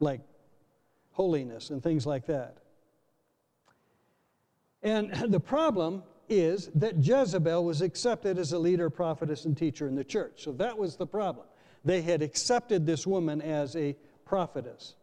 like 0.00 0.20
holiness 1.12 1.70
and 1.70 1.82
things 1.82 2.06
like 2.06 2.26
that. 2.26 2.58
And 4.82 5.12
the 5.32 5.40
problem 5.40 6.02
is 6.28 6.70
that 6.74 7.04
Jezebel 7.04 7.64
was 7.64 7.82
accepted 7.82 8.38
as 8.38 8.52
a 8.52 8.58
leader, 8.58 8.88
prophetess, 8.88 9.44
and 9.44 9.56
teacher 9.56 9.88
in 9.88 9.94
the 9.94 10.04
church. 10.04 10.42
So 10.44 10.52
that 10.52 10.76
was 10.76 10.96
the 10.96 11.06
problem. 11.06 11.46
They 11.84 12.02
had 12.02 12.22
accepted 12.22 12.86
this 12.86 13.06
woman 13.06 13.42
as 13.42 13.76
a 13.76 13.96
prophetess. 14.24 14.94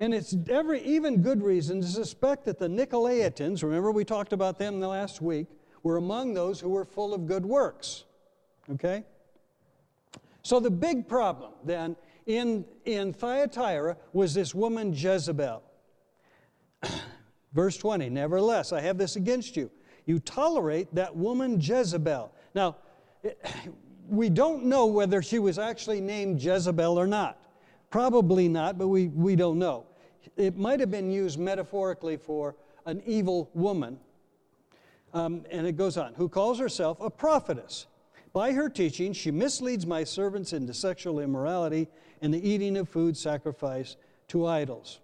And 0.00 0.14
it's 0.14 0.36
every, 0.48 0.80
even 0.82 1.22
good 1.22 1.42
reason 1.42 1.80
to 1.80 1.86
suspect 1.86 2.44
that 2.44 2.58
the 2.58 2.68
Nicolaitans, 2.68 3.62
remember 3.62 3.90
we 3.90 4.04
talked 4.04 4.32
about 4.32 4.58
them 4.58 4.80
the 4.80 4.88
last 4.88 5.20
week, 5.20 5.46
were 5.82 5.96
among 5.96 6.34
those 6.34 6.60
who 6.60 6.68
were 6.68 6.84
full 6.84 7.14
of 7.14 7.26
good 7.26 7.44
works. 7.44 8.04
Okay? 8.70 9.04
So 10.42 10.60
the 10.60 10.70
big 10.70 11.08
problem 11.08 11.52
then 11.64 11.96
in, 12.26 12.64
in 12.84 13.12
Thyatira 13.12 13.96
was 14.12 14.34
this 14.34 14.54
woman 14.54 14.92
Jezebel. 14.92 15.62
Verse 17.52 17.76
20, 17.76 18.08
nevertheless, 18.10 18.72
I 18.72 18.80
have 18.80 18.98
this 18.98 19.16
against 19.16 19.56
you. 19.56 19.70
You 20.04 20.20
tolerate 20.20 20.94
that 20.94 21.16
woman 21.16 21.60
Jezebel. 21.60 22.32
Now, 22.54 22.76
we 24.08 24.28
don't 24.28 24.64
know 24.64 24.86
whether 24.86 25.22
she 25.22 25.38
was 25.38 25.58
actually 25.58 26.00
named 26.00 26.42
Jezebel 26.42 26.98
or 26.98 27.06
not. 27.06 27.38
Probably 27.90 28.48
not, 28.48 28.78
but 28.78 28.88
we, 28.88 29.08
we 29.08 29.36
don't 29.36 29.58
know. 29.58 29.86
It 30.36 30.56
might 30.56 30.80
have 30.80 30.90
been 30.90 31.10
used 31.10 31.38
metaphorically 31.38 32.16
for 32.16 32.56
an 32.86 33.02
evil 33.06 33.50
woman. 33.54 33.98
Um, 35.14 35.44
and 35.50 35.66
it 35.66 35.76
goes 35.76 35.96
on, 35.96 36.14
who 36.14 36.28
calls 36.28 36.58
herself 36.58 37.00
a 37.00 37.10
prophetess. 37.10 37.86
By 38.32 38.52
her 38.52 38.68
teaching, 38.68 39.12
she 39.12 39.30
misleads 39.30 39.86
my 39.86 40.04
servants 40.04 40.52
into 40.52 40.74
sexual 40.74 41.18
immorality 41.18 41.88
and 42.20 42.32
the 42.32 42.46
eating 42.46 42.76
of 42.76 42.88
food 42.88 43.16
sacrificed 43.16 43.96
to 44.28 44.46
idols. 44.46 45.00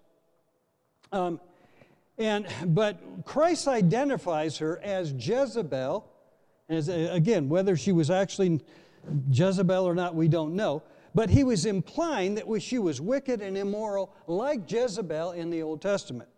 Um, 1.11 1.39
and, 2.17 2.47
but 2.65 2.99
Christ 3.25 3.67
identifies 3.67 4.57
her 4.59 4.79
as 4.83 5.11
Jezebel. 5.11 6.05
As, 6.69 6.87
again, 6.87 7.49
whether 7.49 7.75
she 7.75 7.91
was 7.91 8.09
actually 8.09 8.61
Jezebel 9.31 9.85
or 9.85 9.95
not, 9.95 10.15
we 10.15 10.27
don't 10.27 10.55
know. 10.55 10.83
But 11.13 11.29
he 11.29 11.43
was 11.43 11.65
implying 11.65 12.35
that 12.35 12.61
she 12.61 12.77
was 12.77 12.99
wicked 12.99 13.41
and 13.41 13.57
immoral, 13.57 14.13
like 14.27 14.69
Jezebel 14.69 15.31
in 15.31 15.49
the 15.49 15.61
Old 15.61 15.81
Testament. 15.81 16.29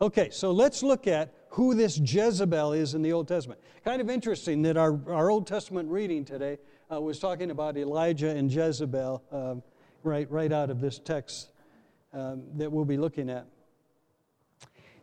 Okay, 0.00 0.30
so 0.30 0.50
let's 0.50 0.82
look 0.82 1.06
at 1.06 1.32
who 1.50 1.74
this 1.74 1.98
Jezebel 1.98 2.72
is 2.72 2.94
in 2.94 3.02
the 3.02 3.12
Old 3.12 3.28
Testament. 3.28 3.60
Kind 3.84 4.00
of 4.00 4.10
interesting 4.10 4.62
that 4.62 4.76
our, 4.76 4.98
our 5.10 5.30
Old 5.30 5.46
Testament 5.46 5.90
reading 5.90 6.24
today 6.24 6.58
uh, 6.92 7.00
was 7.00 7.18
talking 7.18 7.50
about 7.50 7.76
Elijah 7.76 8.28
and 8.30 8.52
Jezebel 8.52 9.22
um, 9.32 9.62
right, 10.02 10.30
right 10.30 10.52
out 10.52 10.70
of 10.70 10.80
this 10.80 10.98
text 10.98 11.50
um, 12.12 12.42
that 12.56 12.70
we'll 12.70 12.84
be 12.84 12.96
looking 12.96 13.30
at. 13.30 13.46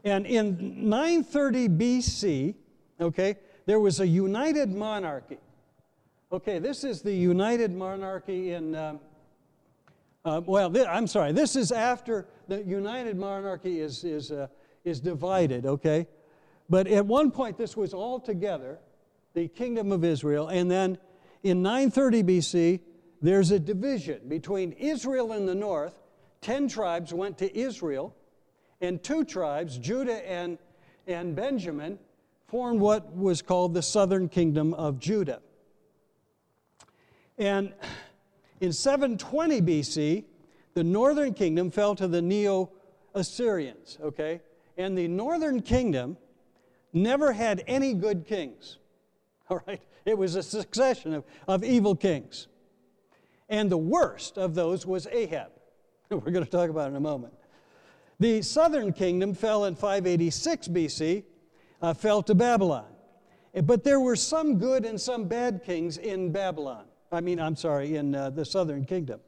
And 0.04 0.26
in 0.26 0.90
930 0.90 1.70
BC, 1.70 2.56
okay, 3.00 3.38
there 3.66 3.80
was 3.80 4.00
a 4.00 4.08
united 4.08 4.70
monarchy. 4.70 5.38
Okay, 6.34 6.58
this 6.58 6.84
is 6.84 7.04
the 7.04 7.14
united 7.14 7.76
monarchy 7.76 8.54
in, 8.54 8.74
um, 8.74 9.00
uh, 10.26 10.42
well, 10.44 10.74
th- 10.74 10.88
I'm 10.90 11.06
sorry, 11.06 11.32
this 11.32 11.56
is 11.56 11.72
after 11.72 12.26
the 12.48 12.64
united 12.64 13.18
monarchy 13.18 13.80
is, 13.80 14.04
is, 14.04 14.32
uh, 14.32 14.48
is 14.84 15.00
divided, 15.00 15.68
okay? 15.68 16.08
But 16.68 16.88
at 16.88 17.06
one 17.06 17.30
point, 17.30 17.56
this 17.60 17.78
was 17.78 17.94
all 17.94 18.20
together, 18.20 18.80
the 19.36 19.48
kingdom 19.48 19.92
of 19.92 20.04
Israel, 20.04 20.48
and 20.48 20.72
then 20.72 20.98
in 21.44 21.62
930 21.62 22.24
BC, 22.24 22.80
there's 23.22 23.52
a 23.52 23.60
division 23.60 24.22
between 24.28 24.72
Israel 24.72 25.34
in 25.34 25.46
the 25.46 25.54
north. 25.54 25.94
Ten 26.42 26.68
tribes 26.68 27.14
went 27.14 27.38
to 27.38 27.56
Israel, 27.56 28.16
and 28.82 29.04
two 29.04 29.24
tribes, 29.24 29.78
Judah 29.78 30.28
and, 30.28 30.58
and 31.06 31.36
Benjamin, 31.36 32.00
formed 32.48 32.82
what 32.82 33.16
was 33.16 33.44
called 33.44 33.76
the 33.76 33.84
southern 33.84 34.30
kingdom 34.30 34.74
of 34.74 34.98
Judah. 34.98 35.40
And 37.44 37.74
in 38.62 38.72
720 38.72 39.62
BC, 39.62 40.24
the 40.76 40.84
northern 40.84 41.34
kingdom 41.34 41.72
fell 41.72 41.94
to 41.96 42.08
the 42.08 42.22
Neo 42.22 42.72
Assyrians, 43.14 43.98
okay? 44.02 44.40
And 44.78 44.98
the 44.98 45.10
northern 45.10 45.62
kingdom 45.62 46.16
never 46.94 47.34
had 47.34 47.62
any 47.68 47.96
good 47.96 48.26
kings, 48.26 48.78
all 49.50 49.62
right? 49.68 49.82
It 50.06 50.18
was 50.18 50.36
a 50.36 50.44
succession 50.44 51.14
of, 51.14 51.26
of 51.46 51.66
evil 51.66 51.98
kings. 51.98 52.48
And 53.50 53.70
the 53.70 53.78
worst 53.78 54.38
of 54.38 54.56
those 54.56 54.86
was 54.86 55.06
Ahab. 55.08 55.52
We're 56.10 56.32
going 56.32 56.46
to 56.46 56.50
talk 56.50 56.70
about 56.70 56.90
in 56.92 56.96
a 56.96 57.02
moment. 57.02 57.34
The 58.22 58.42
southern 58.42 58.94
kingdom 58.94 59.34
fell 59.34 59.66
in 59.66 59.76
586 59.76 60.70
BC, 60.70 61.24
uh, 61.82 61.94
fell 61.94 62.24
to 62.24 62.36
Babylon. 62.36 62.86
But 63.66 63.84
there 63.84 64.00
were 64.00 64.16
some 64.16 64.60
good 64.60 64.86
and 64.86 65.00
some 65.00 65.26
bad 65.26 65.62
kings 65.66 65.98
in 65.98 66.32
Babylon. 66.32 66.86
I 67.14 67.22
mean, 67.22 67.40
I'm 67.40 67.56
sorry, 67.56 67.96
in 67.96 68.16
uh, 68.16 68.32
the 68.32 68.44
southern 68.44 68.86
kingdom. 68.86 69.20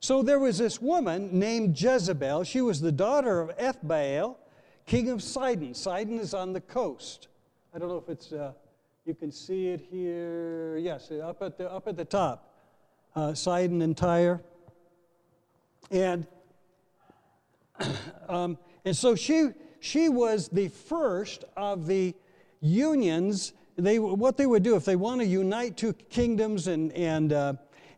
So 0.00 0.22
there 0.22 0.38
was 0.38 0.58
this 0.58 0.80
woman 0.80 1.36
named 1.36 1.80
Jezebel. 1.80 2.44
She 2.44 2.60
was 2.60 2.80
the 2.80 2.92
daughter 2.92 3.40
of 3.40 3.56
Ethbaal, 3.58 4.36
king 4.86 5.10
of 5.10 5.22
Sidon. 5.22 5.74
Sidon 5.74 6.20
is 6.20 6.34
on 6.34 6.52
the 6.52 6.60
coast. 6.60 7.26
I 7.74 7.78
don't 7.78 7.88
know 7.88 7.98
if 7.98 8.08
it's, 8.08 8.32
uh, 8.32 8.52
you 9.04 9.14
can 9.14 9.32
see 9.32 9.68
it 9.68 9.80
here. 9.90 10.78
Yes, 10.78 11.10
up 11.10 11.42
at 11.42 11.58
the, 11.58 11.70
up 11.70 11.88
at 11.88 11.96
the 11.96 12.04
top. 12.04 12.54
Uh, 13.16 13.34
Sidon 13.34 13.82
and 13.82 13.96
Tyre. 13.96 14.40
And 15.90 16.28
um, 18.28 18.56
and 18.84 18.96
so 18.96 19.16
she, 19.16 19.48
she 19.80 20.08
was 20.08 20.48
the 20.48 20.68
first 20.68 21.44
of 21.56 21.88
the 21.88 22.14
unions. 22.60 23.52
They, 23.78 23.98
what 23.98 24.36
they 24.36 24.46
would 24.46 24.62
do 24.62 24.76
if 24.76 24.84
they 24.84 24.96
want 24.96 25.20
to 25.20 25.26
unite 25.26 25.76
two 25.76 25.92
kingdoms 25.92 26.66
and, 26.66 26.92
and, 26.92 27.32
uh, 27.32 27.52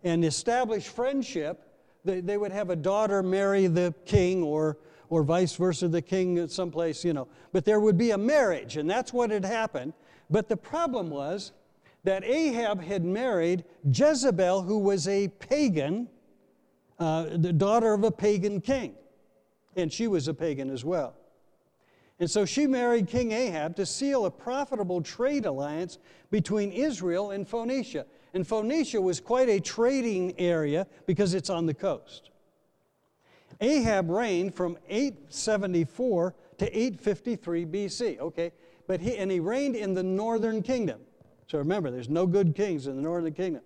and 0.04 0.24
establish 0.24 0.88
friendship, 0.88 1.66
they, 2.04 2.20
they 2.20 2.36
would 2.36 2.52
have 2.52 2.70
a 2.70 2.76
daughter 2.76 3.22
marry 3.22 3.66
the 3.66 3.94
king 4.04 4.42
or, 4.42 4.78
or 5.08 5.22
vice 5.22 5.56
versa, 5.56 5.88
the 5.88 6.02
king 6.02 6.46
someplace, 6.48 7.04
you 7.04 7.12
know. 7.12 7.28
But 7.52 7.64
there 7.64 7.80
would 7.80 7.96
be 7.96 8.10
a 8.10 8.18
marriage, 8.18 8.76
and 8.76 8.88
that's 8.88 9.12
what 9.12 9.30
had 9.30 9.44
happened. 9.44 9.94
But 10.28 10.48
the 10.48 10.56
problem 10.56 11.10
was 11.10 11.52
that 12.04 12.24
Ahab 12.24 12.82
had 12.82 13.04
married 13.04 13.64
Jezebel, 13.90 14.62
who 14.62 14.78
was 14.78 15.08
a 15.08 15.28
pagan, 15.28 16.08
uh, 16.98 17.24
the 17.36 17.52
daughter 17.52 17.94
of 17.94 18.04
a 18.04 18.10
pagan 18.10 18.60
king 18.60 18.94
and 19.76 19.92
she 19.92 20.06
was 20.06 20.28
a 20.28 20.34
pagan 20.34 20.70
as 20.70 20.84
well. 20.84 21.14
And 22.20 22.30
so 22.30 22.44
she 22.44 22.66
married 22.66 23.08
King 23.08 23.32
Ahab 23.32 23.74
to 23.76 23.86
seal 23.86 24.26
a 24.26 24.30
profitable 24.30 25.00
trade 25.00 25.46
alliance 25.46 25.98
between 26.30 26.70
Israel 26.70 27.30
and 27.30 27.48
Phoenicia. 27.48 28.04
And 28.34 28.46
Phoenicia 28.46 29.00
was 29.00 29.20
quite 29.20 29.48
a 29.48 29.58
trading 29.58 30.38
area 30.38 30.86
because 31.06 31.32
it's 31.32 31.48
on 31.48 31.64
the 31.64 31.72
coast. 31.72 32.30
Ahab 33.62 34.10
reigned 34.10 34.54
from 34.54 34.76
874 34.88 36.34
to 36.58 36.78
853 36.78 37.66
BC, 37.66 38.18
okay? 38.18 38.52
But 38.86 39.00
he, 39.00 39.16
and 39.16 39.30
he 39.30 39.40
reigned 39.40 39.74
in 39.74 39.94
the 39.94 40.02
northern 40.02 40.62
kingdom. 40.62 41.00
So 41.46 41.58
remember, 41.58 41.90
there's 41.90 42.10
no 42.10 42.26
good 42.26 42.54
kings 42.54 42.86
in 42.86 42.96
the 42.96 43.02
northern 43.02 43.32
kingdom. 43.32 43.62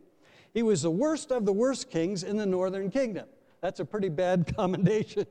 He 0.52 0.62
was 0.62 0.82
the 0.82 0.90
worst 0.90 1.32
of 1.32 1.44
the 1.44 1.52
worst 1.52 1.90
kings 1.90 2.22
in 2.22 2.36
the 2.36 2.46
northern 2.46 2.90
kingdom. 2.90 3.26
That's 3.60 3.80
a 3.80 3.84
pretty 3.84 4.08
bad 4.08 4.54
commendation. 4.56 5.26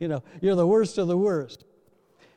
you 0.00 0.08
know, 0.08 0.24
you're 0.40 0.56
the 0.56 0.66
worst 0.66 0.98
of 0.98 1.06
the 1.06 1.16
worst. 1.16 1.64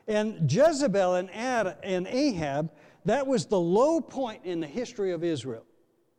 And 0.10 0.52
Jezebel 0.52 1.14
and, 1.16 1.32
Ad, 1.36 1.78
and 1.84 2.08
Ahab, 2.08 2.72
that 3.06 3.28
was 3.28 3.46
the 3.46 3.60
low 3.60 4.02
point 4.02 4.44
in 4.44 4.60
the 4.60 4.66
history 4.66 5.12
of 5.12 5.24
Israel. 5.24 5.64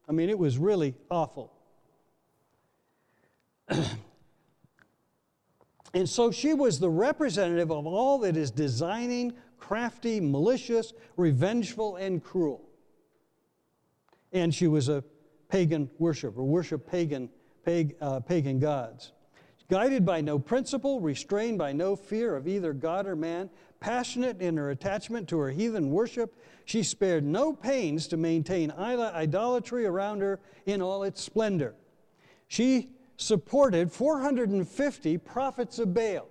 I 0.09 0.13
mean, 0.13 0.31
it 0.31 0.39
was 0.39 0.59
really 0.59 0.95
awful. 1.11 1.53
and 5.93 6.09
so 6.09 6.31
she 6.31 6.55
was 6.55 6.79
the 6.79 6.89
representative 6.89 7.73
of 7.73 7.85
all 7.85 8.21
that 8.21 8.37
is 8.37 8.53
designing, 8.53 9.33
crafty, 9.59 10.21
malicious, 10.21 10.93
revengeful, 11.17 11.97
and 11.97 12.23
cruel. 12.23 12.63
And 14.33 14.55
she 14.55 14.69
was 14.69 14.89
a 14.89 15.03
pagan 15.49 15.91
worshiper, 15.99 16.45
worshiped 16.45 16.89
pagan 16.89 17.29
pag, 17.65 17.97
uh, 18.01 18.21
pagan 18.21 18.61
gods. 18.61 19.11
Guided 19.69 20.05
by 20.05 20.21
no 20.21 20.39
principle, 20.39 21.01
restrained 21.01 21.59
by 21.59 21.73
no 21.73 21.95
fear 21.95 22.37
of 22.37 22.49
either 22.49 22.73
God 22.73 23.07
or 23.07 23.15
man, 23.15 23.51
passionate 23.81 24.41
in 24.41 24.57
her 24.57 24.71
attachment 24.71 25.29
to 25.29 25.39
her 25.39 25.51
heathen 25.51 25.91
worship, 25.91 26.37
she 26.65 26.83
spared 26.83 27.25
no 27.25 27.53
pains 27.53 28.07
to 28.09 28.17
maintain 28.17 28.71
idolatry 28.71 29.87
around 29.87 30.21
her 30.21 30.39
in 30.67 30.81
all 30.83 31.03
its 31.03 31.23
splendor. 31.23 31.75
She 32.47 32.91
supported 33.17 33.91
450 33.91 35.19
prophets 35.19 35.79
of 35.79 35.95
Baal. 35.95 36.29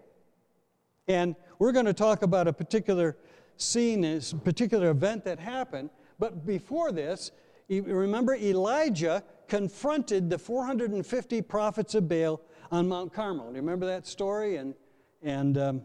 And 1.07 1.35
we're 1.57 1.71
going 1.71 1.85
to 1.85 1.93
talk 1.93 2.21
about 2.21 2.47
a 2.47 2.53
particular 2.53 3.17
scene, 3.57 4.05
a 4.05 4.21
particular 4.43 4.91
event 4.91 5.25
that 5.25 5.39
happened. 5.39 5.89
But 6.19 6.45
before 6.45 6.91
this, 6.91 7.31
remember 7.67 8.35
Elijah 8.35 9.23
confronted 9.47 10.29
the 10.29 10.37
450 10.37 11.41
prophets 11.41 11.95
of 11.95 12.07
Baal 12.07 12.41
on 12.71 12.87
Mount 12.87 13.13
Carmel. 13.13 13.47
Do 13.47 13.55
you 13.55 13.61
remember 13.61 13.85
that 13.87 14.05
story? 14.05 14.57
And, 14.57 14.75
and 15.23 15.57
um, 15.57 15.81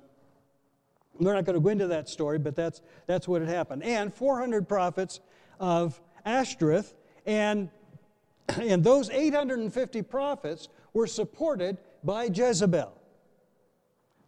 we're 1.18 1.34
not 1.34 1.44
going 1.44 1.54
to 1.54 1.60
go 1.60 1.68
into 1.68 1.86
that 1.88 2.08
story, 2.08 2.38
but 2.38 2.56
that's, 2.56 2.82
that's 3.06 3.28
what 3.28 3.40
had 3.40 3.50
happened. 3.50 3.82
And 3.82 4.12
400 4.12 4.68
prophets 4.68 5.20
of 5.60 6.00
Ashtoreth, 6.24 6.94
and, 7.26 7.70
and 8.60 8.82
those 8.82 9.10
850 9.10 10.02
prophets 10.02 10.68
were 10.92 11.06
supported 11.06 11.78
by 12.02 12.24
Jezebel. 12.24 12.92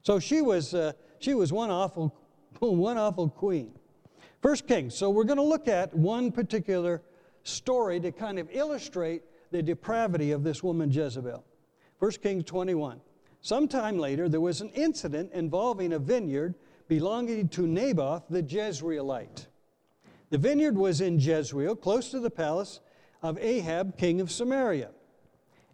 So 0.02 0.18
she 0.18 0.40
was, 0.40 0.74
uh, 0.74 0.92
she 1.18 1.34
was 1.34 1.52
one, 1.52 1.70
awful, 1.70 2.14
one 2.58 2.98
awful 2.98 3.28
queen. 3.28 3.72
First 4.40 4.68
Kings. 4.68 4.94
So 4.94 5.10
we're 5.10 5.24
going 5.24 5.38
to 5.38 5.42
look 5.42 5.66
at 5.66 5.92
one 5.94 6.30
particular 6.30 7.02
story 7.42 7.98
to 8.00 8.12
kind 8.12 8.38
of 8.38 8.48
illustrate 8.52 9.22
the 9.50 9.62
depravity 9.62 10.32
of 10.32 10.44
this 10.44 10.62
woman 10.62 10.90
Jezebel. 10.90 11.44
1 11.98 12.10
Kings 12.22 12.44
21. 12.44 13.00
Sometime 13.40 13.98
later, 13.98 14.28
there 14.28 14.40
was 14.40 14.60
an 14.60 14.70
incident 14.70 15.32
involving 15.32 15.92
a 15.92 15.98
vineyard 15.98 16.54
belonging 16.88 17.48
to 17.50 17.66
Naboth 17.66 18.24
the 18.28 18.42
Jezreelite. 18.42 19.46
The 20.30 20.38
vineyard 20.38 20.76
was 20.76 21.00
in 21.00 21.18
Jezreel, 21.18 21.76
close 21.76 22.10
to 22.10 22.20
the 22.20 22.30
palace, 22.30 22.80
of 23.22 23.38
Ahab, 23.38 23.96
king 23.96 24.20
of 24.20 24.30
Samaria. 24.30 24.90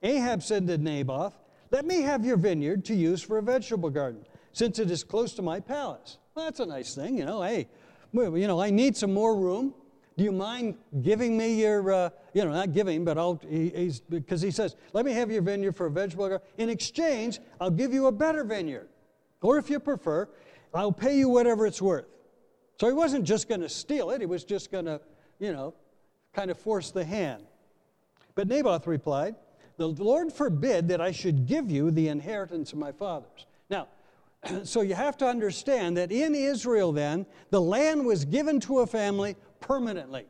Ahab 0.03 0.43
said 0.43 0.67
to 0.67 0.79
Naboth, 0.79 1.35
Let 1.71 1.85
me 1.85 2.03
have 2.03 2.25
your 2.25 2.37
vineyard 2.37 2.85
to 2.87 2.95
use 2.95 3.23
for 3.23 3.39
a 3.39 3.43
vegetable 3.43 3.91
garden, 3.91 4.25
since 4.53 4.79
it 4.79 4.91
is 4.91 5.05
close 5.05 5.35
to 5.35 5.43
my 5.43 5.61
palace. 5.61 6.19
Well, 6.35 6.45
that's 6.47 6.61
a 6.61 6.67
nice 6.67 6.95
thing, 6.95 7.19
you 7.19 7.25
know. 7.25 7.43
Hey, 7.43 7.69
you 8.13 8.47
know, 8.47 8.61
I 8.61 8.71
need 8.71 8.97
some 8.97 9.13
more 9.13 9.37
room. 9.37 9.75
Do 10.17 10.25
you 10.25 10.33
mind 10.33 10.77
giving 11.03 11.37
me 11.39 11.61
your, 11.61 11.93
uh, 11.93 12.11
you 12.35 12.45
know, 12.45 12.53
not 12.53 12.73
giving, 12.73 13.05
but 13.05 13.17
I'll, 13.17 13.41
he, 13.49 13.71
he's, 13.71 14.01
because 14.01 14.43
he 14.43 14.51
says, 14.51 14.77
let 14.93 15.07
me 15.07 15.13
have 15.13 15.31
your 15.31 15.41
vineyard 15.41 15.73
for 15.73 15.87
a 15.87 15.91
vegetable 15.91 16.29
garden. 16.29 16.47
In 16.59 16.69
exchange, 16.69 17.39
I'll 17.61 17.71
give 17.71 17.95
you 17.95 18.07
a 18.07 18.13
better 18.13 18.45
vineyard. 18.45 18.89
Or 19.41 19.57
if 19.59 19.71
you 19.71 19.81
prefer, 19.81 20.29
I'll 20.75 20.93
pay 20.93 21.19
you 21.19 21.29
whatever 21.29 21.67
it's 21.67 21.83
worth. 21.83 22.07
So 22.81 22.87
he 22.87 22.93
wasn't 22.93 23.25
just 23.25 23.49
going 23.49 23.61
to 23.61 23.69
steal 23.69 24.11
it, 24.11 24.21
he 24.21 24.27
was 24.27 24.45
just 24.45 24.73
going 24.73 24.87
to, 24.87 25.01
you 25.39 25.53
know, 25.53 25.75
kind 26.33 26.51
of 26.51 26.59
force 26.59 26.91
the 26.91 27.05
hand. 27.05 27.45
But 28.35 28.49
Naboth 28.49 28.87
replied, 28.87 29.37
The 29.77 29.89
Lord 29.89 30.33
forbid 30.33 30.89
that 30.89 31.01
I 31.01 31.13
should 31.13 31.47
give 31.47 31.71
you 31.71 31.91
the 31.91 32.09
inheritance 32.09 32.73
of 32.73 32.79
my 32.79 32.93
fathers. 32.93 33.47
Now, 33.69 33.89
so 34.65 34.81
you 34.81 34.95
have 34.95 35.17
to 35.19 35.27
understand 35.27 35.97
that 35.97 36.11
in 36.11 36.35
Israel 36.35 36.93
then, 36.93 37.27
the 37.51 37.61
land 37.61 38.05
was 38.05 38.25
given 38.25 38.61
to 38.61 38.81
a 38.81 38.87
family 38.87 39.37
permanently. 39.61 40.27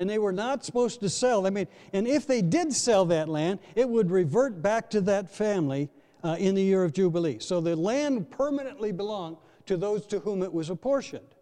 And 0.00 0.08
they 0.08 0.18
were 0.18 0.32
not 0.32 0.64
supposed 0.64 1.00
to 1.00 1.08
sell. 1.08 1.46
I 1.46 1.50
mean, 1.50 1.66
and 1.92 2.06
if 2.06 2.26
they 2.26 2.40
did 2.40 2.72
sell 2.72 3.04
that 3.06 3.28
land, 3.28 3.58
it 3.74 3.88
would 3.88 4.12
revert 4.12 4.62
back 4.62 4.90
to 4.90 5.00
that 5.02 5.28
family 5.28 5.88
uh, 6.22 6.36
in 6.38 6.54
the 6.54 6.62
year 6.62 6.84
of 6.84 6.92
Jubilee. 6.92 7.38
So 7.40 7.60
the 7.60 7.74
land 7.74 8.30
permanently 8.30 8.92
belonged 8.92 9.38
to 9.68 9.76
those 9.76 10.06
to 10.06 10.18
whom 10.20 10.42
it 10.42 10.52
was 10.52 10.70
apportioned. 10.70 11.34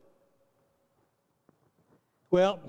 Well, 2.31 2.61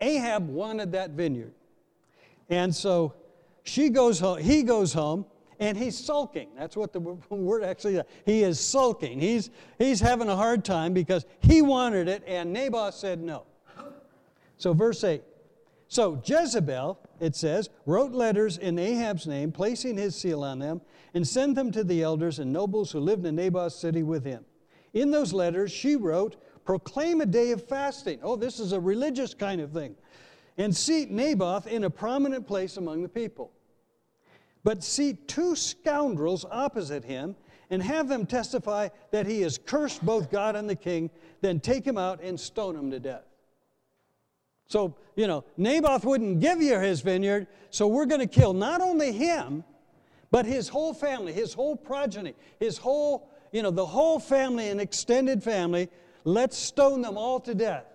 Ahab 0.00 0.48
wanted 0.48 0.92
that 0.92 1.10
vineyard. 1.10 1.54
And 2.48 2.74
so 2.74 3.14
she 3.62 3.88
goes 3.88 4.18
home, 4.18 4.38
he 4.38 4.62
goes 4.62 4.92
home, 4.92 5.24
and 5.60 5.76
he's 5.76 5.96
sulking. 5.96 6.48
That's 6.58 6.76
what 6.76 6.92
the 6.92 7.00
word 7.30 7.62
actually 7.62 7.96
is. 7.96 8.02
He 8.24 8.42
is 8.42 8.58
sulking. 8.58 9.20
He's, 9.20 9.50
he's 9.78 10.00
having 10.00 10.28
a 10.28 10.36
hard 10.36 10.64
time 10.64 10.92
because 10.92 11.26
he 11.40 11.62
wanted 11.62 12.08
it, 12.08 12.22
and 12.26 12.52
Naboth 12.52 12.94
said 12.94 13.20
no. 13.20 13.44
So, 14.56 14.74
verse 14.74 15.02
8. 15.04 15.22
So 15.88 16.22
Jezebel, 16.24 17.00
it 17.18 17.34
says, 17.34 17.68
wrote 17.84 18.12
letters 18.12 18.58
in 18.58 18.78
Ahab's 18.78 19.26
name, 19.26 19.50
placing 19.50 19.96
his 19.96 20.14
seal 20.14 20.44
on 20.44 20.60
them, 20.60 20.80
and 21.14 21.26
send 21.26 21.56
them 21.56 21.70
to 21.72 21.84
the 21.84 22.02
elders 22.02 22.38
and 22.38 22.52
nobles 22.52 22.92
who 22.92 23.00
lived 23.00 23.26
in 23.26 23.36
Naboth's 23.36 23.76
city 23.76 24.02
with 24.02 24.24
him. 24.24 24.44
In 24.92 25.10
those 25.10 25.32
letters, 25.32 25.72
she 25.72 25.96
wrote, 25.96 26.36
Proclaim 26.64 27.20
a 27.20 27.26
day 27.26 27.50
of 27.52 27.66
fasting. 27.66 28.20
Oh, 28.22 28.36
this 28.36 28.60
is 28.60 28.72
a 28.72 28.80
religious 28.80 29.34
kind 29.34 29.60
of 29.60 29.72
thing. 29.72 29.96
And 30.58 30.76
seat 30.76 31.10
Naboth 31.10 31.66
in 31.66 31.84
a 31.84 31.90
prominent 31.90 32.46
place 32.46 32.76
among 32.76 33.02
the 33.02 33.08
people. 33.08 33.50
But 34.62 34.84
seat 34.84 35.26
two 35.26 35.56
scoundrels 35.56 36.44
opposite 36.50 37.04
him 37.04 37.34
and 37.70 37.82
have 37.82 38.08
them 38.08 38.26
testify 38.26 38.88
that 39.10 39.26
he 39.26 39.40
has 39.42 39.56
cursed 39.58 40.04
both 40.04 40.30
God 40.30 40.56
and 40.56 40.68
the 40.68 40.76
king, 40.76 41.08
then 41.40 41.60
take 41.60 41.86
him 41.86 41.96
out 41.96 42.20
and 42.22 42.38
stone 42.38 42.76
him 42.76 42.90
to 42.90 43.00
death. 43.00 43.24
So, 44.66 44.94
you 45.16 45.26
know, 45.26 45.44
Naboth 45.56 46.04
wouldn't 46.04 46.40
give 46.40 46.60
you 46.60 46.78
his 46.78 47.00
vineyard, 47.00 47.46
so 47.70 47.88
we're 47.88 48.06
going 48.06 48.20
to 48.20 48.26
kill 48.26 48.52
not 48.52 48.80
only 48.80 49.12
him, 49.12 49.64
but 50.30 50.46
his 50.46 50.68
whole 50.68 50.94
family, 50.94 51.32
his 51.32 51.54
whole 51.54 51.76
progeny, 51.76 52.34
his 52.58 52.78
whole, 52.78 53.30
you 53.52 53.62
know, 53.62 53.70
the 53.70 53.86
whole 53.86 54.18
family 54.18 54.68
and 54.68 54.80
extended 54.80 55.42
family. 55.42 55.88
Let's 56.24 56.56
stone 56.56 57.02
them 57.02 57.16
all 57.16 57.40
to 57.40 57.54
death. 57.54 57.86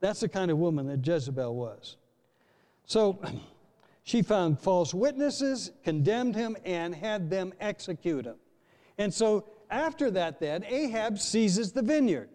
That's 0.00 0.20
the 0.20 0.28
kind 0.28 0.50
of 0.50 0.58
woman 0.58 0.86
that 0.86 1.06
Jezebel 1.06 1.54
was. 1.54 1.96
So, 2.84 3.20
She 4.06 4.22
found 4.22 4.60
false 4.60 4.94
witnesses, 4.94 5.72
condemned 5.82 6.36
him, 6.36 6.56
and 6.64 6.94
had 6.94 7.28
them 7.28 7.52
execute 7.60 8.24
him. 8.24 8.36
And 8.98 9.12
so 9.12 9.46
after 9.68 10.12
that, 10.12 10.38
then, 10.38 10.62
Ahab 10.62 11.18
seizes 11.18 11.72
the 11.72 11.82
vineyard. 11.82 12.28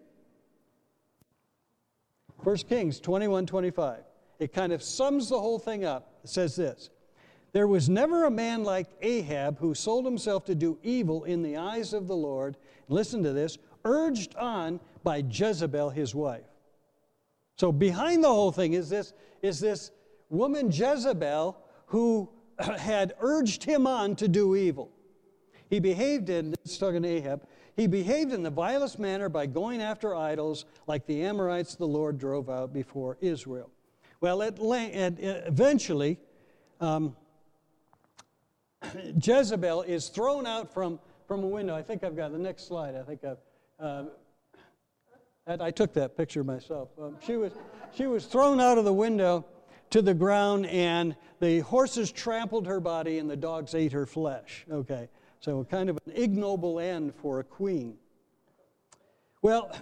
1 2.44 2.56
Kings 2.68 3.00
21 3.00 3.46
25. 3.46 4.00
It 4.38 4.52
kind 4.52 4.70
of 4.74 4.82
sums 4.82 5.30
the 5.30 5.40
whole 5.40 5.58
thing 5.58 5.86
up. 5.86 6.12
It 6.22 6.28
says 6.28 6.56
this 6.56 6.90
There 7.52 7.66
was 7.66 7.88
never 7.88 8.24
a 8.24 8.30
man 8.30 8.64
like 8.64 8.88
Ahab 9.02 9.58
who 9.58 9.74
sold 9.74 10.04
himself 10.04 10.44
to 10.46 10.54
do 10.54 10.78
evil 10.82 11.24
in 11.24 11.42
the 11.42 11.58
eyes 11.58 11.92
of 11.92 12.08
the 12.08 12.16
Lord. 12.16 12.56
Listen 12.88 13.22
to 13.22 13.32
this 13.32 13.58
urged 13.84 14.34
on 14.36 14.80
by 15.02 15.24
Jezebel, 15.28 15.90
his 15.90 16.14
wife. 16.14 16.44
So 17.56 17.70
behind 17.70 18.24
the 18.24 18.28
whole 18.28 18.52
thing 18.52 18.72
is 18.72 18.88
this, 18.88 19.12
is 19.42 19.60
this 19.60 19.90
woman 20.30 20.70
Jezebel 20.70 21.58
who 21.86 22.30
had 22.58 23.14
urged 23.20 23.64
him 23.64 23.86
on 23.86 24.16
to 24.16 24.28
do 24.28 24.56
evil. 24.56 24.90
He 25.68 25.78
behaved 25.78 26.28
in, 26.30 26.54
it's 26.64 26.78
talking 26.78 27.02
to 27.02 27.08
Ahab, 27.08 27.46
he 27.76 27.86
behaved 27.86 28.32
in 28.32 28.42
the 28.42 28.50
vilest 28.50 28.98
manner 28.98 29.28
by 29.28 29.46
going 29.46 29.80
after 29.80 30.14
idols 30.14 30.66
like 30.86 31.06
the 31.06 31.22
Amorites 31.22 31.74
the 31.74 31.86
Lord 31.86 32.18
drove 32.18 32.50
out 32.50 32.72
before 32.72 33.16
Israel. 33.20 33.70
Well, 34.20 34.42
at, 34.42 34.58
eventually, 34.60 36.18
um, 36.80 37.16
Jezebel 39.22 39.82
is 39.82 40.08
thrown 40.08 40.46
out 40.46 40.72
from, 40.72 40.98
from 41.26 41.44
a 41.44 41.48
window. 41.48 41.74
I 41.74 41.82
think 41.82 42.04
I've 42.04 42.16
got 42.16 42.32
the 42.32 42.38
next 42.38 42.66
slide. 42.66 42.94
I 42.96 43.02
think 43.02 43.24
I've. 43.24 43.38
Uh, 43.78 44.04
I 45.46 45.72
took 45.72 45.92
that 45.94 46.16
picture 46.16 46.44
myself. 46.44 46.90
Um, 47.00 47.16
she, 47.20 47.36
was, 47.36 47.52
she 47.92 48.06
was 48.06 48.26
thrown 48.26 48.60
out 48.60 48.78
of 48.78 48.84
the 48.84 48.92
window 48.92 49.44
to 49.90 50.00
the 50.00 50.14
ground, 50.14 50.66
and 50.66 51.16
the 51.40 51.60
horses 51.60 52.12
trampled 52.12 52.66
her 52.68 52.78
body, 52.78 53.18
and 53.18 53.28
the 53.28 53.36
dogs 53.36 53.74
ate 53.74 53.90
her 53.92 54.06
flesh. 54.06 54.64
Okay, 54.70 55.08
so 55.40 55.64
kind 55.64 55.90
of 55.90 55.98
an 56.06 56.12
ignoble 56.14 56.78
end 56.78 57.12
for 57.16 57.40
a 57.40 57.44
queen. 57.44 57.96
Well, 59.42 59.76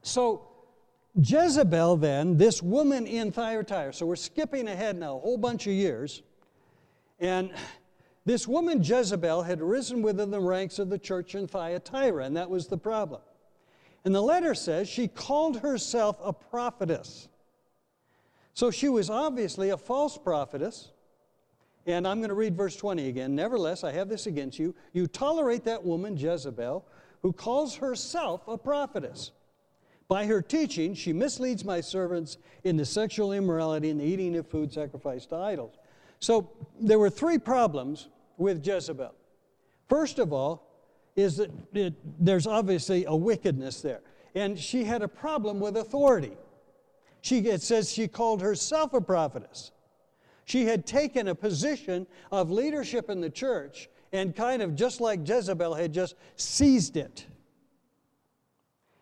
so 0.00 0.48
Jezebel, 1.20 1.96
then, 1.98 2.36
this 2.38 2.62
woman 2.62 3.06
in 3.06 3.30
Thyatira, 3.30 3.92
so 3.92 4.06
we're 4.06 4.16
skipping 4.16 4.68
ahead 4.68 4.98
now 4.98 5.16
a 5.16 5.20
whole 5.20 5.36
bunch 5.36 5.66
of 5.66 5.74
years, 5.74 6.22
and 7.24 7.52
this 8.26 8.46
woman 8.46 8.82
Jezebel 8.82 9.42
had 9.42 9.62
risen 9.62 10.02
within 10.02 10.30
the 10.30 10.40
ranks 10.40 10.78
of 10.78 10.90
the 10.90 10.98
church 10.98 11.34
in 11.34 11.46
Thyatira, 11.46 12.24
and 12.24 12.36
that 12.36 12.50
was 12.50 12.66
the 12.66 12.76
problem. 12.76 13.22
And 14.04 14.14
the 14.14 14.20
letter 14.20 14.54
says 14.54 14.90
she 14.90 15.08
called 15.08 15.60
herself 15.60 16.18
a 16.22 16.34
prophetess. 16.34 17.28
So 18.52 18.70
she 18.70 18.90
was 18.90 19.08
obviously 19.08 19.70
a 19.70 19.78
false 19.78 20.18
prophetess. 20.18 20.90
And 21.86 22.06
I'm 22.06 22.18
going 22.18 22.28
to 22.28 22.34
read 22.34 22.56
verse 22.56 22.76
20 22.76 23.08
again. 23.08 23.34
Nevertheless, 23.34 23.84
I 23.84 23.92
have 23.92 24.10
this 24.10 24.26
against 24.26 24.58
you. 24.58 24.74
You 24.92 25.06
tolerate 25.06 25.64
that 25.64 25.82
woman, 25.82 26.16
Jezebel, 26.16 26.86
who 27.22 27.32
calls 27.32 27.76
herself 27.76 28.46
a 28.46 28.58
prophetess. 28.58 29.32
By 30.08 30.26
her 30.26 30.42
teaching, 30.42 30.94
she 30.94 31.14
misleads 31.14 31.64
my 31.64 31.80
servants 31.80 32.36
into 32.64 32.84
sexual 32.84 33.32
immorality 33.32 33.88
and 33.88 34.00
the 34.00 34.04
eating 34.04 34.36
of 34.36 34.46
food 34.46 34.72
sacrificed 34.72 35.30
to 35.30 35.36
idols. 35.36 35.76
So 36.24 36.50
there 36.80 36.98
were 36.98 37.10
three 37.10 37.36
problems 37.36 38.08
with 38.38 38.66
Jezebel. 38.66 39.14
First 39.90 40.18
of 40.18 40.32
all, 40.32 40.66
is 41.16 41.36
that 41.36 41.50
it, 41.74 41.92
there's 42.18 42.46
obviously 42.46 43.04
a 43.04 43.14
wickedness 43.14 43.82
there. 43.82 44.00
And 44.34 44.58
she 44.58 44.84
had 44.84 45.02
a 45.02 45.08
problem 45.08 45.60
with 45.60 45.76
authority. 45.76 46.32
She, 47.20 47.40
it 47.40 47.60
says 47.60 47.92
she 47.92 48.08
called 48.08 48.40
herself 48.40 48.94
a 48.94 49.02
prophetess. 49.02 49.70
She 50.46 50.64
had 50.64 50.86
taken 50.86 51.28
a 51.28 51.34
position 51.34 52.06
of 52.32 52.50
leadership 52.50 53.10
in 53.10 53.20
the 53.20 53.28
church 53.28 53.90
and 54.10 54.34
kind 54.34 54.62
of 54.62 54.74
just 54.74 55.02
like 55.02 55.28
Jezebel 55.28 55.74
had 55.74 55.92
just 55.92 56.14
seized 56.36 56.96
it. 56.96 57.26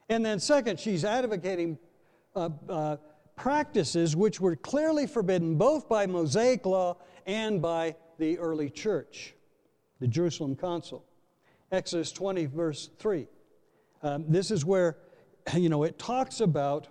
And 0.08 0.26
then, 0.26 0.40
second, 0.40 0.80
she's 0.80 1.04
advocating 1.04 1.78
uh, 2.34 2.48
uh, 2.68 2.96
practices 3.36 4.16
which 4.16 4.40
were 4.40 4.56
clearly 4.56 5.06
forbidden 5.06 5.54
both 5.54 5.88
by 5.88 6.06
Mosaic 6.06 6.66
law 6.66 6.96
and 7.26 7.60
by 7.62 7.96
the 8.18 8.38
early 8.38 8.70
church, 8.70 9.34
the 10.00 10.06
Jerusalem 10.06 10.56
Council. 10.56 11.04
Exodus 11.70 12.12
20, 12.12 12.46
verse 12.46 12.90
3. 12.98 13.26
Um, 14.02 14.24
this 14.28 14.50
is 14.50 14.64
where, 14.64 14.98
you 15.54 15.68
know, 15.68 15.84
it 15.84 15.98
talks 15.98 16.40
about 16.40 16.88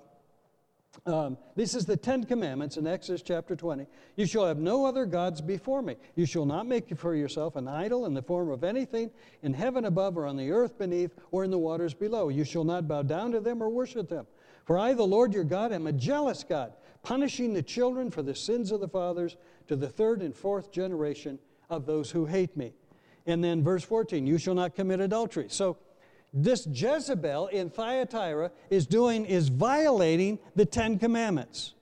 um, 1.06 1.38
this 1.56 1.74
is 1.74 1.86
the 1.86 1.96
Ten 1.96 2.26
Commandments 2.26 2.78
in 2.78 2.86
Exodus 2.86 3.22
chapter 3.22 3.56
20. 3.56 3.88
You 4.18 4.26
shall 4.26 4.46
have 4.46 4.58
no 4.58 4.86
other 4.86 5.06
gods 5.06 5.40
before 5.40 5.82
me. 5.82 5.96
You 6.16 6.26
shall 6.26 6.46
not 6.46 6.68
make 6.68 6.96
for 6.98 7.16
yourself 7.16 7.56
an 7.56 7.68
idol 7.68 8.06
in 8.06 8.14
the 8.14 8.22
form 8.22 8.50
of 8.50 8.64
anything 8.64 9.10
in 9.42 9.54
heaven 9.54 9.86
above 9.86 10.18
or 10.18 10.26
on 10.26 10.36
the 10.36 10.52
earth 10.52 10.78
beneath 10.78 11.16
or 11.32 11.44
in 11.44 11.52
the 11.52 11.58
waters 11.58 11.94
below. 11.94 12.30
You 12.30 12.44
shall 12.44 12.66
not 12.66 12.88
bow 12.88 13.04
down 13.04 13.32
to 13.32 13.40
them 13.40 13.64
or 13.64 13.70
worship 13.70 14.10
them. 14.10 14.28
For 14.66 14.78
I, 14.78 14.94
the 14.94 15.08
Lord 15.08 15.34
your 15.34 15.44
God, 15.44 15.72
am 15.72 15.88
a 15.88 15.94
jealous 15.94 16.44
God, 16.44 16.74
punishing 17.04 17.54
the 17.54 17.64
children 17.64 18.12
for 18.12 18.22
the 18.22 18.36
sins 18.36 18.72
of 18.72 18.80
the 18.80 18.88
fathers 18.88 19.38
to 19.68 19.76
the 19.76 19.90
third 19.90 20.22
and 20.22 20.36
fourth 20.36 20.72
generation 20.72 21.40
of 21.70 21.86
those 21.86 22.12
who 22.12 22.26
hate 22.26 22.56
me. 22.58 22.74
And 23.26 23.44
then 23.44 23.64
verse 23.64 23.84
14, 23.84 24.26
you 24.26 24.38
shall 24.38 24.56
not 24.56 24.76
commit 24.76 25.00
adultery. 25.00 25.46
So, 25.50 25.78
this 26.34 26.66
Jezebel 26.66 27.48
in 27.48 27.70
Thyatira 27.70 28.52
is 28.70 28.88
doing 28.88 29.26
is 29.26 29.50
violating 29.50 30.40
the 30.56 30.66
Ten 30.66 30.98
Commandments. 30.98 31.74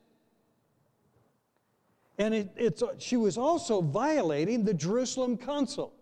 And 2.18 2.34
it, 2.34 2.50
it's, 2.56 2.84
she 2.98 3.16
was 3.16 3.38
also 3.38 3.82
violating 3.82 4.66
the 4.66 4.74
Jerusalem 4.74 5.38
Council. 5.38 5.94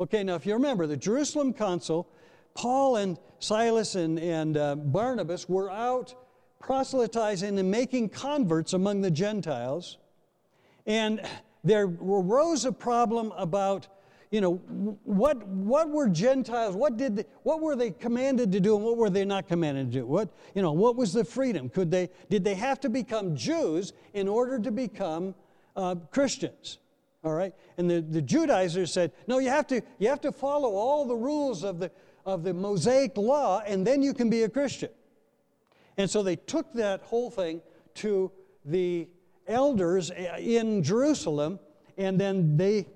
Okay, 0.00 0.24
now 0.24 0.34
if 0.34 0.46
you 0.46 0.54
remember, 0.54 0.86
the 0.86 0.96
Jerusalem 0.96 1.52
Council, 1.52 2.08
Paul 2.54 2.96
and 2.96 3.18
Silas 3.38 3.94
and, 3.94 4.18
and 4.18 4.56
uh, 4.56 4.74
Barnabas 4.74 5.48
were 5.48 5.70
out 5.70 6.14
proselytizing 6.60 7.58
and 7.58 7.70
making 7.70 8.08
converts 8.08 8.72
among 8.72 9.00
the 9.00 9.10
Gentiles. 9.10 9.98
And 10.88 11.20
there 11.62 11.84
arose 11.84 12.64
a 12.64 12.72
problem 12.72 13.30
about, 13.36 13.86
you 14.30 14.40
know, 14.40 14.54
what, 15.04 15.46
what 15.46 15.90
were 15.90 16.08
Gentiles, 16.08 16.74
what, 16.74 16.96
did 16.96 17.16
they, 17.16 17.24
what 17.42 17.60
were 17.60 17.76
they 17.76 17.90
commanded 17.90 18.50
to 18.52 18.60
do 18.60 18.74
and 18.74 18.84
what 18.84 18.96
were 18.96 19.10
they 19.10 19.26
not 19.26 19.46
commanded 19.46 19.92
to 19.92 19.98
do? 20.00 20.06
What, 20.06 20.30
you 20.54 20.62
know, 20.62 20.72
what 20.72 20.96
was 20.96 21.12
the 21.12 21.24
freedom? 21.24 21.68
Could 21.68 21.90
they, 21.90 22.08
did 22.30 22.42
they 22.42 22.54
have 22.54 22.80
to 22.80 22.88
become 22.88 23.36
Jews 23.36 23.92
in 24.14 24.28
order 24.28 24.58
to 24.58 24.70
become 24.70 25.34
uh, 25.76 25.96
Christians? 26.10 26.78
All 27.22 27.34
right? 27.34 27.52
And 27.76 27.90
the, 27.90 28.00
the 28.00 28.22
Judaizers 28.22 28.90
said, 28.90 29.12
no, 29.26 29.38
you 29.38 29.50
have, 29.50 29.66
to, 29.66 29.82
you 29.98 30.08
have 30.08 30.22
to 30.22 30.32
follow 30.32 30.70
all 30.70 31.04
the 31.04 31.16
rules 31.16 31.64
of 31.64 31.80
the, 31.80 31.90
of 32.24 32.44
the 32.44 32.54
Mosaic 32.54 33.18
law 33.18 33.60
and 33.66 33.86
then 33.86 34.02
you 34.02 34.14
can 34.14 34.30
be 34.30 34.44
a 34.44 34.48
Christian. 34.48 34.90
And 35.98 36.08
so 36.08 36.22
they 36.22 36.36
took 36.36 36.72
that 36.74 37.02
whole 37.02 37.30
thing 37.30 37.60
to 37.96 38.32
the 38.64 39.08
elders 39.48 40.10
in 40.38 40.82
Jerusalem, 40.82 41.58
and 41.96 42.20
then 42.20 42.56
they 42.56 42.86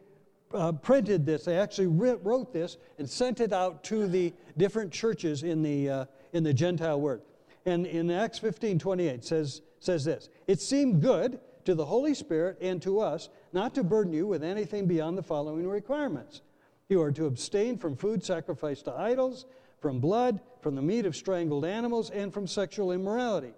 uh, 0.54 0.72
printed 0.72 1.24
this. 1.26 1.44
They 1.44 1.58
actually 1.58 1.86
wrote 1.86 2.52
this 2.52 2.76
and 2.98 3.08
sent 3.08 3.40
it 3.40 3.52
out 3.52 3.82
to 3.84 4.06
the 4.06 4.32
different 4.56 4.92
churches 4.92 5.42
in 5.42 5.62
the, 5.62 5.88
uh, 5.88 6.04
in 6.32 6.44
the 6.44 6.54
Gentile 6.54 7.00
world. 7.00 7.22
And 7.64 7.86
in 7.86 8.10
Acts 8.10 8.38
15 8.38 8.78
28 8.78 9.24
says, 9.24 9.62
says 9.80 10.04
this 10.04 10.28
It 10.46 10.60
seemed 10.60 11.00
good 11.00 11.40
to 11.64 11.74
the 11.74 11.84
Holy 11.84 12.14
Spirit 12.14 12.58
and 12.60 12.82
to 12.82 13.00
us 13.00 13.28
not 13.52 13.74
to 13.74 13.84
burden 13.84 14.12
you 14.12 14.26
with 14.26 14.42
anything 14.42 14.86
beyond 14.86 15.16
the 15.16 15.22
following 15.22 15.66
requirements. 15.68 16.42
You 16.88 17.00
are 17.02 17.12
to 17.12 17.26
abstain 17.26 17.78
from 17.78 17.96
food 17.96 18.24
sacrificed 18.24 18.86
to 18.86 18.92
idols 18.92 19.46
from 19.82 19.98
blood, 19.98 20.40
from 20.60 20.76
the 20.76 20.82
meat 20.82 21.04
of 21.04 21.16
strangled 21.16 21.64
animals, 21.64 22.08
and 22.10 22.32
from 22.32 22.46
sexual 22.46 22.92
immorality. 22.92 23.52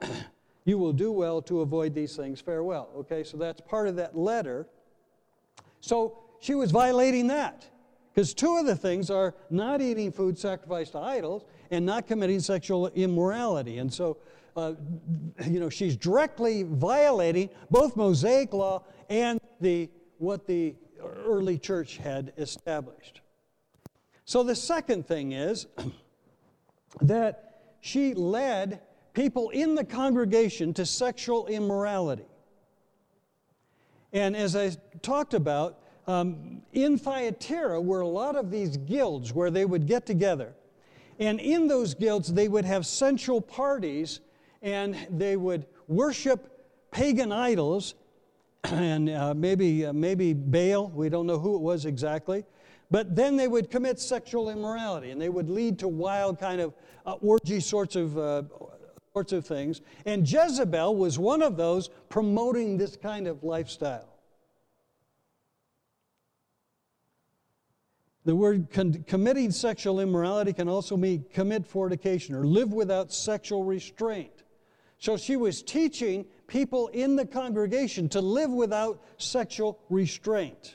you 0.68 0.76
will 0.76 0.92
do 0.92 1.10
well 1.10 1.40
to 1.40 1.62
avoid 1.62 1.94
these 1.94 2.14
things. 2.14 2.42
Farewell. 2.42 2.90
Okay, 2.98 3.24
so 3.24 3.38
that's 3.38 3.58
part 3.58 3.88
of 3.88 3.96
that 3.96 4.14
letter. 4.14 4.66
So 5.80 6.18
she 6.40 6.54
was 6.54 6.70
violating 6.70 7.28
that. 7.28 7.66
Because 8.12 8.34
two 8.34 8.58
of 8.58 8.66
the 8.66 8.76
things 8.76 9.08
are 9.08 9.34
not 9.48 9.80
eating 9.80 10.12
food 10.12 10.38
sacrificed 10.38 10.92
to 10.92 10.98
idols 10.98 11.46
and 11.70 11.86
not 11.86 12.06
committing 12.06 12.40
sexual 12.40 12.88
immorality. 12.88 13.78
And 13.78 13.90
so, 13.90 14.18
uh, 14.56 14.74
you 15.46 15.58
know, 15.58 15.70
she's 15.70 15.96
directly 15.96 16.64
violating 16.64 17.48
both 17.70 17.96
Mosaic 17.96 18.52
law 18.52 18.84
and 19.08 19.40
the, 19.62 19.88
what 20.18 20.46
the 20.46 20.74
early 21.02 21.56
church 21.56 21.96
had 21.96 22.34
established. 22.36 23.22
So 24.26 24.42
the 24.42 24.54
second 24.54 25.06
thing 25.06 25.32
is 25.32 25.66
that 27.00 27.76
she 27.80 28.12
led 28.12 28.82
people 29.18 29.48
in 29.48 29.74
the 29.74 29.82
congregation 29.82 30.72
to 30.72 30.86
sexual 30.86 31.48
immorality. 31.48 32.24
And 34.12 34.36
as 34.36 34.54
I 34.54 34.70
talked 35.02 35.34
about, 35.34 35.80
um, 36.06 36.62
in 36.72 36.96
Thyatira 36.96 37.80
were 37.80 38.02
a 38.02 38.06
lot 38.06 38.36
of 38.36 38.52
these 38.52 38.76
guilds 38.76 39.34
where 39.34 39.50
they 39.50 39.64
would 39.64 39.88
get 39.88 40.06
together. 40.06 40.54
And 41.18 41.40
in 41.40 41.66
those 41.66 41.94
guilds, 41.94 42.32
they 42.32 42.46
would 42.46 42.64
have 42.64 42.86
sensual 42.86 43.40
parties 43.40 44.20
and 44.62 44.96
they 45.10 45.36
would 45.36 45.66
worship 45.88 46.68
pagan 46.92 47.32
idols 47.32 47.96
and 48.64 49.10
uh, 49.10 49.34
maybe, 49.34 49.84
uh, 49.84 49.92
maybe 49.92 50.32
Baal, 50.32 50.90
we 50.94 51.08
don't 51.08 51.26
know 51.26 51.40
who 51.40 51.56
it 51.56 51.60
was 51.60 51.86
exactly. 51.86 52.44
But 52.88 53.16
then 53.16 53.36
they 53.36 53.48
would 53.48 53.68
commit 53.68 53.98
sexual 53.98 54.48
immorality 54.48 55.10
and 55.10 55.20
they 55.20 55.28
would 55.28 55.50
lead 55.50 55.76
to 55.80 55.88
wild 55.88 56.38
kind 56.38 56.60
of 56.60 56.72
uh, 57.04 57.14
orgy 57.14 57.58
sorts 57.58 57.96
of, 57.96 58.16
uh, 58.16 58.42
sorts 59.18 59.32
of 59.32 59.44
things. 59.44 59.80
And 60.06 60.30
Jezebel 60.30 60.94
was 60.94 61.18
one 61.18 61.42
of 61.42 61.56
those 61.56 61.90
promoting 62.08 62.78
this 62.78 62.96
kind 62.96 63.26
of 63.26 63.42
lifestyle. 63.42 64.14
The 68.24 68.36
word 68.36 68.70
con- 68.70 69.04
committing 69.08 69.50
sexual 69.50 69.98
immorality 69.98 70.52
can 70.52 70.68
also 70.68 70.96
mean 70.96 71.24
commit 71.32 71.66
fornication 71.66 72.36
or 72.36 72.46
live 72.46 72.72
without 72.72 73.12
sexual 73.12 73.64
restraint. 73.64 74.44
So 74.98 75.16
she 75.16 75.36
was 75.36 75.64
teaching 75.64 76.24
people 76.46 76.86
in 76.88 77.16
the 77.16 77.26
congregation 77.26 78.08
to 78.10 78.20
live 78.20 78.50
without 78.50 79.02
sexual 79.16 79.80
restraint. 79.90 80.74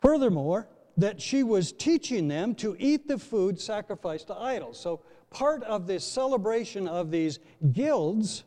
Furthermore, 0.00 0.68
that 0.96 1.20
she 1.20 1.42
was 1.42 1.72
teaching 1.72 2.28
them 2.28 2.54
to 2.56 2.76
eat 2.78 3.08
the 3.08 3.18
food 3.18 3.60
sacrificed 3.60 4.26
to 4.28 4.36
idols. 4.36 4.78
So, 4.78 5.00
part 5.30 5.62
of 5.62 5.86
this 5.86 6.04
celebration 6.04 6.86
of 6.86 7.10
these 7.10 7.38
guilds 7.72 8.44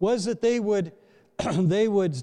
was 0.00 0.24
that 0.24 0.42
they 0.42 0.60
would, 0.60 0.92
they 1.52 1.88
would 1.88 2.22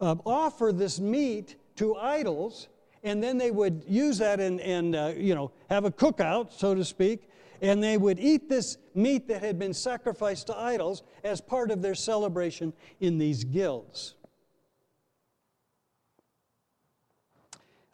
uh, 0.00 0.16
offer 0.24 0.72
this 0.72 0.98
meat 0.98 1.56
to 1.76 1.96
idols, 1.96 2.68
and 3.02 3.22
then 3.22 3.38
they 3.38 3.50
would 3.50 3.84
use 3.86 4.18
that 4.18 4.40
and, 4.40 4.60
and 4.60 4.96
uh, 4.96 5.12
you 5.16 5.34
know, 5.34 5.52
have 5.70 5.84
a 5.84 5.90
cookout, 5.90 6.52
so 6.52 6.74
to 6.74 6.84
speak, 6.84 7.28
and 7.62 7.82
they 7.82 7.96
would 7.96 8.18
eat 8.18 8.48
this 8.48 8.78
meat 8.94 9.28
that 9.28 9.42
had 9.42 9.58
been 9.58 9.72
sacrificed 9.72 10.48
to 10.48 10.56
idols 10.56 11.02
as 11.24 11.40
part 11.40 11.70
of 11.70 11.82
their 11.82 11.94
celebration 11.94 12.72
in 13.00 13.18
these 13.18 13.44
guilds. 13.44 14.14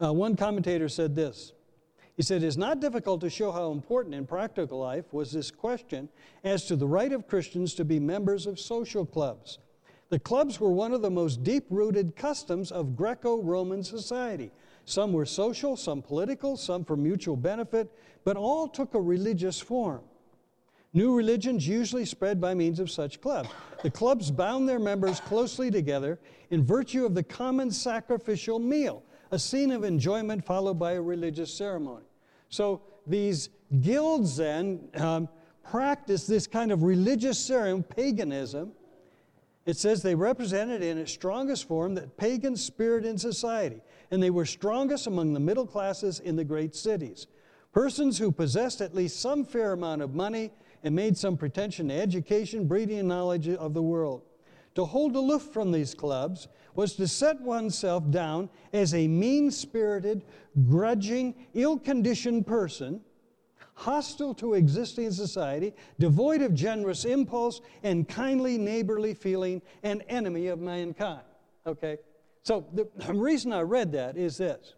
Uh, 0.03 0.12
one 0.12 0.34
commentator 0.34 0.88
said 0.88 1.14
this. 1.14 1.53
He 2.16 2.22
said, 2.22 2.42
It's 2.42 2.57
not 2.57 2.80
difficult 2.80 3.20
to 3.20 3.30
show 3.30 3.53
how 3.53 3.70
important 3.70 4.14
in 4.14 4.26
practical 4.26 4.80
life 4.80 5.05
was 5.12 5.32
this 5.32 5.50
question 5.50 6.09
as 6.44 6.66
to 6.66 6.76
the 6.76 6.86
right 6.86 7.12
of 7.12 7.28
Christians 7.28 7.74
to 7.74 7.84
be 7.84 8.00
members 8.00 8.46
of 8.46 8.59
social 8.59 9.07
clubs. 9.07 9.59
The 10.09 10.18
clubs 10.18 10.61
were 10.61 10.72
one 10.72 10.92
of 10.92 11.03
the 11.03 11.11
most 11.11 11.42
deep 11.42 11.64
rooted 11.70 12.16
customs 12.16 12.70
of 12.70 12.96
Greco 12.96 13.40
Roman 13.40 13.82
society. 13.82 14.50
Some 14.84 15.12
were 15.12 15.24
social, 15.24 15.76
some 15.76 16.03
political, 16.03 16.57
some 16.57 16.84
for 16.84 16.96
mutual 16.96 17.36
benefit, 17.36 17.90
but 18.24 18.36
all 18.36 18.68
took 18.68 18.94
a 18.94 19.00
religious 19.00 19.61
form. 19.61 20.03
New 20.92 21.16
religions 21.16 21.66
usually 21.66 22.05
spread 22.05 22.40
by 22.40 22.53
means 22.53 22.78
of 22.78 22.90
such 22.90 23.20
clubs. 23.20 23.48
The 23.82 23.90
clubs 23.90 24.30
bound 24.30 24.68
their 24.68 24.78
members 24.78 25.20
closely 25.20 25.70
together 25.70 26.18
in 26.50 26.62
virtue 26.62 27.07
of 27.07 27.14
the 27.14 27.22
common 27.22 27.70
sacrificial 27.70 28.59
meal 28.59 29.03
a 29.33 29.39
scene 29.39 29.72
of 29.72 29.83
enjoyment 29.83 30.45
followed 30.45 30.78
by 30.78 30.93
a 30.93 31.03
religious 31.03 31.53
ceremony. 31.53 32.05
So 32.51 32.83
these 33.07 33.49
guilds 33.80 34.37
then 34.37 34.89
um, 34.95 35.28
practiced 35.64 36.28
this 36.28 36.47
kind 36.47 36.70
of 36.70 36.83
religious 36.83 37.39
ceremony, 37.39 37.85
paganism. 37.97 38.72
It 39.64 39.78
says 39.78 40.03
they 40.03 40.14
represented 40.14 40.83
in 40.83 40.99
its 40.99 41.12
strongest 41.12 41.66
form 41.66 41.95
the 41.95 42.03
pagan 42.03 42.57
spirit 42.57 43.07
in 43.07 43.16
society, 43.16 43.80
and 44.11 44.22
they 44.22 44.30
were 44.30 44.45
strongest 44.45 45.07
among 45.07 45.33
the 45.33 45.41
middle 45.41 45.66
classes 45.66 46.20
in 46.20 46.37
the 46.37 46.45
great 46.45 46.74
cities. 46.76 47.26
Persons 47.72 48.18
who 48.18 48.30
possessed 48.30 48.83
at 48.83 48.95
least 48.95 49.18
some 49.18 49.47
fair 49.47 49.72
amount 49.72 50.03
of 50.03 50.14
money 50.14 50.51
and 50.85 50.95
made 50.95 51.16
some 51.16 51.39
pretension 51.39 51.89
to 51.89 51.95
education, 51.95 52.66
breeding, 52.66 52.99
and 52.99 53.09
knowledge 53.09 53.49
of 53.49 53.72
the 53.72 53.83
world. 53.83 54.22
To 54.75 54.85
hold 54.85 55.16
aloof 55.16 55.43
from 55.53 55.70
these 55.70 55.95
clubs 55.95 56.49
was 56.75 56.95
to 56.95 57.07
set 57.07 57.41
oneself 57.41 58.11
down 58.11 58.49
as 58.73 58.95
a 58.95 59.07
mean 59.07 59.51
spirited, 59.51 60.25
grudging, 60.68 61.35
ill 61.55 61.79
conditioned 61.79 62.47
person, 62.47 63.03
hostile 63.75 64.35
to 64.35 64.55
existing 64.55 65.11
society, 65.11 65.75
devoid 65.99 66.41
of 66.41 66.55
generous 66.55 67.05
impulse 67.05 67.61
and 67.83 68.09
kindly 68.09 68.57
neighborly 68.57 69.12
feeling, 69.12 69.61
and 69.83 70.03
enemy 70.09 70.47
of 70.47 70.59
mankind. 70.59 71.23
Okay? 71.66 71.99
So 72.43 72.66
the 72.73 72.89
reason 73.12 73.53
I 73.53 73.61
read 73.61 73.93
that 73.93 74.16
is 74.16 74.39
this 74.39 74.75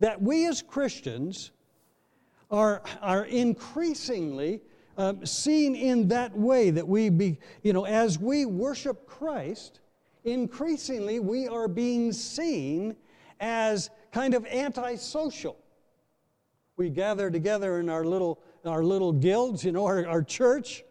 that 0.00 0.22
we 0.22 0.46
as 0.46 0.62
Christians 0.62 1.50
are, 2.50 2.82
are 3.02 3.24
increasingly 3.24 4.62
um, 4.98 5.24
seen 5.24 5.76
in 5.76 6.08
that 6.08 6.36
way 6.36 6.70
that 6.70 6.86
we 6.86 7.08
be, 7.08 7.38
you 7.62 7.72
know, 7.72 7.86
as 7.86 8.18
we 8.18 8.44
worship 8.44 9.06
Christ, 9.06 9.78
increasingly 10.24 11.20
we 11.20 11.46
are 11.46 11.68
being 11.68 12.12
seen 12.12 12.96
as 13.40 13.90
kind 14.12 14.34
of 14.34 14.44
antisocial. 14.46 15.56
We 16.76 16.90
gather 16.90 17.30
together 17.30 17.78
in 17.78 17.88
our 17.88 18.04
little, 18.04 18.40
our 18.64 18.82
little 18.82 19.12
guilds, 19.12 19.64
you 19.64 19.70
know, 19.70 19.86
our, 19.86 20.06
our 20.06 20.22
church, 20.22 20.84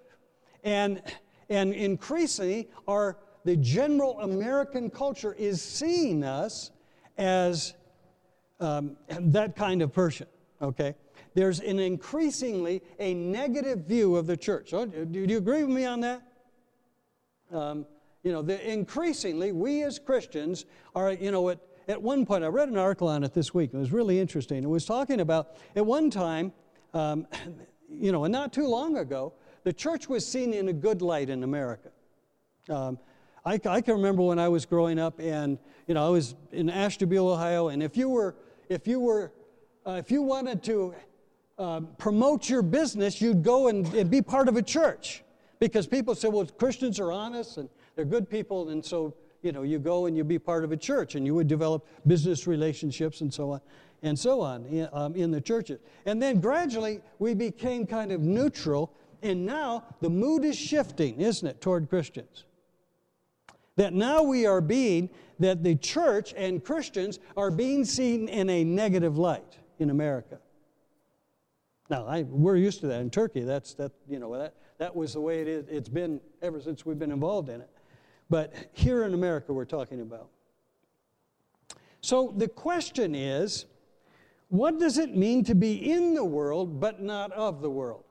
and, 0.63 1.01
and 1.49 1.73
increasingly 1.73 2.69
our, 2.87 3.17
the 3.43 3.57
general 3.57 4.21
American 4.21 4.89
culture 4.89 5.33
is 5.33 5.61
seeing 5.61 6.23
us 6.23 6.71
as 7.17 7.73
um, 8.61 8.95
that 9.09 9.57
kind 9.57 9.81
of 9.81 9.91
person, 9.91 10.27
okay? 10.61 10.95
There's 11.37 11.59
an 11.59 11.77
increasingly 11.77 12.81
a 12.97 13.13
negative 13.13 13.81
view 13.81 14.15
of 14.15 14.25
the 14.25 14.35
church. 14.35 14.73
Oh, 14.73 14.87
do 14.87 15.19
you 15.19 15.37
agree 15.37 15.63
with 15.63 15.75
me 15.75 15.85
on 15.85 15.99
that? 15.99 16.23
Um, 17.53 17.85
you 18.23 18.31
know, 18.31 18.41
the, 18.41 18.59
increasingly, 18.67 19.51
we 19.51 19.83
as 19.83 19.99
Christians 19.99 20.65
are, 20.95 21.11
you 21.11 21.29
know, 21.29 21.49
at, 21.49 21.59
at 21.87 22.01
one 22.01 22.25
point, 22.25 22.43
I 22.43 22.47
read 22.47 22.69
an 22.69 22.77
article 22.77 23.07
on 23.07 23.23
it 23.23 23.35
this 23.35 23.53
week. 23.53 23.69
It 23.71 23.77
was 23.77 23.91
really 23.91 24.19
interesting. 24.19 24.63
It 24.63 24.67
was 24.67 24.83
talking 24.83 25.19
about, 25.19 25.57
at 25.75 25.85
one 25.85 26.09
time, 26.09 26.53
um, 26.95 27.27
you 27.87 28.11
know, 28.11 28.23
and 28.23 28.31
not 28.31 28.51
too 28.51 28.67
long 28.67 28.97
ago, 28.97 29.31
the 29.63 29.71
church 29.71 30.09
was 30.09 30.25
seen 30.25 30.55
in 30.55 30.69
a 30.69 30.73
good 30.73 31.03
light 31.03 31.29
in 31.29 31.43
America. 31.43 31.91
Um, 32.67 32.97
I, 33.45 33.59
I, 33.63 33.81
can 33.81 33.93
remember 33.93 34.23
when 34.23 34.39
I 34.39 34.49
was 34.49 34.65
growing 34.65 34.97
up, 34.97 35.19
and 35.19 35.59
you 35.85 35.93
know, 35.93 36.03
I 36.03 36.09
was 36.09 36.33
in 36.51 36.71
Ashtabula, 36.71 37.33
Ohio, 37.33 37.67
and 37.67 37.83
if 37.83 37.95
you 37.95 38.09
were, 38.09 38.33
if 38.69 38.87
you 38.87 38.99
were, 38.99 39.31
uh, 39.85 39.91
if 39.91 40.09
you 40.09 40.23
wanted 40.23 40.63
to 40.63 40.95
uh, 41.57 41.81
promote 41.97 42.49
your 42.49 42.61
business, 42.61 43.21
you'd 43.21 43.43
go 43.43 43.67
and, 43.67 43.91
and, 43.93 44.09
be 44.11 44.21
part 44.21 44.47
of 44.47 44.57
a 44.57 44.61
church 44.61 45.23
because 45.59 45.87
people 45.87 46.13
said, 46.13 46.31
well, 46.31 46.45
Christians 46.45 46.99
are 46.99 47.11
honest 47.11 47.57
and 47.57 47.67
they're 47.95 48.05
good 48.05 48.29
people, 48.29 48.69
and 48.69 48.85
so 48.85 49.15
you 49.41 49.51
know, 49.51 49.63
you 49.63 49.79
go 49.79 50.05
and 50.05 50.17
you 50.17 50.23
be 50.23 50.39
part 50.39 50.63
of 50.63 50.71
a 50.71 50.77
church, 50.77 51.15
and 51.15 51.25
you 51.25 51.33
would 51.35 51.47
develop 51.47 51.87
business 52.05 52.47
relationships 52.47 53.21
and 53.21 53.33
so 53.33 53.51
on 53.51 53.61
and 54.03 54.17
so 54.17 54.41
on 54.41 54.87
um, 54.93 55.15
in 55.15 55.31
the 55.31 55.41
churches. 55.41 55.79
And 56.05 56.21
then 56.21 56.39
gradually 56.39 57.01
we 57.19 57.33
became 57.33 57.85
kind 57.85 58.11
of 58.11 58.21
neutral, 58.21 58.93
and 59.23 59.45
now 59.45 59.83
the 60.01 60.09
mood 60.09 60.45
is 60.45 60.55
shifting, 60.55 61.19
isn't 61.19 61.47
it, 61.47 61.61
toward 61.61 61.89
Christians? 61.89 62.45
That 63.75 63.93
now 63.93 64.23
we 64.23 64.45
are 64.45 64.61
being, 64.61 65.09
that 65.39 65.63
the 65.63 65.75
church 65.75 66.33
and 66.35 66.63
Christians 66.63 67.19
are 67.35 67.51
being 67.51 67.85
seen 67.85 68.27
in 68.27 68.49
a 68.49 68.63
negative 68.63 69.17
light 69.17 69.57
in 69.79 69.89
America. 69.89 70.39
Now, 71.89 72.05
I, 72.05 72.23
we're 72.23 72.57
used 72.57 72.81
to 72.81 72.87
that 72.87 73.01
in 73.01 73.09
Turkey. 73.09 73.41
That's, 73.41 73.73
that, 73.75 73.91
you 74.09 74.19
know, 74.19 74.37
that, 74.37 74.55
that 74.77 74.95
was 74.95 75.13
the 75.13 75.21
way 75.21 75.41
it 75.41 75.47
is, 75.47 75.65
it's 75.69 75.89
been 75.89 76.19
ever 76.41 76.59
since 76.59 76.85
we've 76.85 76.99
been 76.99 77.11
involved 77.11 77.49
in 77.49 77.61
it. 77.61 77.69
But 78.29 78.53
here 78.73 79.03
in 79.03 79.13
America, 79.13 79.53
we're 79.53 79.65
talking 79.65 80.01
about. 80.01 80.29
So 82.01 82.33
the 82.35 82.47
question 82.47 83.15
is 83.15 83.65
what 84.49 84.79
does 84.79 84.97
it 84.97 85.15
mean 85.15 85.43
to 85.45 85.55
be 85.55 85.91
in 85.91 86.13
the 86.13 86.23
world 86.23 86.79
but 86.79 87.01
not 87.01 87.31
of 87.33 87.61
the 87.61 87.69
world? 87.69 88.03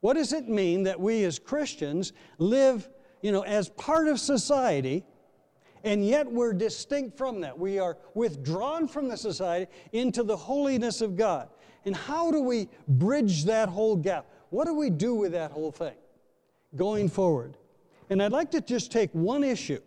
What 0.00 0.14
does 0.14 0.32
it 0.32 0.48
mean 0.48 0.84
that 0.84 0.98
we 0.98 1.24
as 1.24 1.38
Christians 1.38 2.12
live, 2.38 2.88
you 3.22 3.32
know, 3.32 3.42
as 3.42 3.68
part 3.70 4.08
of 4.08 4.18
society 4.18 5.04
and 5.84 6.04
yet 6.04 6.30
we're 6.30 6.52
distinct 6.52 7.16
from 7.16 7.40
that? 7.42 7.56
We 7.56 7.78
are 7.78 7.98
withdrawn 8.14 8.88
from 8.88 9.08
the 9.08 9.16
society 9.16 9.70
into 9.92 10.22
the 10.22 10.36
holiness 10.36 11.00
of 11.00 11.16
God. 11.16 11.48
And 11.88 11.96
how 11.96 12.30
do 12.30 12.42
we 12.42 12.68
bridge 12.86 13.46
that 13.46 13.70
whole 13.70 13.96
gap? 13.96 14.26
What 14.50 14.66
do 14.66 14.74
we 14.74 14.90
do 14.90 15.14
with 15.14 15.32
that 15.32 15.50
whole 15.50 15.72
thing 15.72 15.94
going 16.76 17.08
forward? 17.08 17.56
And 18.10 18.22
I'd 18.22 18.30
like 18.30 18.50
to 18.50 18.60
just 18.60 18.92
take 18.92 19.10
one 19.12 19.42
issue. 19.42 19.80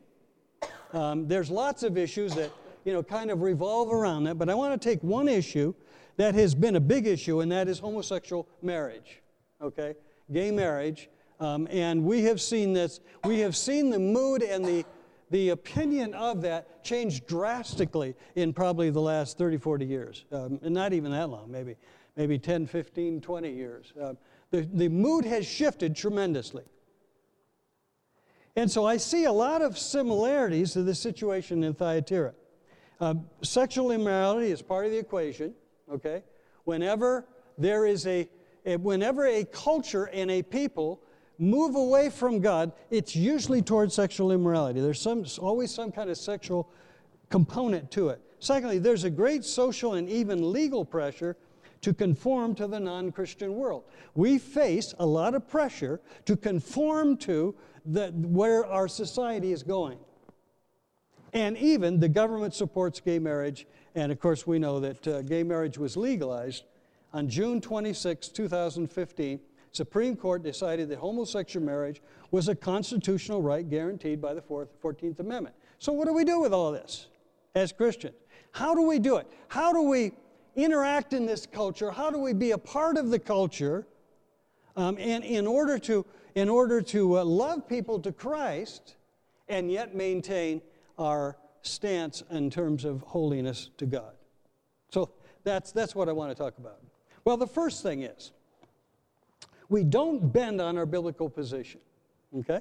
Um, 0.94 1.28
there's 1.28 1.52
lots 1.52 1.84
of 1.84 2.00
issues 2.00 2.34
that 2.34 2.52
you 2.86 2.92
know, 2.94 3.04
kind 3.04 3.30
of 3.30 3.44
revolve 3.44 3.94
around 3.94 4.24
that. 4.24 4.40
But 4.40 4.50
I 4.50 4.56
want 4.56 4.82
to 4.82 4.90
take 4.90 5.04
one 5.04 5.28
issue 5.28 5.76
that 6.18 6.34
has 6.34 6.56
been 6.56 6.76
a 6.76 6.80
big 6.80 7.06
issue, 7.06 7.42
and 7.42 7.52
that 7.52 7.68
is 7.68 7.78
homosexual 7.78 8.48
marriage, 8.64 9.22
okay? 9.62 9.94
Gay 10.32 10.50
marriage. 10.50 11.08
Um, 11.40 11.68
and 11.70 12.04
we 12.04 12.24
have 12.24 12.42
seen 12.42 12.74
this, 12.74 13.00
we 13.26 13.40
have 13.42 13.56
seen 13.56 13.92
the 13.92 14.00
mood 14.00 14.42
and 14.42 14.66
the, 14.66 14.86
the 15.32 15.50
opinion 15.50 16.14
of 16.14 16.42
that 16.42 16.84
changed 16.84 17.26
drastically 17.26 18.16
in 18.36 18.54
probably 18.54 18.90
the 18.90 19.02
last 19.02 19.38
30, 19.38 19.58
40 19.58 19.86
years. 19.86 20.26
Um, 20.32 20.60
and 20.62 20.74
not 20.74 20.94
even 20.94 21.12
that 21.12 21.30
long, 21.30 21.50
maybe, 21.50 21.78
maybe 22.18 22.38
10, 22.38 22.68
15, 22.68 23.22
20 23.22 23.50
years. 23.50 23.94
Uh, 24.00 24.14
the, 24.52 24.68
the 24.74 24.90
mood 24.90 25.24
has 25.26 25.48
shifted 25.48 25.96
tremendously. 25.96 26.66
And 28.58 28.70
so 28.70 28.86
I 28.86 28.98
see 28.98 29.24
a 29.24 29.32
lot 29.32 29.62
of 29.62 29.78
similarities 29.78 30.74
to 30.74 30.84
the 30.84 30.94
situation 30.94 31.64
in 31.64 31.74
Thyatira. 31.74 32.34
Uh, 33.00 33.16
sexual 33.42 33.92
immorality 33.92 34.52
is 34.52 34.62
part 34.62 34.86
of 34.86 34.92
the 34.92 34.98
equation, 34.98 35.54
okay? 35.92 36.24
Whenever 36.66 37.26
there 37.58 37.86
is 37.86 38.06
a, 38.06 38.28
whenever 38.66 39.26
a 39.26 39.46
culture 39.46 40.06
and 40.06 40.30
a 40.30 40.44
people 40.44 41.02
move 41.42 41.76
away 41.76 42.10
from 42.10 42.40
God, 42.40 42.72
it's 42.92 43.16
usually 43.16 43.64
towards 43.64 43.96
sexual 43.96 44.32
immorality. 44.32 44.80
There's 44.80 45.02
some, 45.02 45.26
always 45.40 45.74
some 45.74 45.92
kind 45.92 46.10
of 46.10 46.18
sexual 46.18 46.70
component 47.30 47.90
to 47.92 48.10
it. 48.10 48.22
Secondly, 48.40 48.78
there's 48.78 49.04
a 49.06 49.10
great 49.10 49.44
social 49.44 49.96
and 49.96 50.08
even 50.08 50.52
legal 50.54 50.86
pressure 50.86 51.36
to 51.82 51.94
conform 51.96 52.54
to 52.56 52.68
the 52.68 52.80
non 52.80 53.12
Christian 53.12 53.56
world. 53.56 53.84
We 54.14 54.38
face 54.38 54.94
a 55.00 55.06
lot 55.06 55.34
of 55.34 55.48
pressure 55.48 56.00
to 56.26 56.38
conform 56.38 57.18
to 57.18 57.56
the, 57.86 58.10
where 58.12 58.64
our 58.66 58.88
society 58.88 59.52
is 59.52 59.64
going. 59.64 59.98
And 61.34 61.58
even 61.58 62.00
the 62.00 62.10
government 62.10 62.54
supports 62.54 63.00
gay 63.00 63.18
marriage. 63.18 63.66
And 63.96 64.12
of 64.12 64.20
course, 64.20 64.46
we 64.46 64.60
know 64.60 64.80
that 64.80 65.08
uh, 65.08 65.22
gay 65.24 65.42
marriage 65.42 65.80
was 65.80 65.98
legalized 65.98 66.66
on 67.14 67.30
June 67.30 67.62
26, 67.62 68.28
2015. 68.28 69.40
Supreme 69.72 70.16
Court 70.16 70.44
decided 70.44 70.90
that 70.90 71.00
homosexual 71.00 71.66
marriage 71.66 72.02
was 72.32 72.48
a 72.50 72.56
constitutional 72.56 73.42
right 73.42 73.68
guaranteed 73.68 74.22
by 74.22 74.34
the 74.34 74.42
14th 74.42 75.20
Amendment. 75.20 75.56
So, 75.80 75.94
what 75.94 76.08
do 76.08 76.14
we 76.14 76.26
do 76.26 76.40
with 76.40 76.54
all 76.54 76.72
this 76.72 77.08
as 77.56 77.72
Christians? 77.72 78.16
How 78.52 78.76
do 78.76 78.82
we 78.82 79.00
do 79.00 79.18
it? 79.18 79.28
How 79.48 79.72
do 79.72 79.82
we 79.84 80.12
interact 80.56 81.14
in 81.14 81.26
this 81.26 81.46
culture? 81.46 81.92
How 81.92 82.12
do 82.12 82.20
we 82.20 82.34
be 82.34 82.52
a 82.52 82.58
part 82.58 82.98
of 82.98 83.10
the 83.10 83.20
culture? 83.20 83.88
Um, 84.76 84.98
and 85.00 85.24
in 85.24 85.48
order 85.48 85.78
to, 85.80 86.06
in 86.36 86.50
order 86.50 86.82
to 86.82 87.20
uh, 87.20 87.26
love 87.26 87.68
people 87.68 88.00
to 88.00 88.12
Christ 88.12 88.96
and 89.48 89.72
yet 89.72 89.96
maintain 89.96 90.62
our 90.98 91.38
stance 91.62 92.24
in 92.30 92.50
terms 92.50 92.86
of 92.86 93.02
holiness 93.02 93.70
to 93.78 93.86
God. 93.86 94.14
So 94.90 95.12
that's, 95.44 95.72
that's 95.72 95.96
what 95.96 96.10
I 96.10 96.12
want 96.12 96.32
to 96.32 96.36
talk 96.36 96.58
about. 96.58 96.80
Well, 97.26 97.38
the 97.38 97.48
first 97.48 97.84
thing 97.84 98.04
is 98.04 98.32
we 99.72 99.86
don't 99.86 100.34
bend 100.34 100.60
on 100.60 100.78
our 100.78 100.86
biblical 100.86 101.30
position, 101.30 101.80
okay? 102.40 102.60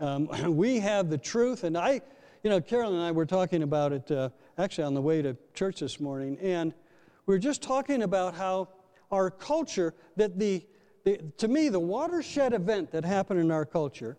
Um, 0.00 0.28
we 0.56 0.80
have 0.80 1.10
the 1.10 1.18
truth, 1.18 1.62
and 1.62 1.76
I, 1.76 2.00
you 2.42 2.50
know, 2.50 2.58
Carolyn 2.58 2.94
and 2.94 3.04
I 3.04 3.12
were 3.12 3.26
talking 3.26 3.62
about 3.62 3.92
it 3.92 4.10
uh, 4.10 4.30
actually 4.56 4.84
on 4.84 4.94
the 4.94 5.02
way 5.02 5.20
to 5.20 5.36
church 5.52 5.80
this 5.80 6.00
morning, 6.00 6.38
and 6.40 6.72
we 7.26 7.34
are 7.34 7.38
just 7.38 7.62
talking 7.62 8.02
about 8.02 8.34
how 8.34 8.68
our 9.12 9.30
culture, 9.30 9.94
that 10.16 10.38
the, 10.38 10.64
the, 11.04 11.20
to 11.36 11.48
me, 11.48 11.68
the 11.68 11.80
watershed 11.80 12.54
event 12.54 12.90
that 12.92 13.04
happened 13.04 13.38
in 13.38 13.50
our 13.50 13.66
culture 13.66 14.16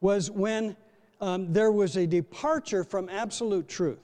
was 0.00 0.30
when 0.30 0.76
um, 1.20 1.52
there 1.52 1.72
was 1.72 1.96
a 1.96 2.06
departure 2.06 2.84
from 2.84 3.08
absolute 3.08 3.66
truth. 3.66 3.98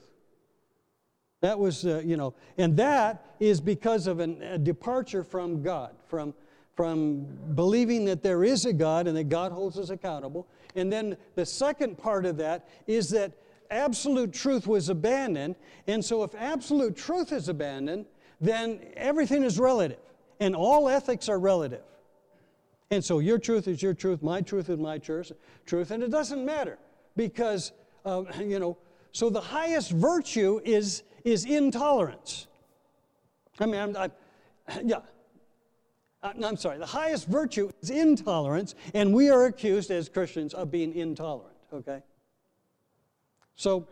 That 1.39 1.59
was, 1.59 1.85
uh, 1.85 2.01
you 2.03 2.17
know, 2.17 2.33
and 2.57 2.75
that 2.77 3.35
is 3.39 3.61
because 3.61 4.07
of 4.07 4.19
an, 4.19 4.41
a 4.41 4.57
departure 4.57 5.23
from 5.23 5.61
God, 5.61 5.95
from, 6.07 6.33
from 6.75 7.25
believing 7.55 8.05
that 8.05 8.23
there 8.23 8.43
is 8.43 8.65
a 8.65 8.73
God 8.73 9.07
and 9.07 9.15
that 9.15 9.29
God 9.29 9.51
holds 9.51 9.77
us 9.77 9.89
accountable. 9.89 10.47
And 10.75 10.91
then 10.91 11.17
the 11.35 11.45
second 11.45 11.97
part 11.97 12.25
of 12.25 12.37
that 12.37 12.67
is 12.87 13.09
that 13.11 13.31
absolute 13.69 14.33
truth 14.33 14.67
was 14.67 14.89
abandoned. 14.89 15.55
And 15.87 16.03
so, 16.03 16.23
if 16.23 16.33
absolute 16.35 16.95
truth 16.95 17.31
is 17.31 17.49
abandoned, 17.49 18.05
then 18.41 18.79
everything 18.95 19.43
is 19.43 19.59
relative, 19.59 19.99
and 20.39 20.55
all 20.55 20.89
ethics 20.89 21.29
are 21.29 21.39
relative. 21.39 21.83
And 22.91 23.03
so, 23.03 23.19
your 23.19 23.37
truth 23.37 23.67
is 23.67 23.81
your 23.81 23.93
truth, 23.93 24.23
my 24.23 24.41
truth 24.41 24.69
is 24.69 24.79
my 24.79 24.97
truth, 24.97 25.31
truth 25.65 25.91
and 25.91 26.03
it 26.03 26.09
doesn't 26.11 26.43
matter 26.43 26.77
because, 27.15 27.71
uh, 28.05 28.23
you 28.39 28.59
know, 28.59 28.77
so 29.11 29.29
the 29.29 29.41
highest 29.41 29.91
virtue 29.91 30.59
is, 30.63 31.03
is 31.23 31.45
intolerance. 31.45 32.47
I 33.59 33.67
mean, 33.67 33.79
I'm, 33.79 33.95
I, 33.95 34.09
yeah. 34.83 34.99
I'm 36.23 36.55
sorry, 36.57 36.77
the 36.77 36.85
highest 36.85 37.27
virtue 37.27 37.69
is 37.81 37.89
intolerance, 37.89 38.75
and 38.93 39.13
we 39.13 39.29
are 39.29 39.45
accused 39.45 39.91
as 39.91 40.07
Christians 40.07 40.53
of 40.53 40.71
being 40.71 40.95
intolerant, 40.95 41.57
okay? 41.73 42.01
So, 43.55 43.87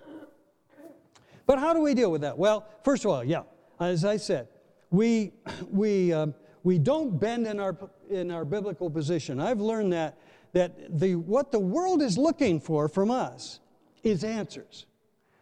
but 1.45 1.59
how 1.59 1.73
do 1.73 1.81
we 1.81 1.93
deal 1.93 2.09
with 2.09 2.21
that? 2.21 2.37
Well, 2.37 2.65
first 2.85 3.03
of 3.03 3.11
all, 3.11 3.23
yeah, 3.23 3.43
as 3.79 4.05
I 4.05 4.15
said, 4.15 4.47
we, 4.91 5.33
we, 5.69 6.13
um, 6.13 6.33
we 6.63 6.79
don't 6.79 7.19
bend 7.19 7.47
in 7.47 7.59
our, 7.59 7.77
in 8.09 8.31
our 8.31 8.45
biblical 8.45 8.89
position. 8.89 9.41
I've 9.41 9.59
learned 9.59 9.91
that 9.91 10.17
that 10.53 10.99
the, 10.99 11.15
what 11.15 11.51
the 11.51 11.59
world 11.59 12.01
is 12.01 12.17
looking 12.17 12.59
for 12.59 12.87
from 12.87 13.11
us 13.11 13.59
is 14.03 14.23
answers. 14.23 14.85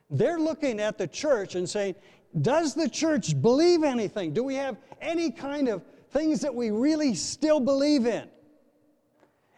They're 0.09 0.39
looking 0.39 0.79
at 0.79 0.97
the 0.97 1.07
church 1.07 1.55
and 1.55 1.69
saying, 1.69 1.95
Does 2.41 2.73
the 2.73 2.89
church 2.89 3.39
believe 3.41 3.83
anything? 3.83 4.33
Do 4.33 4.43
we 4.43 4.55
have 4.55 4.77
any 5.01 5.31
kind 5.31 5.67
of 5.67 5.81
things 6.11 6.41
that 6.41 6.53
we 6.53 6.71
really 6.71 7.15
still 7.15 7.59
believe 7.59 8.05
in? 8.05 8.27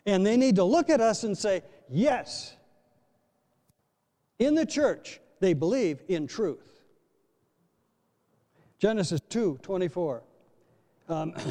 And 0.06 0.26
they 0.26 0.38
need 0.38 0.56
to 0.56 0.64
look 0.64 0.90
at 0.90 1.02
us 1.02 1.24
and 1.24 1.38
say, 1.38 1.64
Yes. 1.90 2.56
In 4.40 4.56
the 4.56 4.66
church, 4.66 5.20
they 5.40 5.54
believe 5.54 6.02
in 6.08 6.26
truth. 6.26 6.82
Genesis 8.80 9.22
2 9.30 9.60
24. 9.62 10.24
Um, 11.10 11.34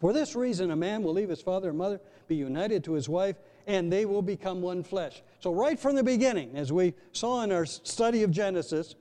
For 0.00 0.14
this 0.14 0.34
reason, 0.34 0.70
a 0.70 0.76
man 0.76 1.02
will 1.02 1.12
leave 1.12 1.28
his 1.28 1.42
father 1.42 1.68
and 1.68 1.76
mother 1.76 2.00
be 2.26 2.34
united 2.34 2.82
to 2.84 2.94
his 2.94 3.08
wife, 3.08 3.36
and 3.66 3.92
they 3.92 4.06
will 4.06 4.22
become 4.22 4.62
one 4.62 4.82
flesh. 4.82 5.22
So, 5.40 5.52
right 5.52 5.78
from 5.78 5.94
the 5.94 6.02
beginning, 6.02 6.56
as 6.56 6.72
we 6.72 6.94
saw 7.12 7.42
in 7.42 7.52
our 7.52 7.66
study 7.66 8.22
of 8.22 8.30
Genesis, 8.30 8.94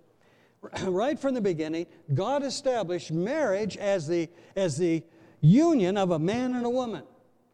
right 0.83 1.19
from 1.19 1.33
the 1.33 1.41
beginning, 1.41 1.85
God 2.13 2.43
established 2.43 3.11
marriage 3.11 3.77
as 3.77 4.07
the, 4.07 4.29
as 4.55 4.77
the 4.77 5.03
union 5.41 5.97
of 5.97 6.11
a 6.11 6.19
man 6.19 6.55
and 6.55 6.65
a 6.65 6.69
woman. 6.69 7.03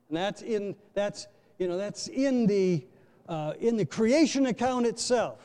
And 0.09 0.17
that's 0.17 0.41
in, 0.41 0.75
that's, 0.93 1.27
you 1.59 1.67
know, 1.67 1.77
that's 1.77 2.07
in, 2.07 2.47
the, 2.47 2.85
uh, 3.27 3.53
in 3.59 3.77
the 3.77 3.85
creation 3.85 4.47
account 4.47 4.85
itself. 4.85 5.39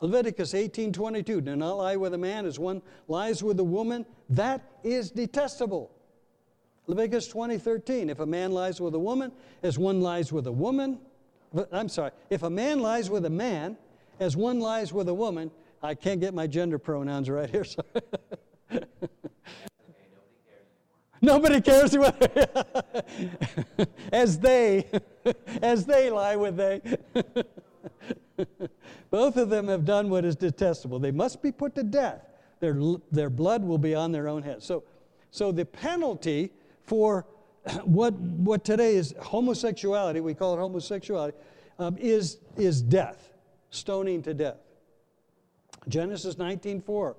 Leviticus 0.00 0.54
18:22, 0.54 1.44
do 1.44 1.56
not 1.56 1.72
lie 1.76 1.96
with 1.96 2.14
a 2.14 2.18
man 2.18 2.46
as 2.46 2.58
one 2.58 2.82
lies 3.08 3.42
with 3.42 3.58
a 3.58 3.64
woman, 3.64 4.06
that 4.30 4.62
is 4.84 5.10
detestable. 5.10 5.90
Leviticus 6.86 7.28
20:13, 7.28 8.08
if 8.08 8.20
a 8.20 8.26
man 8.26 8.52
lies 8.52 8.80
with 8.80 8.94
a 8.94 8.98
woman 8.98 9.32
as 9.62 9.76
one 9.76 10.00
lies 10.00 10.32
with 10.32 10.46
a 10.46 10.52
woman, 10.52 11.00
I'm 11.72 11.88
sorry, 11.88 12.12
if 12.30 12.44
a 12.44 12.50
man 12.50 12.80
lies 12.80 13.10
with 13.10 13.24
a 13.26 13.30
man 13.30 13.76
as 14.20 14.36
one 14.36 14.60
lies 14.60 14.92
with 14.92 15.08
a 15.08 15.14
woman, 15.14 15.50
I 15.82 15.94
can't 15.94 16.20
get 16.20 16.34
my 16.34 16.46
gender 16.46 16.78
pronouns 16.78 17.30
right 17.30 17.48
here, 17.48 17.64
sorry. 17.64 17.86
Nobody 21.20 21.60
cares 21.60 21.96
as 24.12 24.38
they, 24.38 24.86
as 25.62 25.84
they 25.84 26.10
lie 26.10 26.36
with 26.36 26.56
they. 26.56 26.80
Both 29.10 29.36
of 29.36 29.48
them 29.50 29.68
have 29.68 29.84
done 29.84 30.10
what 30.10 30.24
is 30.24 30.36
detestable. 30.36 30.98
They 30.98 31.10
must 31.10 31.42
be 31.42 31.50
put 31.50 31.74
to 31.74 31.82
death. 31.82 32.22
Their, 32.60 32.80
their 33.10 33.30
blood 33.30 33.64
will 33.64 33.78
be 33.78 33.94
on 33.94 34.12
their 34.12 34.28
own 34.28 34.42
heads. 34.42 34.64
So, 34.64 34.84
so 35.30 35.50
the 35.50 35.64
penalty 35.64 36.52
for 36.84 37.26
what, 37.84 38.14
what 38.14 38.64
today 38.64 38.94
is 38.94 39.14
homosexuality, 39.20 40.20
we 40.20 40.34
call 40.34 40.54
it 40.54 40.58
homosexuality, 40.58 41.36
um, 41.78 41.96
is, 41.98 42.38
is 42.56 42.80
death, 42.82 43.32
stoning 43.70 44.22
to 44.22 44.34
death. 44.34 44.56
Genesis 45.88 46.36
19.4, 46.36 47.14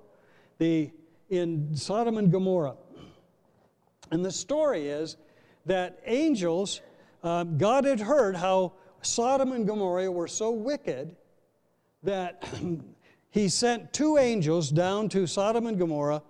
the, 0.58 0.90
in 1.28 1.74
Sodom 1.74 2.18
and 2.18 2.30
Gomorrah. 2.30 2.76
And 4.10 4.24
the 4.24 4.32
story 4.32 4.88
is 4.88 5.16
that 5.66 6.00
angels, 6.06 6.80
um, 7.22 7.58
God 7.58 7.84
had 7.84 8.00
heard 8.00 8.36
how 8.36 8.72
Sodom 9.02 9.52
and 9.52 9.66
Gomorrah 9.66 10.10
were 10.10 10.28
so 10.28 10.50
wicked 10.50 11.16
that 12.02 12.44
he 13.30 13.48
sent 13.48 13.92
two 13.92 14.18
angels 14.18 14.70
down 14.70 15.08
to 15.10 15.26
Sodom 15.26 15.66
and 15.66 15.78
Gomorrah 15.78 16.22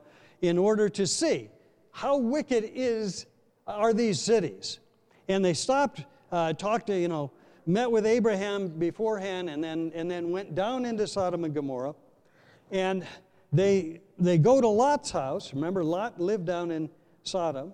in 0.42 0.58
order 0.58 0.88
to 0.88 1.06
see 1.06 1.48
how 1.92 2.16
wicked 2.16 2.70
is 2.74 3.26
are 3.66 3.92
these 3.92 4.20
cities. 4.20 4.80
And 5.28 5.44
they 5.44 5.54
stopped, 5.54 6.04
uh, 6.32 6.52
talked 6.54 6.88
to, 6.88 6.98
you 6.98 7.08
know, 7.08 7.30
met 7.66 7.90
with 7.90 8.06
Abraham 8.06 8.68
beforehand 8.68 9.48
and 9.50 9.62
then, 9.62 9.92
and 9.94 10.10
then 10.10 10.30
went 10.30 10.54
down 10.54 10.84
into 10.84 11.06
Sodom 11.06 11.44
and 11.44 11.54
Gomorrah. 11.54 11.94
And 12.70 13.06
they, 13.52 14.00
they 14.18 14.38
go 14.38 14.60
to 14.60 14.68
Lot's 14.68 15.10
house. 15.10 15.52
Remember, 15.52 15.82
Lot 15.82 16.20
lived 16.20 16.46
down 16.46 16.70
in 16.70 16.88
Sodom. 17.22 17.72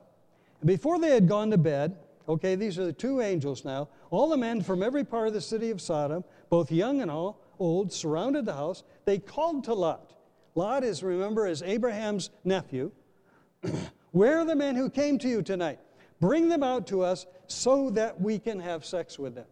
Before 0.65 0.99
they 0.99 1.11
had 1.11 1.29
gone 1.29 1.51
to 1.51 1.59
bed, 1.59 1.97
okay, 2.29 2.55
these 2.55 2.79
are 2.79 2.85
the 2.85 2.93
two 2.93 3.21
angels 3.21 3.65
now, 3.65 3.89
all 4.11 4.29
the 4.29 4.37
men 4.37 4.63
from 4.63 4.83
every 4.83 5.05
part 5.05 5.29
of 5.29 5.35
the 5.35 5.41
city 5.41 5.71
of 5.71 5.81
Sodom, 5.81 6.25
both 6.51 6.73
young 6.73 7.01
and 7.03 7.11
all, 7.11 7.41
old, 7.59 7.93
surrounded 7.93 8.45
the 8.47 8.55
house. 8.55 8.83
They 9.05 9.19
called 9.19 9.65
to 9.65 9.75
Lot. 9.75 10.13
Lot 10.55 10.85
is, 10.85 11.03
remember, 11.03 11.47
is 11.47 11.63
Abraham's 11.63 12.31
nephew. 12.45 12.91
Where 14.13 14.39
are 14.39 14.45
the 14.45 14.57
men 14.57 14.75
who 14.75 14.89
came 14.89 15.19
to 15.19 15.29
you 15.29 15.43
tonight? 15.43 15.79
Bring 16.21 16.49
them 16.49 16.63
out 16.63 16.87
to 16.89 17.03
us 17.03 17.27
so 17.47 17.91
that 17.91 18.21
we 18.21 18.39
can 18.39 18.61
have 18.61 18.85
sex 18.85 19.19
with 19.19 19.35
them. 19.35 19.47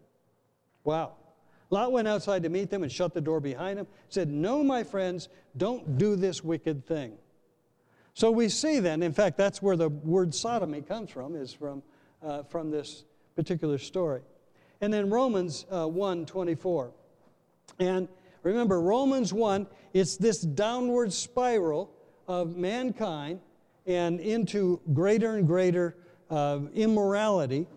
Wow. 0.83 1.13
Lot 1.69 1.91
went 1.91 2.07
outside 2.07 2.43
to 2.43 2.49
meet 2.49 2.69
them 2.69 2.83
and 2.83 2.91
shut 2.91 3.13
the 3.13 3.21
door 3.21 3.39
behind 3.39 3.79
him. 3.79 3.87
Said, 4.09 4.29
No, 4.29 4.63
my 4.63 4.83
friends, 4.83 5.29
don't 5.57 5.97
do 5.97 6.15
this 6.15 6.43
wicked 6.43 6.85
thing. 6.85 7.13
So 8.13 8.31
we 8.31 8.49
see 8.49 8.79
then, 8.79 9.03
in 9.03 9.11
fact, 9.11 9.37
that's 9.37 9.61
where 9.61 9.75
the 9.75 9.89
word 9.89 10.33
sodomy 10.33 10.81
comes 10.81 11.09
from, 11.09 11.35
is 11.35 11.51
from, 11.51 11.83
uh, 12.23 12.43
from 12.43 12.71
this 12.71 13.03
particular 13.35 13.77
story. 13.77 14.21
And 14.79 14.93
then 14.93 15.09
Romans 15.09 15.65
uh, 15.69 15.87
1 15.87 16.25
24. 16.25 16.91
And 17.79 18.07
remember, 18.43 18.79
Romans 18.79 19.33
1, 19.33 19.67
it's 19.93 20.17
this 20.17 20.41
downward 20.41 21.11
spiral 21.11 21.91
of 22.27 22.55
mankind 22.55 23.41
and 23.85 24.19
into 24.19 24.79
greater 24.93 25.35
and 25.35 25.45
greater 25.45 25.97
uh, 26.29 26.59
immorality. 26.73 27.67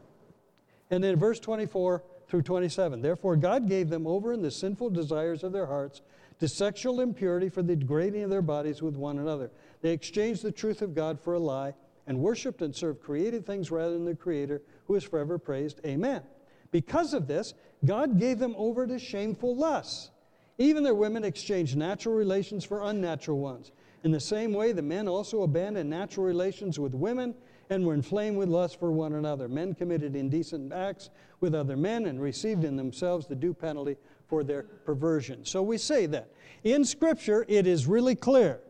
And 0.91 1.03
then 1.03 1.16
verse 1.16 1.41
24 1.41 2.03
through 2.29 2.43
27. 2.43 3.01
Therefore, 3.01 3.37
God 3.37 3.68
gave 3.68 3.89
them 3.89 4.07
over 4.07 4.33
in 4.33 4.43
the 4.43 4.51
sinful 4.51 4.91
desires 4.91 5.43
of 5.43 5.53
their 5.53 5.66
hearts 5.66 6.03
to 6.41 6.49
sexual 6.49 7.01
impurity 7.01 7.49
for 7.49 7.62
the 7.62 7.74
degrading 7.74 8.22
of 8.22 8.31
their 8.31 8.43
bodies 8.43 8.83
with 8.83 8.95
one 8.95 9.18
another. 9.18 9.51
They 9.81 9.93
exchanged 9.93 10.43
the 10.43 10.53
truth 10.53 10.83
of 10.83 10.95
God 10.95 11.20
for 11.20 11.35
a 11.35 11.39
lie 11.39 11.74
and 12.07 12.18
worshiped 12.18 12.62
and 12.62 12.74
served 12.74 13.03
created 13.03 13.45
things 13.45 13.70
rather 13.70 13.93
than 13.93 14.05
the 14.05 14.14
Creator, 14.14 14.62
who 14.87 14.95
is 14.95 15.05
forever 15.05 15.39
praised. 15.39 15.81
Amen. 15.85 16.22
Because 16.70 17.14
of 17.14 17.26
this, 17.26 17.55
God 17.85 18.18
gave 18.18 18.39
them 18.39 18.55
over 18.57 18.87
to 18.87 18.99
shameful 18.99 19.57
lusts. 19.57 20.11
Even 20.59 20.83
their 20.83 20.95
women 20.95 21.24
exchanged 21.24 21.76
natural 21.76 22.14
relations 22.14 22.64
for 22.64 22.83
unnatural 22.83 23.39
ones. 23.39 23.72
In 24.05 24.11
the 24.11 24.20
same 24.20 24.53
way, 24.53 24.72
the 24.72 24.83
men 24.83 25.09
also 25.09 25.43
abandoned 25.43 25.91
natural 25.91 26.26
relations 26.26 26.79
with 26.79 26.95
women 26.95 27.35
and 27.70 27.84
were 27.84 27.94
inflamed 27.94 28.36
with 28.36 28.48
lust 28.48 28.78
for 28.78 28.90
one 28.90 29.14
another. 29.14 29.48
Men 29.48 29.74
committed 29.74 30.16
indecent 30.16 30.72
acts 30.72 31.10
with 31.40 31.54
other 31.54 31.76
men 31.76 32.06
and 32.06 32.20
received 32.20 32.64
in 32.64 32.76
themselves 32.76 33.26
the 33.26 33.34
due 33.34 33.54
penalty 33.54 33.96
for 34.26 34.44
their 34.44 34.62
perversion. 34.62 35.44
So 35.44 35.62
we 35.62 35.78
say 35.78 36.06
that. 36.06 36.30
In 36.64 36.84
Scripture, 36.84 37.44
it 37.48 37.66
is 37.66 37.86
really 37.86 38.14
clear 38.14 38.60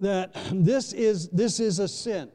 that 0.00 0.34
this 0.52 0.92
is, 0.92 1.28
this 1.28 1.60
is 1.60 1.78
a 1.78 1.88
sin. 1.88 2.30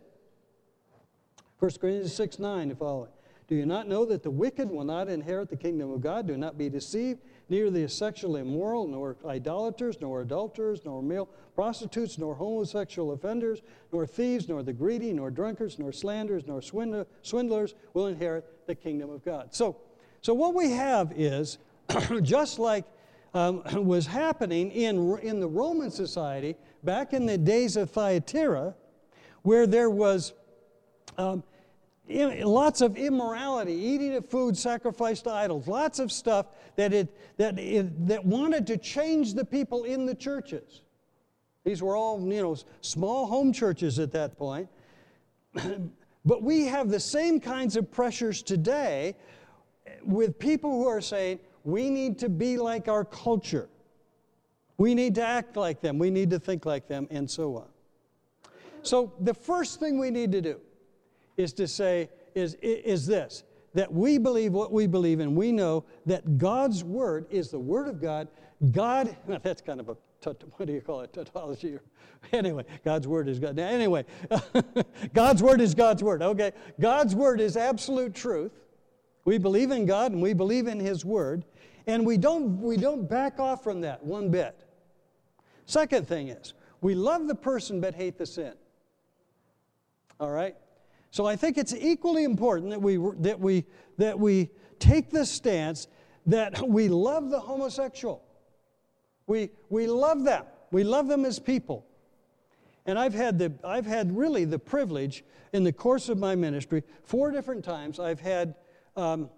1 1.59 1.71
Corinthians 1.81 2.13
6 2.13 2.39
9 2.39 2.69
to 2.69 2.75
following. 2.75 3.11
Do 3.47 3.55
you 3.55 3.65
not 3.65 3.87
know 3.87 4.05
that 4.05 4.21
the 4.21 4.29
wicked 4.29 4.69
will 4.69 4.83
not 4.83 5.09
inherit 5.09 5.49
the 5.49 5.57
kingdom 5.57 5.91
of 5.91 6.01
God? 6.01 6.27
Do 6.27 6.37
not 6.37 6.57
be 6.57 6.69
deceived. 6.69 7.21
Neither 7.49 7.71
the 7.71 7.89
sexually 7.89 8.41
immoral, 8.41 8.87
nor 8.87 9.15
idolaters, 9.25 9.99
nor 9.99 10.21
adulterers, 10.21 10.81
nor 10.85 11.01
male 11.01 11.27
prostitutes, 11.55 12.17
nor 12.17 12.35
homosexual 12.35 13.11
offenders, 13.11 13.61
nor 13.91 14.05
thieves, 14.05 14.47
nor 14.47 14.61
the 14.61 14.73
greedy, 14.73 15.11
nor 15.11 15.31
drunkards, 15.31 15.79
nor 15.79 15.91
slanderers, 15.91 16.45
nor 16.45 16.61
swindlers 16.61 17.73
will 17.93 18.07
inherit 18.07 18.67
the 18.67 18.75
kingdom 18.75 19.09
of 19.09 19.25
God. 19.25 19.53
So, 19.53 19.77
so 20.21 20.33
what 20.33 20.53
we 20.53 20.71
have 20.71 21.11
is, 21.15 21.57
just 22.21 22.59
like 22.59 22.85
um, 23.33 23.63
was 23.85 24.05
happening 24.05 24.71
in, 24.71 25.17
in 25.19 25.39
the 25.39 25.47
Roman 25.47 25.91
society 25.91 26.55
back 26.83 27.13
in 27.13 27.25
the 27.25 27.37
days 27.37 27.77
of 27.77 27.89
Thyatira, 27.89 28.75
where 29.41 29.65
there 29.65 29.89
was 29.89 30.33
um, 31.17 31.43
lots 32.09 32.81
of 32.81 32.97
immorality, 32.97 33.73
eating 33.73 34.15
of 34.15 34.27
food 34.29 34.57
sacrificed 34.57 35.25
to 35.25 35.31
idols, 35.31 35.67
lots 35.67 35.99
of 35.99 36.11
stuff 36.11 36.47
that, 36.75 36.91
it, 36.93 37.15
that, 37.37 37.59
it, 37.59 38.07
that 38.07 38.25
wanted 38.25 38.65
to 38.67 38.77
change 38.77 39.33
the 39.33 39.45
people 39.45 39.83
in 39.83 40.05
the 40.05 40.15
churches. 40.15 40.81
These 41.63 41.83
were 41.83 41.95
all, 41.95 42.19
you 42.21 42.41
know, 42.41 42.55
small 42.81 43.27
home 43.27 43.53
churches 43.53 43.99
at 43.99 44.11
that 44.13 44.37
point. 44.37 44.67
but 46.25 46.41
we 46.41 46.65
have 46.65 46.89
the 46.89 46.99
same 46.99 47.39
kinds 47.39 47.75
of 47.75 47.91
pressures 47.91 48.41
today 48.41 49.15
with 50.03 50.39
people 50.39 50.71
who 50.71 50.87
are 50.87 51.01
saying, 51.01 51.39
we 51.63 51.89
need 51.89 52.17
to 52.19 52.29
be 52.29 52.57
like 52.57 52.87
our 52.87 53.05
culture. 53.05 53.69
We 54.77 54.95
need 54.95 55.15
to 55.15 55.23
act 55.23 55.57
like 55.57 55.81
them. 55.81 55.99
We 55.99 56.09
need 56.09 56.29
to 56.31 56.39
think 56.39 56.65
like 56.65 56.87
them, 56.87 57.07
and 57.11 57.29
so 57.29 57.57
on. 57.57 57.67
So, 58.81 59.13
the 59.19 59.33
first 59.33 59.79
thing 59.79 59.99
we 59.99 60.09
need 60.09 60.31
to 60.31 60.41
do 60.41 60.59
is 61.39 61.53
to 61.53 61.67
say, 61.67 62.09
is, 62.35 62.55
is 62.61 63.07
this 63.07 63.43
that 63.73 63.93
we 63.93 64.17
believe 64.17 64.51
what 64.51 64.73
we 64.73 64.87
believe 64.87 65.19
and 65.19 65.35
we 65.35 65.51
know 65.51 65.85
that 66.05 66.37
God's 66.37 66.83
Word 66.83 67.27
is 67.29 67.49
the 67.49 67.59
Word 67.59 67.87
of 67.87 68.01
God. 68.01 68.27
God, 68.71 69.15
that's 69.43 69.61
kind 69.61 69.79
of 69.79 69.89
a, 69.89 69.97
what 70.23 70.65
do 70.65 70.73
you 70.73 70.81
call 70.81 71.01
it, 71.01 71.13
tautology? 71.13 71.79
Anyway, 72.33 72.65
God's 72.83 73.07
Word 73.07 73.29
is 73.29 73.39
God. 73.39 73.55
Now, 73.55 73.69
anyway, 73.69 74.03
God's 75.13 75.41
Word 75.41 75.61
is 75.61 75.73
God's 75.73 76.03
Word. 76.03 76.21
Okay, 76.21 76.51
God's 76.77 77.15
Word 77.15 77.39
is 77.39 77.55
absolute 77.55 78.13
truth. 78.13 78.51
We 79.23 79.37
believe 79.37 79.71
in 79.71 79.85
God 79.85 80.11
and 80.11 80.21
we 80.21 80.33
believe 80.33 80.67
in 80.67 80.81
His 80.81 81.05
Word, 81.05 81.45
and 81.87 82.05
we 82.05 82.17
don't, 82.17 82.61
we 82.61 82.75
don't 82.75 83.09
back 83.09 83.39
off 83.39 83.63
from 83.63 83.79
that 83.81 84.03
one 84.03 84.29
bit. 84.29 84.53
Second 85.65 86.09
thing 86.09 86.27
is, 86.27 86.53
we 86.81 86.93
love 86.93 87.27
the 87.27 87.35
person 87.35 87.79
but 87.79 87.95
hate 87.95 88.17
the 88.17 88.25
sin. 88.25 88.55
All 90.19 90.31
right? 90.31 90.57
So 91.11 91.25
I 91.25 91.35
think 91.35 91.57
it's 91.57 91.73
equally 91.73 92.23
important 92.23 92.69
that 92.71 92.81
we, 92.81 92.97
that 93.19 93.39
we, 93.39 93.65
that 93.97 94.19
we 94.19 94.49
take 94.79 95.09
the 95.09 95.25
stance 95.25 95.87
that 96.25 96.67
we 96.67 96.87
love 96.87 97.29
the 97.29 97.39
homosexual. 97.39 98.23
We, 99.27 99.49
we 99.69 99.87
love 99.87 100.23
them. 100.23 100.45
We 100.71 100.83
love 100.83 101.07
them 101.07 101.25
as 101.25 101.39
people. 101.39 101.85
And 102.85 102.97
I've 102.97 103.13
had, 103.13 103.39
the, 103.39 103.53
I've 103.63 103.85
had 103.85 104.15
really 104.15 104.45
the 104.45 104.59
privilege 104.59 105.23
in 105.53 105.63
the 105.63 105.73
course 105.73 106.09
of 106.09 106.17
my 106.17 106.35
ministry, 106.35 106.83
four 107.03 107.31
different 107.31 107.63
times, 107.63 107.99
I've 107.99 108.19
had 108.19 108.55
um, 108.95 109.29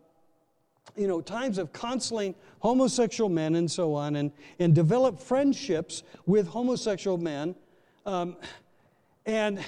you 0.95 1.07
know, 1.07 1.21
times 1.21 1.57
of 1.57 1.71
counseling 1.71 2.35
homosexual 2.59 3.29
men 3.29 3.55
and 3.55 3.69
so 3.69 3.93
on, 3.93 4.15
and, 4.15 4.31
and 4.59 4.75
develop 4.75 5.19
friendships 5.19 6.03
with 6.25 6.47
homosexual 6.47 7.17
men, 7.17 7.55
um, 8.05 8.35
and 9.25 9.63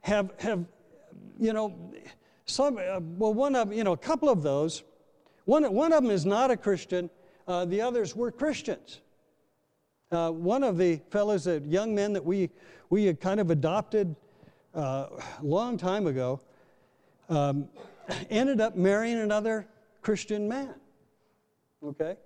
have, 0.00 0.32
have, 0.38 0.64
you 1.42 1.52
know, 1.52 1.92
some, 2.46 2.78
uh, 2.78 3.00
well, 3.00 3.34
one 3.34 3.56
of, 3.56 3.72
you 3.72 3.82
know, 3.82 3.92
a 3.92 3.96
couple 3.96 4.28
of 4.28 4.42
those, 4.42 4.84
one, 5.44 5.64
one 5.74 5.92
of 5.92 6.02
them 6.02 6.12
is 6.12 6.24
not 6.24 6.50
a 6.50 6.56
Christian, 6.56 7.10
uh, 7.48 7.64
the 7.64 7.80
others 7.80 8.14
were 8.14 8.30
Christians. 8.30 9.00
Uh, 10.12 10.30
one 10.30 10.62
of 10.62 10.78
the 10.78 11.00
fellows, 11.10 11.44
the 11.44 11.60
young 11.66 11.94
men 11.94 12.12
that 12.12 12.24
we, 12.24 12.50
we 12.90 13.06
had 13.06 13.20
kind 13.20 13.40
of 13.40 13.50
adopted 13.50 14.14
a 14.74 14.78
uh, 14.78 15.22
long 15.42 15.76
time 15.76 16.06
ago, 16.06 16.40
um, 17.28 17.68
ended 18.30 18.60
up 18.60 18.76
marrying 18.76 19.18
another 19.18 19.66
Christian 20.00 20.46
man. 20.48 20.74
Okay? 21.84 22.16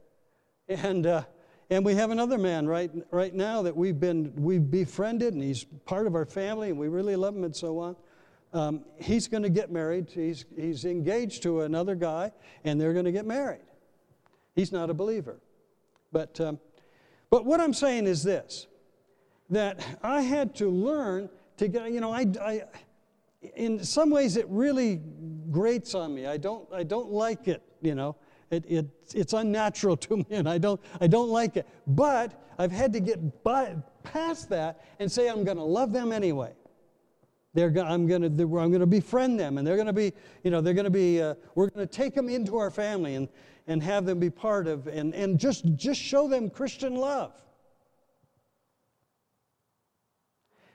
And, 0.68 1.06
uh, 1.06 1.22
and 1.70 1.84
we 1.84 1.94
have 1.94 2.10
another 2.10 2.38
man 2.38 2.66
right, 2.66 2.90
right 3.10 3.34
now 3.34 3.62
that 3.62 3.76
we've 3.76 3.98
been 3.98 4.32
we've 4.36 4.70
befriended, 4.70 5.34
and 5.34 5.42
he's 5.42 5.64
part 5.64 6.06
of 6.06 6.14
our 6.14 6.26
family, 6.26 6.70
and 6.70 6.78
we 6.78 6.88
really 6.88 7.16
love 7.16 7.34
him 7.34 7.44
and 7.44 7.56
so 7.56 7.78
on. 7.78 7.96
Um, 8.56 8.86
he's 8.96 9.28
going 9.28 9.42
to 9.42 9.50
get 9.50 9.70
married. 9.70 10.10
He's, 10.10 10.46
he's 10.56 10.86
engaged 10.86 11.42
to 11.42 11.60
another 11.60 11.94
guy, 11.94 12.32
and 12.64 12.80
they're 12.80 12.94
going 12.94 13.04
to 13.04 13.12
get 13.12 13.26
married. 13.26 13.60
He's 14.54 14.72
not 14.72 14.88
a 14.88 14.94
believer. 14.94 15.36
But, 16.10 16.40
um, 16.40 16.58
but 17.28 17.44
what 17.44 17.60
I'm 17.60 17.74
saying 17.74 18.06
is 18.06 18.22
this 18.22 18.66
that 19.50 19.84
I 20.02 20.22
had 20.22 20.56
to 20.56 20.70
learn 20.70 21.28
to 21.58 21.68
get, 21.68 21.92
you 21.92 22.00
know, 22.00 22.10
I, 22.10 22.26
I, 22.40 22.62
in 23.54 23.84
some 23.84 24.08
ways 24.08 24.38
it 24.38 24.46
really 24.48 25.02
grates 25.50 25.94
on 25.94 26.14
me. 26.14 26.26
I 26.26 26.38
don't, 26.38 26.66
I 26.72 26.82
don't 26.82 27.10
like 27.10 27.48
it, 27.48 27.62
you 27.82 27.94
know. 27.94 28.16
It, 28.50 28.64
it, 28.66 28.86
it's 29.14 29.34
unnatural 29.34 29.96
to 30.08 30.16
me 30.16 30.26
and 30.30 30.48
I 30.48 30.56
don't, 30.56 30.80
I 30.98 31.06
don't 31.06 31.28
like 31.28 31.58
it. 31.58 31.68
But 31.86 32.42
I've 32.58 32.72
had 32.72 32.94
to 32.94 33.00
get 33.00 33.44
by, 33.44 33.76
past 34.02 34.48
that 34.48 34.82
and 34.98 35.12
say 35.12 35.28
I'm 35.28 35.44
going 35.44 35.58
to 35.58 35.62
love 35.62 35.92
them 35.92 36.10
anyway. 36.10 36.54
They're, 37.56 37.72
I'm 37.78 38.06
going 38.06 38.20
to 38.20 38.28
I'm 38.58 38.68
going 38.68 38.80
to 38.80 38.86
befriend 38.86 39.40
them 39.40 39.56
and 39.56 39.66
they're 39.66 39.76
going 39.76 39.86
to 39.86 39.92
be, 39.94 40.12
you 40.44 40.50
know, 40.50 40.60
they're 40.60 40.74
going 40.74 40.84
to 40.84 40.90
be, 40.90 41.22
uh, 41.22 41.36
we're 41.54 41.70
going 41.70 41.88
to 41.88 41.90
take 41.90 42.14
them 42.14 42.28
into 42.28 42.58
our 42.58 42.70
family 42.70 43.14
and, 43.14 43.30
and 43.66 43.82
have 43.82 44.04
them 44.04 44.18
be 44.20 44.28
part 44.28 44.66
of 44.66 44.86
and, 44.88 45.14
and 45.14 45.40
just, 45.40 45.64
just 45.74 45.98
show 45.98 46.28
them 46.28 46.50
Christian 46.50 46.96
love. 46.96 47.32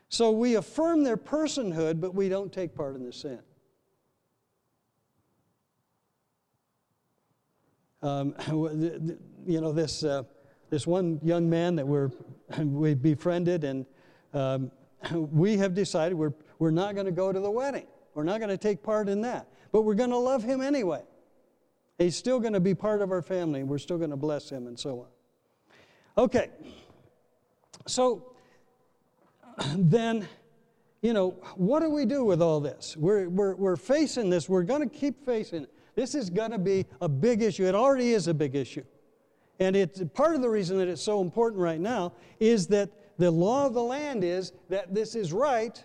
So 0.10 0.32
we 0.32 0.56
affirm 0.56 1.04
their 1.04 1.18
personhood, 1.18 2.02
but 2.02 2.16
we 2.16 2.30
don't 2.30 2.52
take 2.52 2.74
part 2.74 2.96
in 2.96 3.06
the 3.06 3.14
sin. 3.14 3.40
Um, 8.02 8.34
you 9.46 9.62
know, 9.62 9.72
this, 9.72 10.04
uh, 10.04 10.24
this 10.72 10.88
one 10.88 11.20
young 11.22 11.48
man 11.48 11.76
that 11.76 11.88
we're, 11.88 12.10
we 12.58 12.96
befriended, 12.96 13.66
and 13.66 13.86
um, 14.34 14.72
we 15.14 15.58
have 15.58 15.74
decided 15.74 16.16
we're, 16.16 16.34
we're 16.62 16.70
not 16.70 16.94
going 16.94 17.08
to 17.08 17.12
go 17.12 17.34
to 17.34 17.40
the 17.40 17.50
wedding. 17.50 17.88
We're 18.14 18.24
not 18.24 18.40
going 18.40 18.52
to 18.52 18.58
take 18.58 18.84
part 18.84 19.10
in 19.10 19.22
that. 19.22 19.48
But 19.72 19.82
we're 19.82 19.96
going 19.96 20.12
to 20.12 20.18
love 20.18 20.44
him 20.44 20.62
anyway. 20.62 21.02
He's 21.98 22.16
still 22.16 22.40
going 22.40 22.54
to 22.54 22.60
be 22.60 22.76
part 22.76 23.02
of 23.02 23.12
our 23.12 23.24
family. 23.24 23.64
We're 23.64 23.80
still 23.80 23.98
going 23.98 24.12
to 24.12 24.16
bless 24.16 24.52
him 24.52 24.68
and 24.68 24.80
so 24.80 25.00
on. 25.00 26.24
Okay. 26.24 26.52
So 27.88 28.34
then, 29.76 30.28
you 31.02 31.14
know, 31.14 31.32
what 31.56 31.80
do 31.80 31.90
we 31.90 32.06
do 32.06 32.24
with 32.24 32.44
all 32.44 32.60
this? 32.60 32.96
We're, 32.96 33.28
we're, 33.28 33.56
we're 33.56 33.76
facing 33.76 34.30
this. 34.30 34.48
We're 34.48 34.62
going 34.62 34.88
to 34.88 34.96
keep 34.96 35.26
facing 35.26 35.64
it. 35.64 35.74
This 35.96 36.14
is 36.14 36.30
going 36.30 36.52
to 36.52 36.60
be 36.60 36.86
a 37.02 37.10
big 37.10 37.42
issue. 37.42 37.66
It 37.66 37.74
already 37.74 38.14
is 38.14 38.28
a 38.28 38.36
big 38.36 38.54
issue. 38.54 38.84
And 39.60 39.76
it's, 39.76 40.04
part 40.14 40.36
of 40.36 40.44
the 40.44 40.50
reason 40.50 40.78
that 40.78 40.88
it's 40.88 41.02
so 41.02 41.22
important 41.22 41.60
right 41.60 41.82
now 41.82 42.14
is 42.40 42.68
that 42.68 43.18
the 43.18 43.32
law 43.32 43.66
of 43.66 43.74
the 43.74 43.82
land 43.82 44.24
is 44.24 44.54
that 44.70 44.94
this 44.94 45.16
is 45.16 45.34
right, 45.34 45.84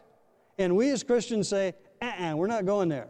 and 0.58 0.76
we 0.76 0.90
as 0.90 1.02
Christians 1.02 1.48
say, 1.48 1.74
uh-uh, 2.00 2.34
we're 2.36 2.46
not 2.46 2.66
going 2.66 2.88
there. 2.88 3.08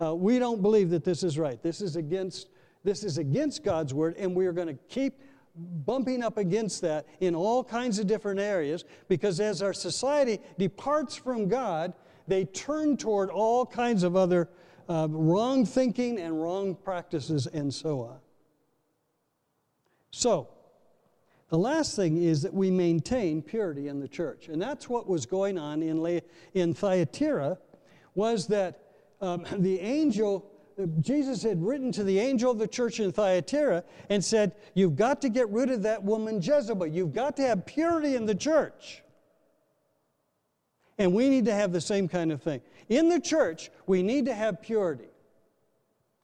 Uh, 0.00 0.14
we 0.14 0.38
don't 0.38 0.62
believe 0.62 0.90
that 0.90 1.04
this 1.04 1.22
is 1.22 1.38
right. 1.38 1.62
This 1.62 1.80
is 1.80 1.96
against, 1.96 2.48
this 2.84 3.02
is 3.02 3.18
against 3.18 3.64
God's 3.64 3.92
word, 3.92 4.14
and 4.16 4.34
we 4.34 4.46
are 4.46 4.52
going 4.52 4.68
to 4.68 4.78
keep 4.88 5.20
bumping 5.56 6.22
up 6.22 6.38
against 6.38 6.80
that 6.82 7.06
in 7.20 7.34
all 7.34 7.64
kinds 7.64 7.98
of 7.98 8.06
different 8.06 8.38
areas 8.38 8.84
because 9.08 9.40
as 9.40 9.60
our 9.60 9.72
society 9.72 10.38
departs 10.56 11.16
from 11.16 11.48
God, 11.48 11.94
they 12.28 12.44
turn 12.44 12.96
toward 12.96 13.30
all 13.30 13.66
kinds 13.66 14.02
of 14.04 14.14
other 14.14 14.48
uh, 14.88 15.08
wrong 15.10 15.66
thinking 15.66 16.18
and 16.20 16.40
wrong 16.40 16.74
practices 16.74 17.46
and 17.46 17.72
so 17.72 18.02
on. 18.02 18.18
So, 20.10 20.48
the 21.48 21.58
last 21.58 21.96
thing 21.96 22.22
is 22.22 22.42
that 22.42 22.52
we 22.52 22.70
maintain 22.70 23.42
purity 23.42 23.88
in 23.88 24.00
the 24.00 24.08
church. 24.08 24.48
And 24.48 24.60
that's 24.60 24.88
what 24.88 25.08
was 25.08 25.24
going 25.26 25.58
on 25.58 25.82
in, 25.82 26.20
in 26.54 26.74
Thyatira 26.74 27.58
was 28.14 28.46
that 28.48 28.82
um, 29.20 29.46
the 29.58 29.80
angel 29.80 30.50
Jesus 31.00 31.42
had 31.42 31.60
written 31.60 31.90
to 31.92 32.04
the 32.04 32.20
angel 32.20 32.52
of 32.52 32.58
the 32.58 32.68
church 32.68 33.00
in 33.00 33.10
Thyatira 33.10 33.82
and 34.10 34.24
said, 34.24 34.52
You've 34.74 34.94
got 34.94 35.20
to 35.22 35.28
get 35.28 35.48
rid 35.48 35.70
of 35.70 35.82
that 35.82 36.04
woman 36.04 36.40
Jezebel. 36.40 36.86
You've 36.86 37.12
got 37.12 37.36
to 37.38 37.42
have 37.42 37.66
purity 37.66 38.14
in 38.14 38.26
the 38.26 38.34
church. 38.34 39.02
And 40.98 41.12
we 41.12 41.28
need 41.28 41.44
to 41.46 41.54
have 41.54 41.72
the 41.72 41.80
same 41.80 42.08
kind 42.08 42.30
of 42.30 42.42
thing. 42.42 42.60
In 42.88 43.08
the 43.08 43.20
church, 43.20 43.70
we 43.86 44.02
need 44.02 44.26
to 44.26 44.34
have 44.34 44.62
purity. 44.62 45.07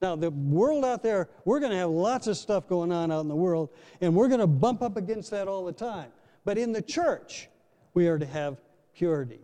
Now, 0.05 0.17
the 0.17 0.31
world 0.31 0.85
out 0.85 1.03
there, 1.03 1.31
we're 1.47 1.61
going 1.61 1.73
to 1.73 1.79
have 1.79 1.89
lots 1.89 2.27
of 2.27 2.37
stuff 2.37 2.69
going 2.69 2.93
on 2.93 3.11
out 3.11 3.21
in 3.21 3.29
the 3.29 3.35
world, 3.35 3.71
and 4.03 4.15
we're 4.15 4.29
going 4.29 4.41
to 4.41 4.47
bump 4.47 4.83
up 4.83 4.99
against 4.99 5.31
that 5.31 5.49
all 5.49 5.65
the 5.65 5.73
time. 5.73 6.11
But 6.45 6.59
in 6.59 6.73
the 6.73 6.83
church, 6.83 7.49
we 7.95 8.07
are 8.09 8.19
to 8.19 8.27
have 8.27 8.61
purity. 8.95 9.41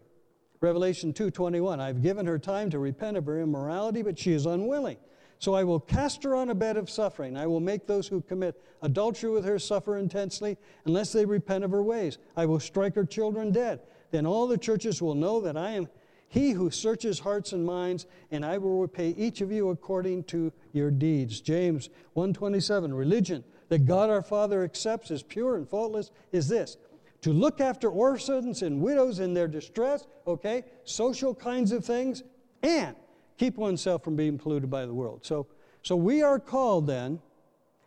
Revelation 0.61 1.15
2:21 1.15 1.81
I've 1.81 2.03
given 2.03 2.27
her 2.27 2.39
time 2.39 2.69
to 2.69 2.79
repent 2.79 3.17
of 3.17 3.25
her 3.25 3.41
immorality 3.41 4.03
but 4.03 4.19
she 4.19 4.35
is 4.35 4.45
unwilling. 4.45 4.99
So 5.39 5.55
I 5.55 5.65
will 5.65 5.81
cast 5.81 6.23
her 6.25 6.35
on 6.35 6.51
a 6.51 6.55
bed 6.55 6.77
of 6.77 6.91
suffering. 6.91 7.39
I 7.39 7.47
will 7.47 7.61
make 7.61 7.87
those 7.87 8.07
who 8.07 8.21
commit 8.21 8.63
adultery 8.83 9.31
with 9.31 9.47
her 9.47 9.59
suffer 9.59 9.97
intensely 9.97 10.59
unless 10.85 11.11
they 11.11 11.25
repent 11.25 11.65
of 11.65 11.71
her 11.71 11.83
ways. 11.83 12.19
I 12.37 12.45
will 12.45 12.61
strike 12.61 12.95
her 12.97 13.07
children 13.07 13.51
dead. 13.51 13.81
Then 14.11 14.27
all 14.27 14.47
the 14.47 14.59
churches 14.59 15.01
will 15.01 15.15
know 15.15 15.41
that 15.41 15.57
I 15.57 15.71
am 15.71 15.89
he 16.31 16.53
who 16.53 16.71
searches 16.71 17.19
hearts 17.19 17.53
and 17.53 17.67
minds 17.67 18.07
and 18.31 18.47
I 18.47 18.57
will 18.57 18.81
repay 18.81 19.11
each 19.11 19.41
of 19.41 19.51
you 19.51 19.71
according 19.71 20.25
to 20.25 20.53
your 20.73 20.91
deeds. 20.91 21.41
James 21.41 21.91
1:27 22.17 22.97
Religion 22.97 23.45
that 23.69 23.85
God 23.85 24.11
our 24.11 24.23
Father 24.23 24.63
accepts 24.63 25.11
as 25.11 25.25
pure 25.25 25.57
and 25.57 25.69
faultless 25.69 26.13
is 26.31 26.49
this 26.49 26.77
to 27.23 27.33
look 27.33 27.61
after 27.61 27.91
orphans 27.91 28.63
and 28.63 28.81
widows 28.81 29.19
in 29.19 29.35
their 29.35 29.49
distress, 29.49 30.07
okay, 30.27 30.65
social 30.85 31.35
kinds 31.35 31.73
of 31.73 31.85
things, 31.85 32.23
and 32.63 32.97
keep 33.37 33.57
oneself 33.57 34.05
from 34.05 34.17
being 34.17 34.39
polluted 34.39 34.71
by 34.71 34.87
the 34.87 34.95
world. 34.95 35.25
So, 35.25 35.47
so 35.83 35.97
we 35.97 36.23
are 36.23 36.39
called 36.39 36.87
then, 36.87 37.21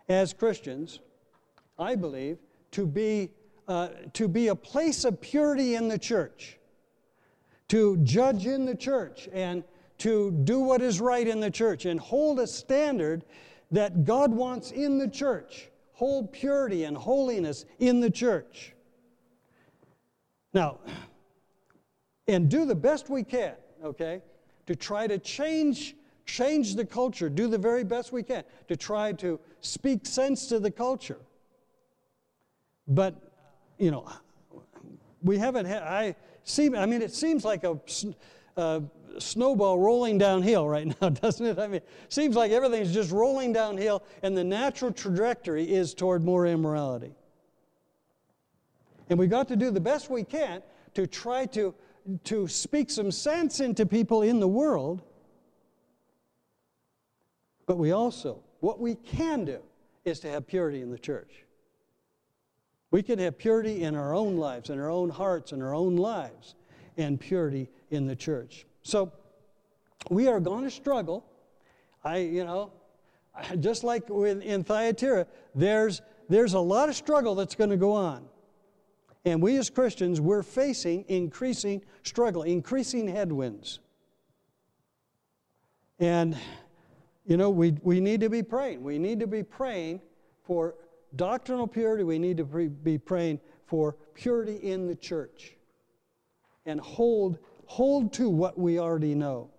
as 0.09 0.33
Christians, 0.33 0.99
I 1.79 1.95
believe, 1.95 2.37
to 2.71 2.85
be, 2.85 3.31
uh, 3.67 3.89
to 4.13 4.27
be 4.27 4.49
a 4.49 4.55
place 4.55 5.05
of 5.05 5.21
purity 5.21 5.75
in 5.75 5.87
the 5.87 5.97
church, 5.97 6.59
to 7.70 7.97
judge 7.97 8.45
in 8.45 8.66
the 8.66 8.76
church, 8.76 9.30
and 9.34 9.64
to 9.99 10.32
do 10.43 10.59
what 10.59 10.82
is 10.82 10.99
right 10.99 11.28
in 11.28 11.39
the 11.39 11.51
church, 11.51 11.86
and 11.86 11.99
hold 11.99 12.39
a 12.39 12.47
standard 12.47 13.24
that 13.72 14.05
God 14.05 14.32
wants 14.32 14.72
in 14.72 14.97
the 14.97 15.07
church. 15.07 15.70
Hold 15.93 16.32
purity 16.32 16.84
and 16.84 16.97
holiness 16.97 17.66
in 17.80 17.99
the 17.99 18.09
church. 18.09 18.74
Now, 20.53 20.80
and 22.28 22.49
do 22.49 22.66
the 22.66 22.76
best 22.76 23.09
we 23.09 23.24
can, 23.24 23.53
okay, 23.84 24.22
to 24.66 24.76
try 24.76 25.07
to 25.07 25.18
change 25.18 25.95
change 26.26 26.76
the 26.76 26.86
culture, 26.86 27.30
do 27.30 27.47
the 27.47 27.57
very 27.57 27.84
best 27.84 28.11
we 28.11 28.24
can 28.24 28.43
to 28.68 28.78
try 28.78 29.11
to 29.11 29.39
speak 29.61 30.05
sense 30.05 30.47
to 30.47 30.59
the 30.59 30.72
culture. 30.72 31.20
But, 32.88 33.16
you 33.78 33.91
know, 33.91 34.07
we 35.22 35.38
haven't 35.38 35.66
had, 35.66 35.84
I 35.84 36.16
see, 36.43 36.75
I 36.75 36.85
mean, 36.85 37.01
it 37.01 37.13
seems 37.13 37.45
like 37.45 37.63
a, 37.63 37.79
a 38.57 38.81
snowball 39.19 39.79
rolling 39.79 40.17
downhill 40.17 40.67
right 40.67 40.87
now, 41.01 41.09
doesn't 41.09 41.45
it? 41.45 41.59
I 41.59 41.67
mean, 41.67 41.77
it 41.77 41.87
seems 42.09 42.35
like 42.35 42.51
everything's 42.51 42.93
just 42.93 43.11
rolling 43.11 43.53
downhill 43.53 44.03
and 44.21 44.35
the 44.35 44.43
natural 44.43 44.91
trajectory 44.91 45.69
is 45.71 45.93
toward 45.93 46.23
more 46.23 46.47
immorality. 46.47 47.13
And 49.09 49.19
we've 49.19 49.29
got 49.29 49.47
to 49.49 49.55
do 49.55 49.71
the 49.71 49.81
best 49.81 50.09
we 50.09 50.23
can 50.23 50.63
to 50.93 51.07
try 51.07 51.45
to, 51.47 51.73
to 52.25 52.47
speak 52.47 52.89
some 52.89 53.11
sense 53.11 53.59
into 53.59 53.85
people 53.85 54.21
in 54.21 54.39
the 54.39 54.47
world. 54.47 55.01
But 57.65 57.77
we 57.77 57.91
also, 57.91 58.41
what 58.59 58.79
we 58.79 58.95
can 58.95 59.45
do 59.45 59.59
is 60.05 60.19
to 60.21 60.29
have 60.29 60.47
purity 60.47 60.81
in 60.81 60.91
the 60.91 60.97
church. 60.97 61.42
We 62.93 63.01
can 63.01 63.17
have 63.17 63.39
purity 63.39 63.81
in 63.81 63.95
our 63.95 64.13
own 64.13 64.37
lives, 64.37 64.69
in 64.69 64.79
our 64.79 64.91
own 64.91 65.09
hearts, 65.09 65.51
in 65.51 65.63
our 65.63 65.73
own 65.73 65.95
lives, 65.95 66.53
and 66.95 67.19
purity 67.19 67.67
in 67.89 68.05
the 68.05 68.15
church. 68.15 68.67
So 68.83 69.11
we 70.11 70.27
are 70.27 70.39
going 70.39 70.63
to 70.63 70.69
struggle. 70.69 71.25
I, 72.03 72.17
you 72.17 72.43
know, 72.43 72.71
just 73.59 73.83
like 73.83 74.11
in 74.11 74.63
Thyatira, 74.63 75.25
there's, 75.55 76.03
there's 76.29 76.53
a 76.53 76.59
lot 76.59 76.87
of 76.87 76.95
struggle 76.95 77.33
that's 77.33 77.55
going 77.55 77.71
to 77.71 77.77
go 77.77 77.93
on. 77.93 78.25
And 79.25 79.41
we 79.41 79.57
as 79.57 79.71
Christians, 79.71 80.21
we're 80.21 80.43
facing 80.43 81.03
increasing 81.07 81.81
struggle, 82.03 82.43
increasing 82.43 83.07
headwinds. 83.07 83.79
And, 85.97 86.37
you 87.25 87.37
know, 87.37 87.49
we, 87.49 87.75
we 87.81 87.99
need 87.99 88.21
to 88.21 88.29
be 88.29 88.43
praying. 88.43 88.83
We 88.83 88.99
need 88.99 89.19
to 89.21 89.27
be 89.27 89.41
praying 89.41 89.99
for 90.43 90.75
doctrinal 91.16 91.68
purity. 91.68 92.03
We 92.03 92.20
need 92.20 92.38
to 92.38 92.45
be 92.45 92.97
praying 92.97 93.39
for 93.66 93.95
purity 94.14 94.55
in 94.57 94.88
the 94.88 94.95
church. 94.95 95.55
And 96.66 96.80
hold, 96.80 97.39
hold 97.66 98.14
to 98.14 98.30
what 98.30 98.57
we 98.57 98.80
already 98.80 99.16
know. 99.16 99.49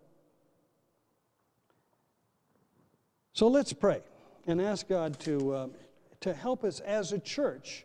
So 3.33 3.49
let's 3.49 3.73
pray 3.73 4.01
and 4.47 4.61
ask 4.61 4.89
God 4.89 5.19
to, 5.21 5.53
uh, 5.53 5.69
to 6.21 6.33
help 6.33 6.65
us 6.65 6.81
as 6.81 7.13
a 7.13 7.19
church 7.19 7.85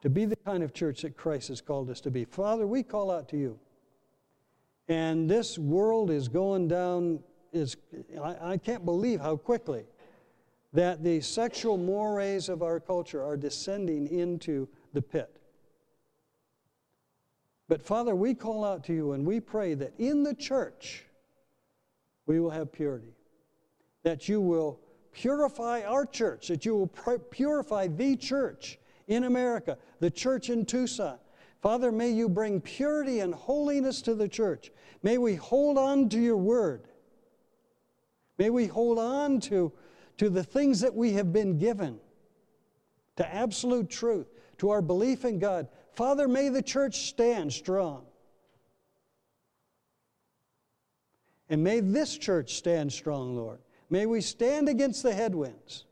to 0.00 0.08
be 0.08 0.24
the 0.24 0.36
kind 0.36 0.62
of 0.62 0.72
church 0.72 1.02
that 1.02 1.16
Christ 1.16 1.48
has 1.48 1.60
called 1.60 1.90
us 1.90 2.00
to 2.02 2.10
be. 2.10 2.24
Father, 2.24 2.66
we 2.66 2.82
call 2.82 3.10
out 3.10 3.28
to 3.28 3.36
you. 3.36 3.58
And 4.88 5.30
this 5.30 5.58
world 5.58 6.10
is 6.10 6.28
going 6.28 6.68
down, 6.68 7.20
is, 7.52 7.76
I, 8.20 8.52
I 8.52 8.56
can't 8.56 8.84
believe 8.84 9.20
how 9.20 9.36
quickly 9.36 9.84
that 10.72 11.02
the 11.02 11.20
sexual 11.20 11.76
mores 11.76 12.48
of 12.48 12.62
our 12.62 12.78
culture 12.78 13.22
are 13.22 13.36
descending 13.36 14.06
into 14.06 14.68
the 14.92 15.02
pit. 15.02 15.36
But 17.68 17.82
Father, 17.82 18.14
we 18.14 18.34
call 18.34 18.64
out 18.64 18.84
to 18.84 18.92
you 18.92 19.12
and 19.12 19.26
we 19.26 19.40
pray 19.40 19.74
that 19.74 19.94
in 19.98 20.22
the 20.22 20.34
church 20.34 21.04
we 22.26 22.40
will 22.40 22.50
have 22.50 22.72
purity 22.72 23.14
that 24.02 24.28
you 24.28 24.40
will 24.40 24.80
purify 25.12 25.82
our 25.82 26.06
church, 26.06 26.48
that 26.48 26.64
you 26.64 26.74
will 26.74 27.18
purify 27.30 27.86
the 27.86 28.16
church 28.16 28.78
in 29.08 29.24
America, 29.24 29.76
the 29.98 30.10
church 30.10 30.50
in 30.50 30.64
Tucson. 30.64 31.18
Father, 31.60 31.92
may 31.92 32.10
you 32.10 32.28
bring 32.28 32.60
purity 32.60 33.20
and 33.20 33.34
holiness 33.34 34.00
to 34.02 34.14
the 34.14 34.28
church. 34.28 34.70
May 35.02 35.18
we 35.18 35.34
hold 35.34 35.76
on 35.76 36.08
to 36.10 36.18
your 36.18 36.36
word. 36.36 36.86
May 38.38 38.48
we 38.48 38.66
hold 38.66 38.98
on 38.98 39.40
to, 39.40 39.72
to 40.20 40.28
the 40.28 40.44
things 40.44 40.80
that 40.80 40.94
we 40.94 41.14
have 41.14 41.32
been 41.32 41.56
given, 41.56 41.98
to 43.16 43.34
absolute 43.34 43.88
truth, 43.88 44.26
to 44.58 44.68
our 44.68 44.82
belief 44.82 45.24
in 45.24 45.38
God. 45.38 45.66
Father, 45.94 46.28
may 46.28 46.50
the 46.50 46.60
church 46.60 47.08
stand 47.08 47.50
strong. 47.50 48.04
And 51.48 51.64
may 51.64 51.80
this 51.80 52.18
church 52.18 52.56
stand 52.56 52.92
strong, 52.92 53.34
Lord. 53.34 53.60
May 53.88 54.04
we 54.04 54.20
stand 54.20 54.68
against 54.68 55.02
the 55.02 55.14
headwinds 55.14 55.86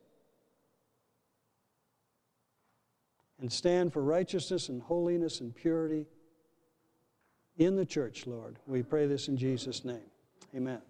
and 3.41 3.51
stand 3.51 3.95
for 3.95 4.03
righteousness 4.03 4.69
and 4.69 4.83
holiness 4.83 5.41
and 5.41 5.57
purity 5.57 6.05
in 7.57 7.77
the 7.77 7.87
church, 7.87 8.27
Lord. 8.27 8.59
We 8.67 8.83
pray 8.83 9.07
this 9.07 9.29
in 9.29 9.39
Jesus' 9.39 9.87
name. 9.87 10.11
Amen. 10.55 10.83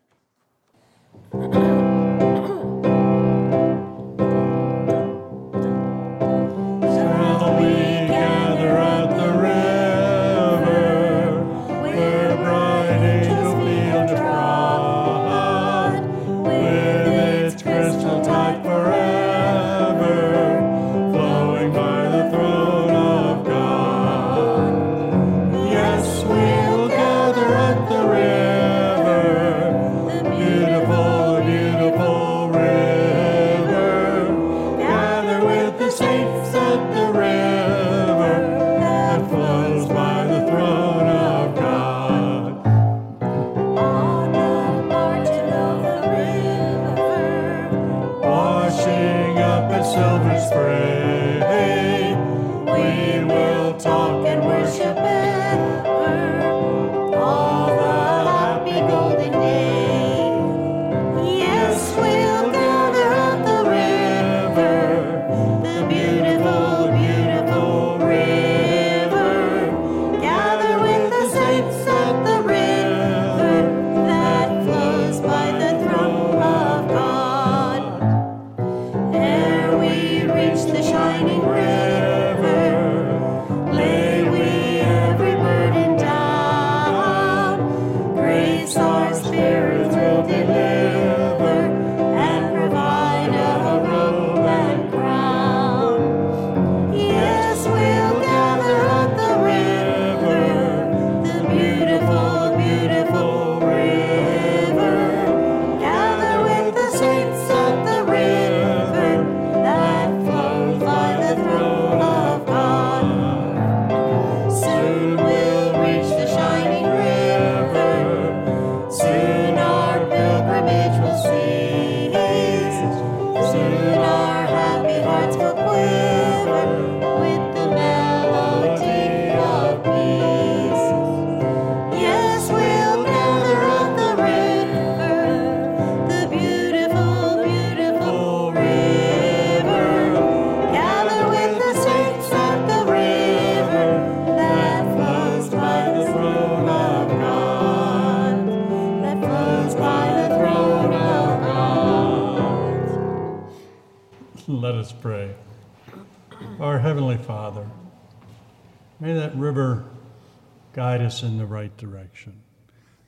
Us 161.00 161.22
in 161.22 161.38
the 161.38 161.46
right 161.46 161.74
direction. 161.76 162.42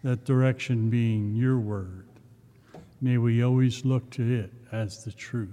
That 0.04 0.24
direction 0.24 0.88
being 0.88 1.34
your 1.34 1.58
word. 1.58 2.06
May 3.00 3.18
we 3.18 3.42
always 3.42 3.84
look 3.84 4.08
to 4.10 4.22
it 4.22 4.52
as 4.70 5.02
the 5.02 5.10
truth. 5.10 5.48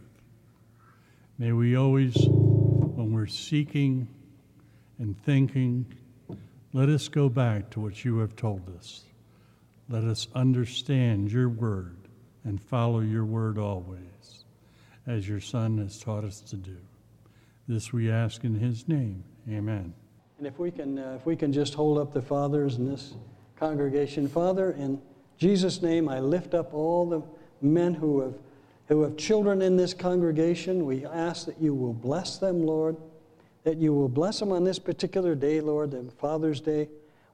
May 1.39 1.53
we 1.53 1.75
always, 1.75 2.15
when 2.27 3.13
we're 3.13 3.25
seeking 3.25 4.07
and 4.99 5.19
thinking, 5.23 5.85
let 6.71 6.89
us 6.89 7.07
go 7.07 7.29
back 7.29 7.71
to 7.71 7.79
what 7.79 8.05
you 8.05 8.19
have 8.19 8.35
told 8.35 8.61
us. 8.77 9.05
Let 9.89 10.03
us 10.03 10.27
understand 10.35 11.31
your 11.31 11.49
word 11.49 11.97
and 12.43 12.61
follow 12.61 12.99
your 12.99 13.25
word 13.25 13.57
always, 13.57 14.43
as 15.07 15.27
your 15.27 15.41
Son 15.41 15.79
has 15.79 15.97
taught 15.97 16.23
us 16.23 16.41
to 16.41 16.57
do. 16.57 16.77
This 17.67 17.91
we 17.91 18.11
ask 18.11 18.43
in 18.43 18.59
his 18.59 18.87
name. 18.87 19.23
Amen. 19.49 19.95
And 20.37 20.45
if 20.45 20.59
we 20.59 20.71
can, 20.71 20.99
uh, 20.99 21.15
if 21.19 21.25
we 21.25 21.35
can 21.35 21.51
just 21.51 21.73
hold 21.73 21.97
up 21.97 22.13
the 22.13 22.21
fathers 22.21 22.75
in 22.75 22.87
this 22.89 23.15
congregation. 23.59 24.27
Father, 24.27 24.71
in 24.71 25.01
Jesus' 25.37 25.81
name, 25.81 26.07
I 26.07 26.19
lift 26.19 26.53
up 26.53 26.73
all 26.73 27.09
the 27.09 27.23
men 27.61 27.93
who 27.93 28.21
have 28.21 28.35
who 28.87 29.01
have 29.01 29.17
children 29.17 29.61
in 29.61 29.75
this 29.75 29.93
congregation. 29.93 30.85
We 30.85 31.05
ask 31.05 31.45
that 31.45 31.59
you 31.59 31.73
will 31.73 31.93
bless 31.93 32.37
them, 32.37 32.65
Lord, 32.65 32.95
that 33.63 33.77
you 33.77 33.93
will 33.93 34.07
bless 34.07 34.39
them 34.39 34.51
on 34.51 34.63
this 34.63 34.79
particular 34.79 35.35
day, 35.35 35.59
Lord, 35.59 35.91
the 35.91 36.09
Father's 36.11 36.61
Day. 36.61 36.87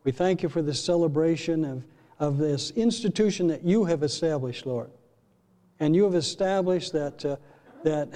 We 0.03 0.11
thank 0.11 0.41
you 0.41 0.49
for 0.49 0.61
this 0.61 0.84
celebration 0.84 1.63
of, 1.63 1.84
of 2.19 2.38
this 2.38 2.71
institution 2.71 3.47
that 3.47 3.63
you 3.63 3.85
have 3.85 4.03
established, 4.03 4.65
Lord. 4.65 4.89
And 5.80 5.95
you 5.95 6.03
have 6.05 6.15
established 6.15 6.91
that, 6.93 7.23
uh, 7.23 7.35
that, 7.84 8.09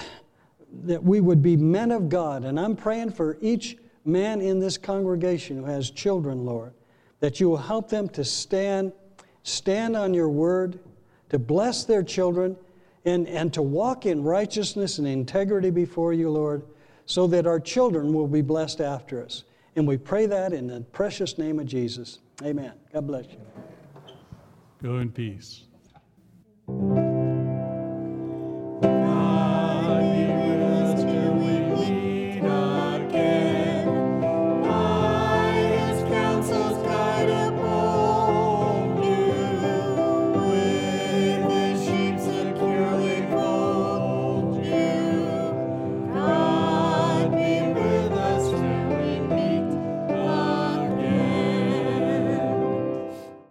that 0.85 1.03
we 1.03 1.21
would 1.21 1.43
be 1.43 1.55
men 1.55 1.91
of 1.91 2.09
God. 2.09 2.43
And 2.43 2.59
I'm 2.59 2.75
praying 2.75 3.11
for 3.11 3.37
each 3.39 3.77
man 4.07 4.41
in 4.41 4.59
this 4.59 4.77
congregation 4.77 5.57
who 5.57 5.65
has 5.65 5.91
children, 5.91 6.45
Lord, 6.45 6.73
that 7.19 7.39
you 7.39 7.49
will 7.49 7.57
help 7.57 7.89
them 7.89 8.07
to 8.09 8.23
stand, 8.23 8.93
stand 9.43 9.95
on 9.95 10.13
your 10.13 10.29
word, 10.29 10.79
to 11.29 11.37
bless 11.37 11.83
their 11.83 12.03
children, 12.03 12.55
and, 13.05 13.27
and 13.27 13.53
to 13.53 13.61
walk 13.61 14.05
in 14.05 14.23
righteousness 14.23 14.97
and 14.97 15.07
integrity 15.07 15.69
before 15.69 16.13
you, 16.13 16.29
Lord, 16.29 16.63
so 17.05 17.27
that 17.27 17.47
our 17.47 17.59
children 17.59 18.13
will 18.13 18.27
be 18.27 18.41
blessed 18.41 18.81
after 18.81 19.23
us. 19.23 19.43
And 19.75 19.87
we 19.87 19.97
pray 19.97 20.25
that 20.25 20.53
in 20.53 20.67
the 20.67 20.81
precious 20.81 21.37
name 21.37 21.59
of 21.59 21.67
Jesus. 21.67 22.19
Amen. 22.43 22.73
God 22.93 23.07
bless 23.07 23.25
you. 23.25 23.39
Go 24.81 24.97
in 24.97 25.11
peace. 25.11 25.63